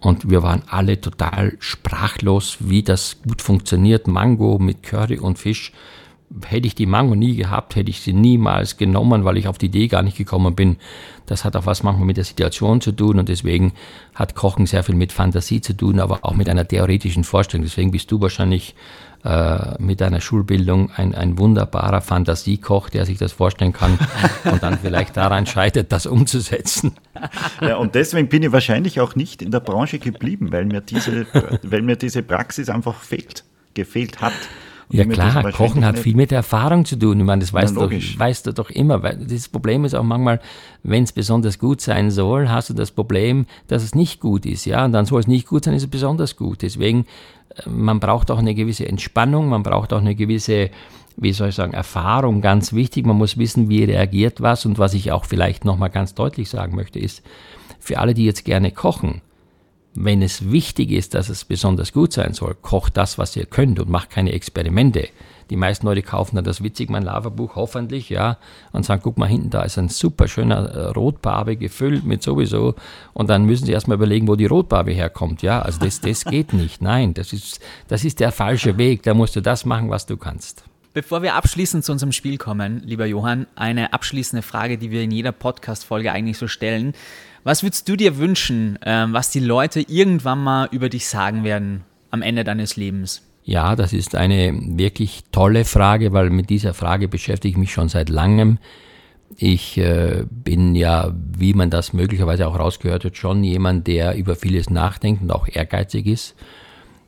[0.00, 4.08] Und wir waren alle total sprachlos, wie das gut funktioniert.
[4.08, 5.72] Mango mit Curry und Fisch.
[6.46, 9.66] Hätte ich die Mango nie gehabt, hätte ich sie niemals genommen, weil ich auf die
[9.66, 10.76] Idee gar nicht gekommen bin.
[11.26, 13.72] Das hat auch was manchmal mit der Situation zu tun und deswegen
[14.14, 17.64] hat Kochen sehr viel mit Fantasie zu tun, aber auch mit einer theoretischen Vorstellung.
[17.64, 18.74] Deswegen bist du wahrscheinlich
[19.24, 23.96] äh, mit deiner Schulbildung ein, ein wunderbarer Fantasiekoch, der sich das vorstellen kann
[24.50, 26.96] und dann vielleicht daran scheitert, das umzusetzen.
[27.60, 31.26] Ja, und deswegen bin ich wahrscheinlich auch nicht in der Branche geblieben, weil mir diese,
[31.62, 33.44] weil mir diese Praxis einfach fehlt,
[33.74, 34.32] gefehlt hat.
[34.92, 37.18] Ja klar, Kochen hat viel mit Erfahrung zu tun.
[37.18, 39.02] Ich meine, das weißt, du, weißt du doch immer.
[39.02, 40.40] Weil das Problem ist auch manchmal,
[40.82, 44.66] wenn es besonders gut sein soll, hast du das Problem, dass es nicht gut ist.
[44.66, 46.62] Ja, und dann soll es nicht gut sein, ist es besonders gut.
[46.62, 47.06] Deswegen,
[47.56, 50.70] äh, man braucht auch eine gewisse Entspannung, man braucht auch eine gewisse,
[51.16, 53.06] wie soll ich sagen, Erfahrung, ganz wichtig.
[53.06, 54.66] Man muss wissen, wie reagiert was.
[54.66, 57.22] Und was ich auch vielleicht nochmal ganz deutlich sagen möchte, ist,
[57.80, 59.22] für alle, die jetzt gerne kochen,
[59.94, 63.78] wenn es wichtig ist, dass es besonders gut sein soll, kocht das, was ihr könnt
[63.78, 65.08] und macht keine Experimente.
[65.50, 68.38] Die meisten Leute kaufen dann das Witzigmann Lava-Buch, hoffentlich, ja,
[68.72, 72.74] und sagen, guck mal hinten, da ist ein super schöner äh, Rotbarbe gefüllt mit sowieso.
[73.12, 75.60] Und dann müssen sie erstmal überlegen, wo die Rotbarbe herkommt, ja.
[75.60, 76.80] Also das, das geht nicht.
[76.80, 79.02] Nein, das ist, das ist der falsche Weg.
[79.02, 80.64] Da musst du das machen, was du kannst.
[80.94, 85.10] Bevor wir abschließend zu unserem Spiel kommen, lieber Johann, eine abschließende Frage, die wir in
[85.10, 86.94] jeder Podcast-Folge eigentlich so stellen.
[87.44, 91.82] Was würdest du dir wünschen, ähm, was die Leute irgendwann mal über dich sagen werden
[92.10, 93.22] am Ende deines Lebens?
[93.44, 97.88] Ja, das ist eine wirklich tolle Frage, weil mit dieser Frage beschäftige ich mich schon
[97.88, 98.58] seit langem.
[99.36, 104.36] Ich äh, bin ja, wie man das möglicherweise auch rausgehört hat, schon jemand, der über
[104.36, 106.36] vieles nachdenkt und auch ehrgeizig ist.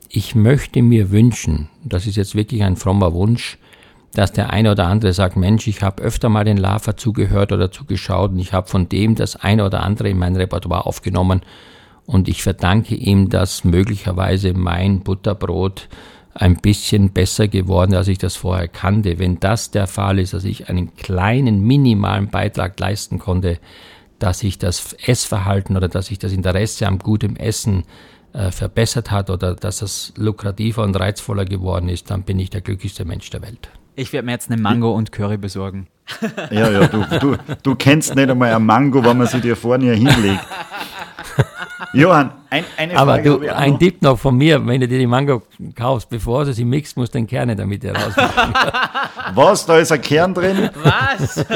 [0.09, 3.57] Ich möchte mir wünschen, das ist jetzt wirklich ein frommer Wunsch,
[4.15, 7.71] dass der eine oder andere sagt, Mensch, ich habe öfter mal den Lava zugehört oder
[7.71, 11.41] zugeschaut und ich habe von dem das eine oder andere in mein Repertoire aufgenommen
[12.05, 15.89] und ich verdanke ihm, dass möglicherweise mein Butterbrot
[16.33, 19.19] ein bisschen besser geworden, als ich das vorher kannte.
[19.19, 23.59] Wenn das der Fall ist, dass ich einen kleinen, minimalen Beitrag leisten konnte,
[24.19, 27.83] dass sich das Essverhalten oder dass sich das Interesse am gutem Essen
[28.33, 32.61] äh, verbessert hat oder dass es lukrativer und reizvoller geworden ist, dann bin ich der
[32.61, 33.69] glücklichste Mensch der Welt.
[33.95, 35.87] Ich werde mir jetzt eine Mango und Curry besorgen.
[36.51, 39.93] Ja, ja, du, du, du kennst nicht einmal ein Mango, wenn man sie dir vorne
[39.93, 40.45] hinlegt.
[41.93, 43.33] Johann, ein, eine Aber Frage.
[43.33, 45.41] Aber ein Tipp noch von mir, wenn du dir die Mango
[45.75, 48.53] kaufst, bevor du sie mixt, musst du den Kerne damit herausmachen.
[49.33, 49.65] Was?
[49.65, 50.69] Da ist ein Kern drin?
[50.75, 51.45] Was?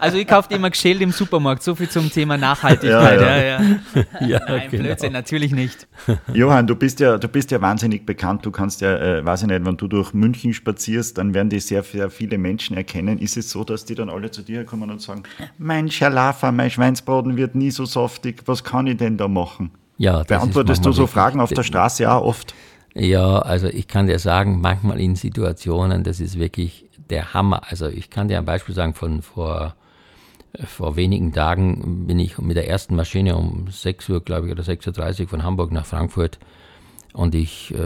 [0.00, 1.62] Also ich kaufe immer geschält im Supermarkt.
[1.62, 3.20] So viel zum Thema Nachhaltigkeit.
[3.20, 3.60] Ja, ja.
[3.60, 4.40] ja, ja.
[4.48, 4.82] Nein, genau.
[4.82, 5.86] Blödsinn, natürlich nicht.
[6.32, 8.44] Johann, du bist ja, du bist ja wahnsinnig bekannt.
[8.44, 11.66] Du kannst ja, äh, weiß ich nicht, wenn du durch München spazierst, dann werden dich
[11.66, 13.18] sehr, sehr viele Menschen erkennen.
[13.18, 15.22] Ist es so, dass die dann alle zu dir kommen und sagen,
[15.56, 19.61] mein Schalafa, mein Schweinsbraten wird nie so saftig, was kann ich denn da machen?
[19.98, 22.54] Ja, Beantwortest du so Fragen auf der Straße auch oft?
[22.94, 27.62] Ja, also ich kann dir sagen, manchmal in Situationen, das ist wirklich der Hammer.
[27.68, 29.74] Also ich kann dir ein Beispiel sagen von vor,
[30.66, 34.62] vor wenigen Tagen bin ich mit der ersten Maschine um 6 Uhr, glaube ich, oder
[34.62, 36.38] 6.30 Uhr von Hamburg nach Frankfurt
[37.12, 37.78] und ich äh,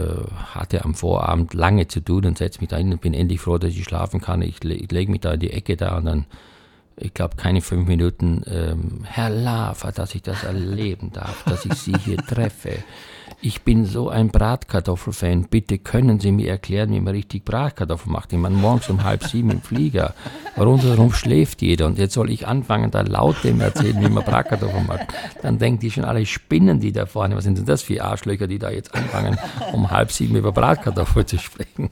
[0.53, 3.57] hatte am Vorabend lange zu tun und setze mich da hin und bin endlich froh,
[3.57, 4.41] dass ich schlafen kann.
[4.41, 6.25] Ich, ich lege mich da in die Ecke da und dann
[6.99, 11.73] ich glaube, keine fünf Minuten, ähm, Herr Lava, dass ich das erleben darf, dass ich
[11.75, 12.83] Sie hier treffe.
[13.39, 15.43] Ich bin so ein Bratkartoffelfan.
[15.43, 18.33] Bitte können Sie mir erklären, wie man richtig Bratkartoffeln macht.
[18.33, 20.15] Ich meine, morgens um halb sieben im Flieger.
[20.57, 21.85] Rundherum schläft jeder.
[21.85, 25.13] Und jetzt soll ich anfangen, da laut dem erzählen, wie man Bratkartoffeln macht.
[25.43, 27.35] Dann denken die schon alle Spinnen, die da vorne.
[27.35, 29.37] Was sind denn das für Arschlöcher, die da jetzt anfangen,
[29.71, 31.91] um halb sieben über Bratkartoffeln zu sprechen?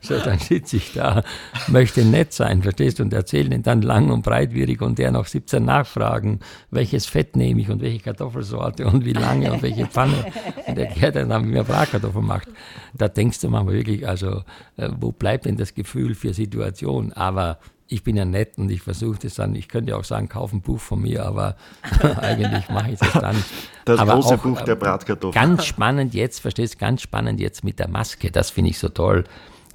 [0.00, 1.22] So, dann sitze ich da,
[1.68, 5.26] möchte nett sein, verstehst du, und erzähle ihn dann lang und breitwierig und der noch
[5.26, 6.40] 17 Nachfragen,
[6.70, 10.26] welches Fett nehme ich und welche Kartoffelsorte und wie lange und welche Pfanne.
[10.66, 12.48] Und erklärt dann, wie man Bratkartoffeln macht.
[12.94, 14.42] Da denkst du manchmal wirklich, also,
[14.76, 17.12] äh, wo bleibt denn das Gefühl für Situation?
[17.12, 17.58] Aber
[17.88, 20.60] ich bin ja nett und ich versuche das dann, ich könnte auch sagen, kauf ein
[20.60, 21.56] Buch von mir, aber
[22.20, 23.36] eigentlich mache ich das dann.
[23.84, 25.32] Das aber große auch, Buch der äh, Bratkartoffeln.
[25.32, 28.88] Ganz spannend jetzt, verstehst du, ganz spannend jetzt mit der Maske, das finde ich so
[28.88, 29.24] toll.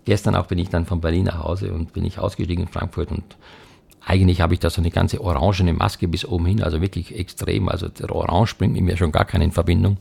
[0.06, 3.12] Gestern auch bin ich dann von Berlin nach Hause und bin ich ausgestiegen in Frankfurt
[3.12, 3.24] und
[4.04, 7.70] eigentlich habe ich da so eine ganze orangene Maske bis oben hin, also wirklich extrem.
[7.70, 9.98] Also der Orange bringt mit mir schon gar keine in Verbindung.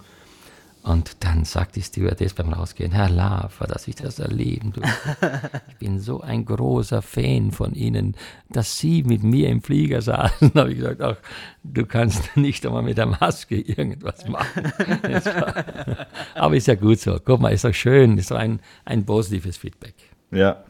[0.82, 5.50] Und dann sagt die Stewardess beim Rausgehen, Herr Laffer, dass ich das erleben durfte.
[5.68, 8.16] Ich bin so ein großer Fan von Ihnen,
[8.48, 10.50] dass Sie mit mir im Flieger saßen.
[10.54, 11.16] Da habe ich gesagt, ach,
[11.64, 14.64] du kannst nicht einmal mit der Maske irgendwas machen.
[14.78, 17.18] War- Aber ist ja gut so.
[17.22, 18.16] Guck mal, ist doch schön.
[18.16, 19.94] Ist doch ein, ein positives Feedback.
[20.30, 20.62] Ja.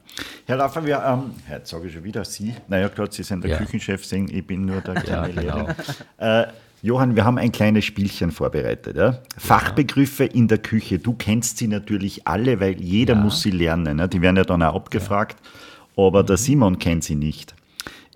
[0.47, 2.55] Herr Laffer, wir, ähm, jetzt sage ich schon wieder Sie.
[2.67, 3.57] Naja, klar, Sie sind der Ja.
[3.59, 5.67] Küchenchef, sehen, ich bin nur der Ja, kleine genau.
[6.19, 6.47] Lehrer.
[6.49, 8.97] Äh, Johann, wir haben ein kleines Spielchen vorbereitet.
[8.97, 9.19] Ja?
[9.37, 10.99] Fachbegriffe in der Küche.
[10.99, 13.97] Du kennst sie natürlich alle, weil jeder muss sie lernen.
[13.99, 14.09] Ne?
[14.09, 15.37] Die werden ja dann auch abgefragt.
[15.97, 17.55] Aber der Simon kennt sie nicht.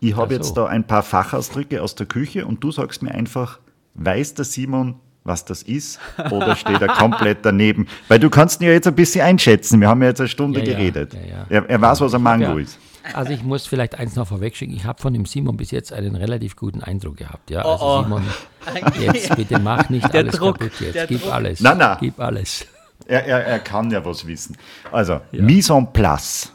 [0.01, 0.41] Ich habe so.
[0.41, 3.59] jetzt da ein paar Fachausdrücke aus der Küche und du sagst mir einfach,
[3.95, 5.99] weiß der Simon, was das ist
[6.31, 7.87] oder steht er komplett daneben?
[8.09, 9.81] Weil du kannst ihn ja jetzt ein bisschen einschätzen.
[9.81, 11.15] Wir haben ja jetzt eine Stunde Ja, ja, geredet.
[11.15, 11.47] ja, ja.
[11.51, 12.59] Er, er weiß, was ein Mango Ja.
[12.59, 12.79] ist.
[13.13, 14.75] Also ich muss vielleicht eins noch vorwegschicken.
[14.75, 17.51] Ich habe von dem Simon bis jetzt einen relativ guten Eindruck gehabt.
[17.51, 18.03] Ja, also oh.
[18.03, 18.23] Simon,
[19.01, 20.95] jetzt bitte mach nicht Der alles Druck, kaputt jetzt.
[20.95, 21.33] der Gib Druck.
[21.33, 21.61] alles.
[21.61, 21.97] Na, na.
[22.01, 22.67] Gib alles.
[23.07, 24.57] Er, er, er kann ja was wissen.
[24.91, 26.51] Also, Mise en place.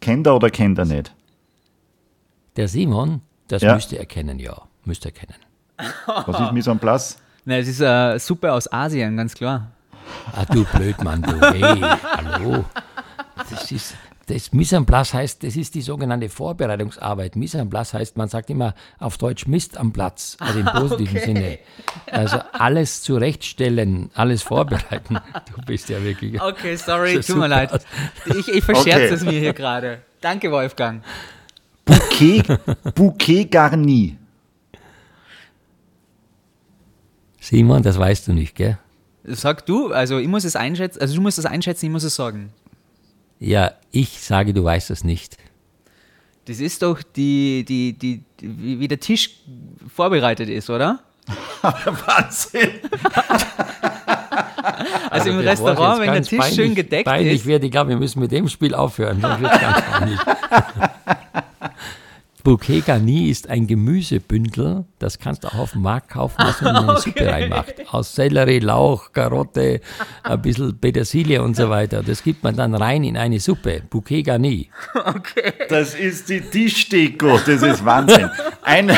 [0.00, 1.14] Kennt er oder kennt er nicht?
[2.56, 3.74] Der Simon, das Ja.
[3.74, 4.60] müsste er kennen, ja.
[4.84, 5.36] Müsste er kennen.
[6.26, 7.16] Was ist Mise en place?
[7.44, 9.70] Na, es ist eine Suppe aus Asien, ganz klar.
[10.34, 11.40] Ah, du Blödmann, du.
[11.40, 11.80] Hey,
[12.16, 12.64] hallo.
[13.50, 13.94] Das ist,
[14.26, 17.34] das Mise en place heißt, das ist die sogenannte Vorbereitungsarbeit.
[17.36, 21.20] Mise en place heißt, man sagt immer auf Deutsch Mist am Platz, also im positiven
[21.20, 21.58] Sinne.
[22.06, 25.18] Also alles zurechtstellen, alles vorbereiten.
[25.54, 26.40] Du bist ja wirklich.
[26.40, 27.84] Okay, sorry, tut mir leid.
[28.26, 29.14] Ich, ich verscherze Okay.
[29.14, 30.02] es mir hier gerade.
[30.20, 31.02] Danke, Wolfgang.
[31.84, 32.42] Bouquet,
[32.94, 34.16] Bouquet garni.
[37.40, 38.78] Simon, das weißt du nicht, gell?
[39.24, 42.14] Sag du, also ich muss es einschätzen, also du musst es einschätzen, ich muss es
[42.14, 42.52] sagen.
[43.44, 45.36] Ja, ich sage, du weißt es nicht.
[46.44, 49.30] Das ist doch die, die, die, die wie der Tisch
[49.92, 51.00] vorbereitet ist, oder?
[51.62, 52.70] Wahnsinn.
[55.10, 57.46] Also, im bevor es Restaurant, wenn der Tisch peinlich, schön gedeckt peinlich ist.
[57.46, 59.20] wird, ich glaube, wir müssen mit dem Spiel aufhören.
[59.20, 60.18] sonst wird's ganz peinlich.
[62.44, 66.74] Bouquet Garni ist ein Gemüsebündel, das kannst du auch auf dem Markt kaufen, was man
[66.74, 67.74] in eine Suppe reinmacht.
[67.92, 69.80] Aus Sellerie, Lauch, Karotte,
[70.24, 72.02] ein bisschen Petersilie und so weiter.
[72.02, 73.82] Das gibt man dann rein in eine Suppe.
[73.88, 74.70] Bouquet Garni.
[75.68, 77.38] Das ist die Tischdeko.
[77.38, 78.28] Das ist Wahnsinn.
[78.62, 78.96] Einen,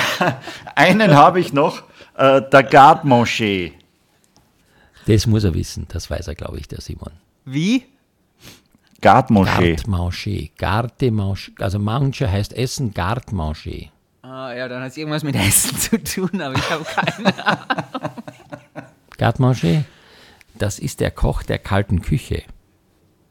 [0.75, 1.83] einen habe ich noch.
[2.17, 3.71] Äh, der Garde-Manger.
[5.07, 7.13] Das muss er wissen, das weiß er, glaube ich, der Simon.
[7.45, 7.85] Wie?
[9.05, 9.77] Garde-Manger.
[9.77, 10.49] Garde-Manger.
[10.57, 11.37] Garde-Manger.
[11.59, 13.91] Also Manger heißt Essen, Garde-Manger.
[14.23, 17.67] Ah, ja, dann hat es irgendwas mit Essen zu tun, aber ich habe keine Ahnung.
[19.19, 19.85] Garde-Manger,
[20.55, 22.45] das ist der Koch der kalten Küche.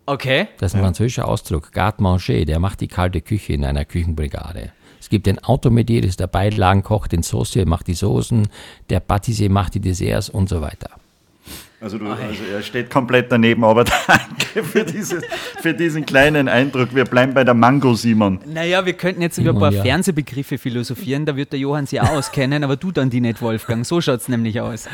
[0.05, 0.47] Okay.
[0.59, 1.71] Das ist ein französischer Ausdruck.
[1.71, 4.73] Garde-Manger, der macht die kalte Küche in einer Küchenbrigade.
[4.99, 8.47] Es gibt den Automedier, das ist der Beilagenkoch, den Saucier macht die Soßen,
[8.91, 10.91] der Patissier macht die Desserts und so weiter.
[11.83, 15.21] Also, du, also er steht komplett daneben, aber danke für, dieses,
[15.61, 16.95] für diesen kleinen Eindruck.
[16.95, 18.39] Wir bleiben bei der Mango, Simon.
[18.45, 19.81] Naja, wir könnten jetzt über ein paar ja.
[19.81, 23.85] Fernsehbegriffe philosophieren, da wird der Johann sich auch auskennen, aber du dann die nicht, Wolfgang.
[23.85, 24.87] So schaut es nämlich aus.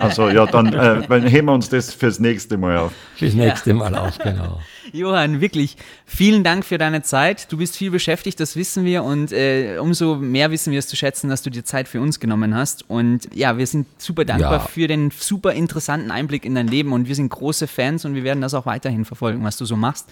[0.00, 2.92] Also ja, dann, äh, dann heben wir uns das fürs nächste Mal auf.
[3.14, 4.58] Fürs nächste Mal auf, genau.
[4.92, 7.50] Johann, wirklich vielen Dank für deine Zeit.
[7.50, 10.96] Du bist viel beschäftigt, das wissen wir und äh, umso mehr wissen wir es zu
[10.96, 12.88] schätzen, dass du dir Zeit für uns genommen hast.
[12.88, 14.58] Und ja, wir sind super dankbar Ja.
[14.60, 18.24] für den super interessanten Einblick in dein Leben und wir sind große Fans und wir
[18.24, 20.06] werden das auch weiterhin verfolgen, was du so machst.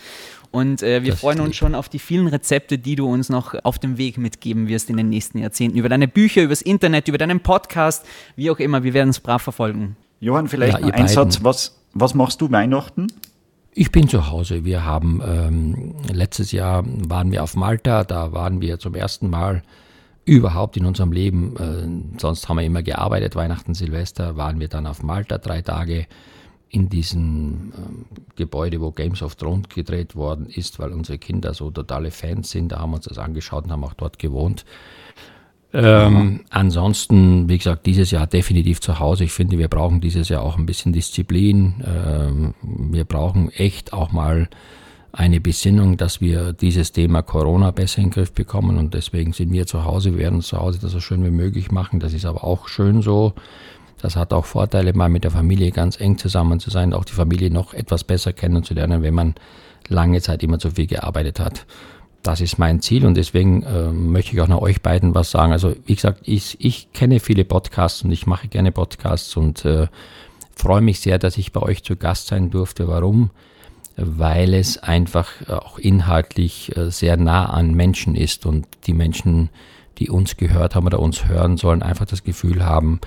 [0.51, 3.55] Und äh, wir Das freuen uns schon auf die vielen Rezepte, die du uns noch
[3.65, 5.79] auf dem Weg mitgeben wirst in den nächsten Jahrzehnten.
[5.79, 8.05] Über deine Bücher, übers Internet, über deinen Podcast,
[8.37, 8.83] wie auch immer.
[8.85, 9.97] Wir werden es brav verfolgen.
[10.21, 11.09] Johann, vielleicht Ja, noch ein beiden.
[11.09, 11.43] Satz.
[11.43, 13.07] Was, was machst du Weihnachten?
[13.75, 14.67] Ich bin zu Hause.
[14.67, 18.05] Wir haben ähm, letztes Jahr waren wir auf Malta.
[18.05, 19.63] Da waren wir zum ersten Mal
[20.27, 21.57] überhaupt in unserem Leben.
[21.57, 23.35] Äh, sonst haben wir immer gearbeitet.
[23.35, 26.07] Weihnachten, Silvester waren wir dann auf Malta drei Tage
[26.69, 28.05] in diesem ähm,
[28.37, 32.73] Gebäude, wo Games of Thrones gedreht worden ist, weil unsere Kinder so totale Fans sind.
[32.73, 34.67] Da haben wir uns das angeschaut und haben auch dort gewohnt.
[35.75, 39.25] Ähm, ansonsten, wie gesagt, dieses Jahr definitiv zu Hause.
[39.25, 41.83] Ich finde, wir brauchen dieses Jahr auch ein bisschen Disziplin.
[41.87, 44.49] Ähm, wir brauchen echt auch mal
[45.13, 49.53] eine Besinnung, dass wir dieses Thema Corona besser in den Griff bekommen und deswegen sind
[49.53, 52.01] wir zu Hause, wir werden zu Hause das so schön wie möglich machen.
[52.01, 53.35] Das ist aber auch schön so.
[54.01, 57.13] Das hat auch Vorteile, mal mit der Familie ganz eng zusammen zu sein, auch die
[57.13, 59.35] Familie noch etwas besser kennenzulernen, wenn man
[59.89, 61.67] lange Zeit immer zu viel gearbeitet hat.
[62.23, 65.53] Das ist mein Ziel und deswegen äh, möchte ich auch noch euch beiden was sagen.
[65.53, 69.89] Also wie gesagt, ich, ich kenne viele Podcasts und ich mache gerne Podcasts und äh,
[70.55, 72.87] freue mich sehr, dass ich bei euch zu Gast sein durfte.
[72.87, 73.31] Warum?
[73.97, 79.51] weil es einfach auch inhaltlich äh, sehr nah an Menschen ist und die Menschen,
[79.99, 83.01] die uns gehört haben oder uns hören, sollen einfach das Gefühl haben,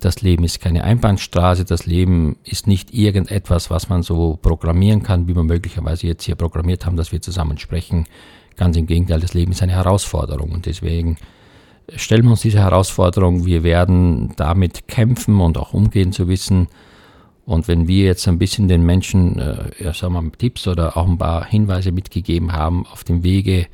[0.00, 5.26] das Leben ist keine Einbahnstraße, das Leben ist nicht irgendetwas, was man so programmieren kann,
[5.26, 8.06] wie wir möglicherweise jetzt hier programmiert haben, dass wir zusammen sprechen.
[8.56, 11.16] Ganz im Gegenteil, das Leben ist eine Herausforderung und deswegen
[11.94, 16.68] stellen wir uns diese Herausforderung, wir werden damit kämpfen und auch umgehen zu wissen,
[17.46, 20.96] und wenn wir jetzt ein bisschen den Menschen, äh, ja, sagen wir mal, Tipps oder
[20.96, 23.68] auch ein paar Hinweise mitgegeben haben auf dem Wege,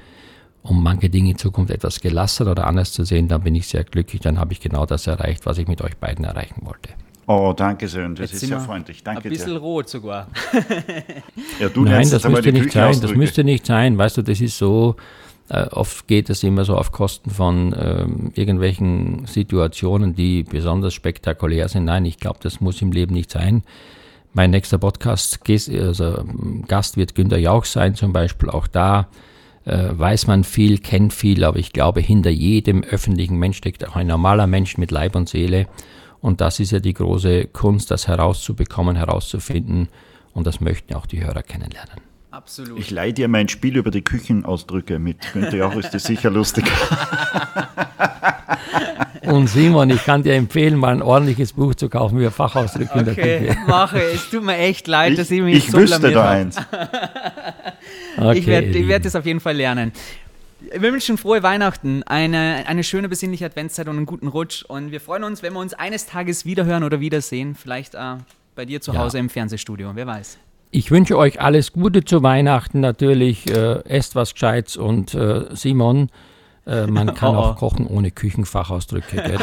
[0.63, 3.83] um manche Dinge in Zukunft etwas gelassener oder anders zu sehen, dann bin ich sehr
[3.83, 4.21] glücklich.
[4.21, 6.91] Dann habe ich genau das erreicht, was ich mit euch beiden erreichen wollte.
[7.27, 8.15] Oh, danke schön.
[8.15, 9.03] Das Jetzt ist sehr freundlich.
[9.05, 9.59] Danke Ein bisschen dir.
[9.59, 10.29] rot sogar.
[11.61, 13.01] ja, du Nein, das müsste nicht sein.
[13.01, 13.97] Das müsste nicht sein.
[13.97, 14.97] Weißt du, das ist so,
[15.49, 21.69] äh, oft geht es immer so auf Kosten von ähm, irgendwelchen Situationen, die besonders spektakulär
[21.69, 21.85] sind.
[21.85, 23.63] Nein, ich glaube, das muss im Leben nicht sein.
[24.35, 26.25] Mein nächster Podcast also,
[26.67, 28.49] Gast wird Günter Jauch sein, zum Beispiel.
[28.49, 29.09] Auch da
[29.65, 33.95] äh, weiß man viel, kennt viel, aber ich glaube, hinter jedem öffentlichen Mensch steckt auch
[33.95, 35.67] ein normaler Mensch mit Leib und Seele.
[36.23, 39.89] Und das ist ja die große Kunst, das herauszubekommen, herauszufinden.
[40.33, 42.01] Und das möchten auch die Hörer kennenlernen.
[42.31, 42.79] Absolut.
[42.79, 45.19] Ich leih dir mein Spiel über die Küchenausdrücke mit.
[45.35, 46.65] Günther Jauch ist das sicher lustig.
[49.23, 52.99] Und Simon, ich kann dir empfehlen, mal ein ordentliches Buch zu kaufen über Fachausdrücke okay,
[52.99, 53.59] in der Küche.
[53.67, 54.03] mache.
[54.03, 56.57] Es tut mir echt leid, ich, dass ich mich ich so wüsste da eins.
[58.17, 59.93] okay, ich werde werd das auf jeden Fall lernen.
[60.75, 64.65] Wir wünschen frohe Weihnachten, eine, eine schöne besinnliche Adventszeit und einen guten Rutsch.
[64.65, 67.55] Und wir freuen uns, wenn wir uns eines Tages wiederhören oder wiedersehen.
[67.55, 68.17] Vielleicht äh,
[68.55, 69.21] bei dir zu Hause ja.
[69.25, 70.39] im Fernsehstudio, wer weiß.
[70.71, 73.51] Ich wünsche euch alles Gute zu Weihnachten natürlich.
[73.51, 76.09] Äh, esst was Gescheites und äh, Simon,
[76.67, 77.43] äh, man kann oh, oh.
[77.43, 79.39] auch kochen ohne Küchenfachausdrücke.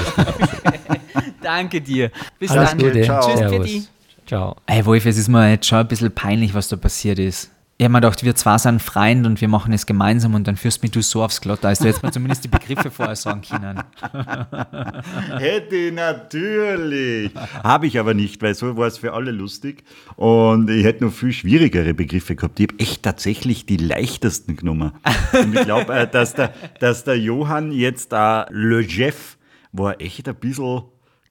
[1.43, 2.11] Danke dir.
[2.39, 2.79] Bis alles dann.
[2.79, 3.01] Gute.
[3.03, 3.27] Ciao.
[3.27, 3.89] Tschüss, Servus.
[4.25, 4.55] Ciao.
[4.65, 7.85] Ey, Wolf, es ist mir jetzt schon ein bisschen peinlich, was da passiert ist ich
[7.85, 10.83] habe mir gedacht, wir zwei sind Freund und wir machen es gemeinsam und dann führst
[10.83, 13.81] mich du so aufs Glatt, da ist jetzt mal zumindest die Begriffe vorher sagen können.
[15.39, 17.31] Hätte ich natürlich.
[17.63, 19.85] Habe ich aber nicht, weil so war es für alle lustig
[20.17, 22.59] und ich hätte noch viel schwierigere Begriffe gehabt.
[22.59, 24.91] Ich habe echt tatsächlich die leichtesten genommen.
[25.31, 29.37] Und ich glaube, äh, dass, der, dass der Johann jetzt da Le Jeff
[29.71, 30.81] war echt ein bisschen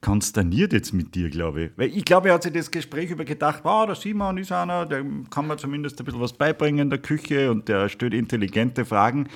[0.01, 1.71] konsterniert jetzt mit dir, glaube ich.
[1.75, 4.85] Weil ich glaube, er hat sich das Gespräch über gedacht, wow, der Simon ist einer,
[4.85, 8.85] der kann mir zumindest ein bisschen was beibringen in der Küche und der stellt intelligente
[8.85, 9.27] Fragen.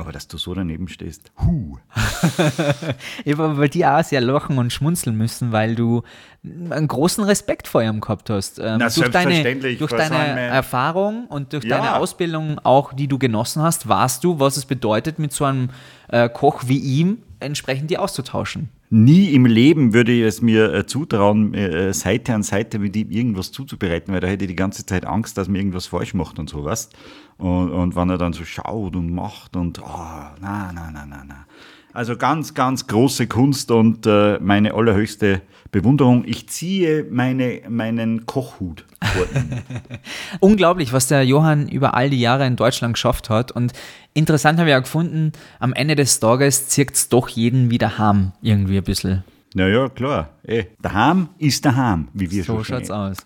[0.00, 1.76] Aber dass du so daneben stehst, huh.
[3.24, 6.04] ich habe bei dir auch sehr lachen und schmunzeln müssen, weil du
[6.44, 8.60] einen großen Respekt vor ihm gehabt hast.
[8.60, 11.78] Ähm, Na, durch deine, durch deine Erfahrung und durch ja.
[11.78, 15.70] deine Ausbildung auch, die du genossen hast, warst du, was es bedeutet, mit so einem
[16.06, 18.68] äh, Koch wie ihm entsprechend die auszutauschen.
[18.90, 23.10] Nie im Leben würde ich es mir äh, zutrauen, äh, Seite an Seite mit ihm
[23.10, 26.38] irgendwas zuzubereiten, weil da hätte ich die ganze Zeit Angst, dass man irgendwas falsch macht
[26.38, 26.88] und sowas.
[27.36, 29.84] Und, und wenn er dann so schaut und macht und, oh,
[30.40, 31.46] na, na, na, na, na.
[31.92, 35.40] Also ganz, ganz große Kunst und äh, meine allerhöchste
[35.70, 36.24] Bewunderung.
[36.26, 39.26] Ich ziehe meine, meinen Kochhut vor.
[40.40, 43.52] Unglaublich, was der Johann über all die Jahre in Deutschland geschafft hat.
[43.52, 43.72] Und
[44.14, 48.32] interessant habe ich auch gefunden, am Ende des Tages zirkt es doch jeden wieder heim,
[48.42, 49.24] irgendwie ein bisschen.
[49.54, 50.30] Naja, klar.
[50.42, 53.16] Eh, daheim ist daheim, wie wir so schon So schaut's aus.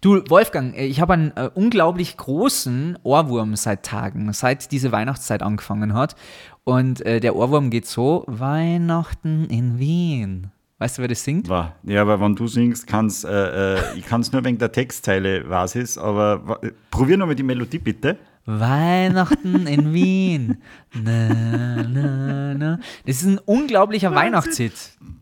[0.00, 5.42] Du, Wolfgang, äh, ich habe einen äh, unglaublich großen Ohrwurm seit Tagen, seit diese Weihnachtszeit
[5.42, 6.16] angefangen hat.
[6.64, 10.50] Und äh, der Ohrwurm geht so: Weihnachten in Wien.
[10.80, 11.46] Weißt du, wer das singt?
[11.46, 15.44] Ja, aber wenn du singst, kann's, äh, äh, ich kann es nur wegen der Textzeile,
[15.46, 16.58] was ist, aber
[16.90, 18.16] probier nochmal die Melodie bitte.
[18.46, 20.56] Weihnachten in Wien.
[20.94, 22.78] Na, na, na.
[23.04, 24.72] Das ist ein unglaublicher Weihnachtshit.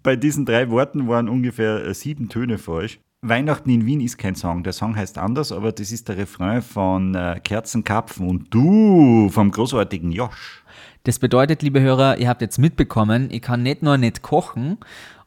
[0.05, 3.01] Bei diesen drei Worten waren ungefähr äh, sieben Töne falsch.
[3.23, 4.63] Weihnachten in Wien ist kein Song.
[4.63, 9.51] Der Song heißt anders, aber das ist der Refrain von äh, Kerzenkapfen und du vom
[9.51, 10.63] großartigen Josh.
[11.03, 14.79] Das bedeutet, liebe Hörer, ihr habt jetzt mitbekommen, ich kann nicht nur nicht kochen,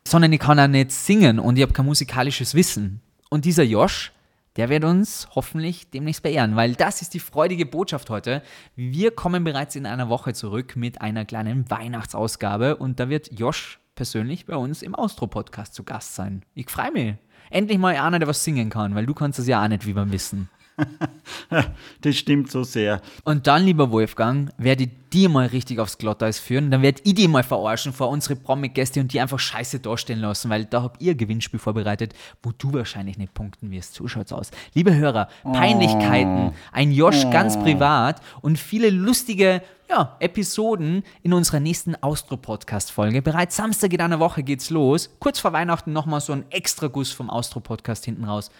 [0.08, 3.02] sondern ich kann auch nicht singen und ich habe kein musikalisches Wissen.
[3.30, 4.12] Und dieser Josh
[4.58, 8.42] der wird uns hoffentlich demnächst beehren, weil das ist die freudige Botschaft heute.
[8.76, 13.80] Wir kommen bereits in einer Woche zurück mit einer kleinen Weihnachtsausgabe und da wird Josh
[13.96, 16.44] persönlich bei uns im Austro-Podcast zu Gast sein.
[16.54, 17.16] Ich freue mich.
[17.50, 19.96] Endlich mal einer, der was singen kann, weil du kannst das ja auch nicht, wie
[19.96, 20.50] wir wissen.
[22.02, 23.02] das stimmt so sehr.
[23.24, 26.72] Und dann, lieber Wolfgang, werde ich dir mal richtig aufs Glotteis führen.
[26.72, 30.50] Dann werde ich die mal verarschen vor unsere Promi-Gäste und die einfach scheiße darstellen lassen,
[30.50, 33.96] weil da habt ihr Gewinnspiel vorbereitet, wo du wahrscheinlich nicht punkten wirst.
[33.96, 34.52] So schaut's aus.
[34.74, 36.54] Liebe Hörer, Peinlichkeiten, oh.
[36.72, 37.30] ein Josh oh.
[37.30, 43.22] ganz privat und viele lustige ja, Episoden in unserer nächsten Austro-Podcast-Folge.
[43.22, 45.10] Bereits Samstag in einer Woche geht's los.
[45.20, 48.52] Kurz vor Weihnachten nochmal so ein extra Guss vom Austro-Podcast hinten raus.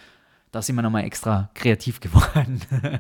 [0.52, 2.60] Da sind wir nochmal extra kreativ geworden.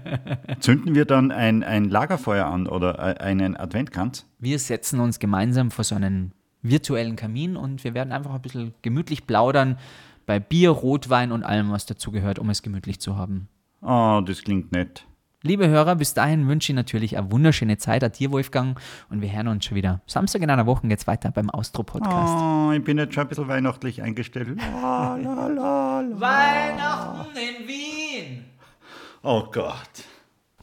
[0.61, 4.25] Zünden wir dann ein, ein Lagerfeuer an oder einen Adventkranz?
[4.39, 8.73] Wir setzen uns gemeinsam vor so einen virtuellen Kamin und wir werden einfach ein bisschen
[8.81, 9.77] gemütlich plaudern
[10.25, 13.49] bei Bier, Rotwein und allem, was dazugehört, um es gemütlich zu haben.
[13.81, 15.05] Oh, das klingt nett.
[15.43, 18.03] Liebe Hörer, bis dahin wünsche ich natürlich eine wunderschöne Zeit.
[18.03, 18.79] an dir, Wolfgang.
[19.09, 20.01] Und wir hören uns schon wieder.
[20.05, 22.33] Samstag in einer Woche geht es weiter beim Austro-Podcast.
[22.39, 24.59] Oh, ich bin jetzt schon ein bisschen weihnachtlich eingestellt.
[24.59, 28.45] La, la, la, Weihnachten in Wien!
[29.23, 30.05] Oh Gott.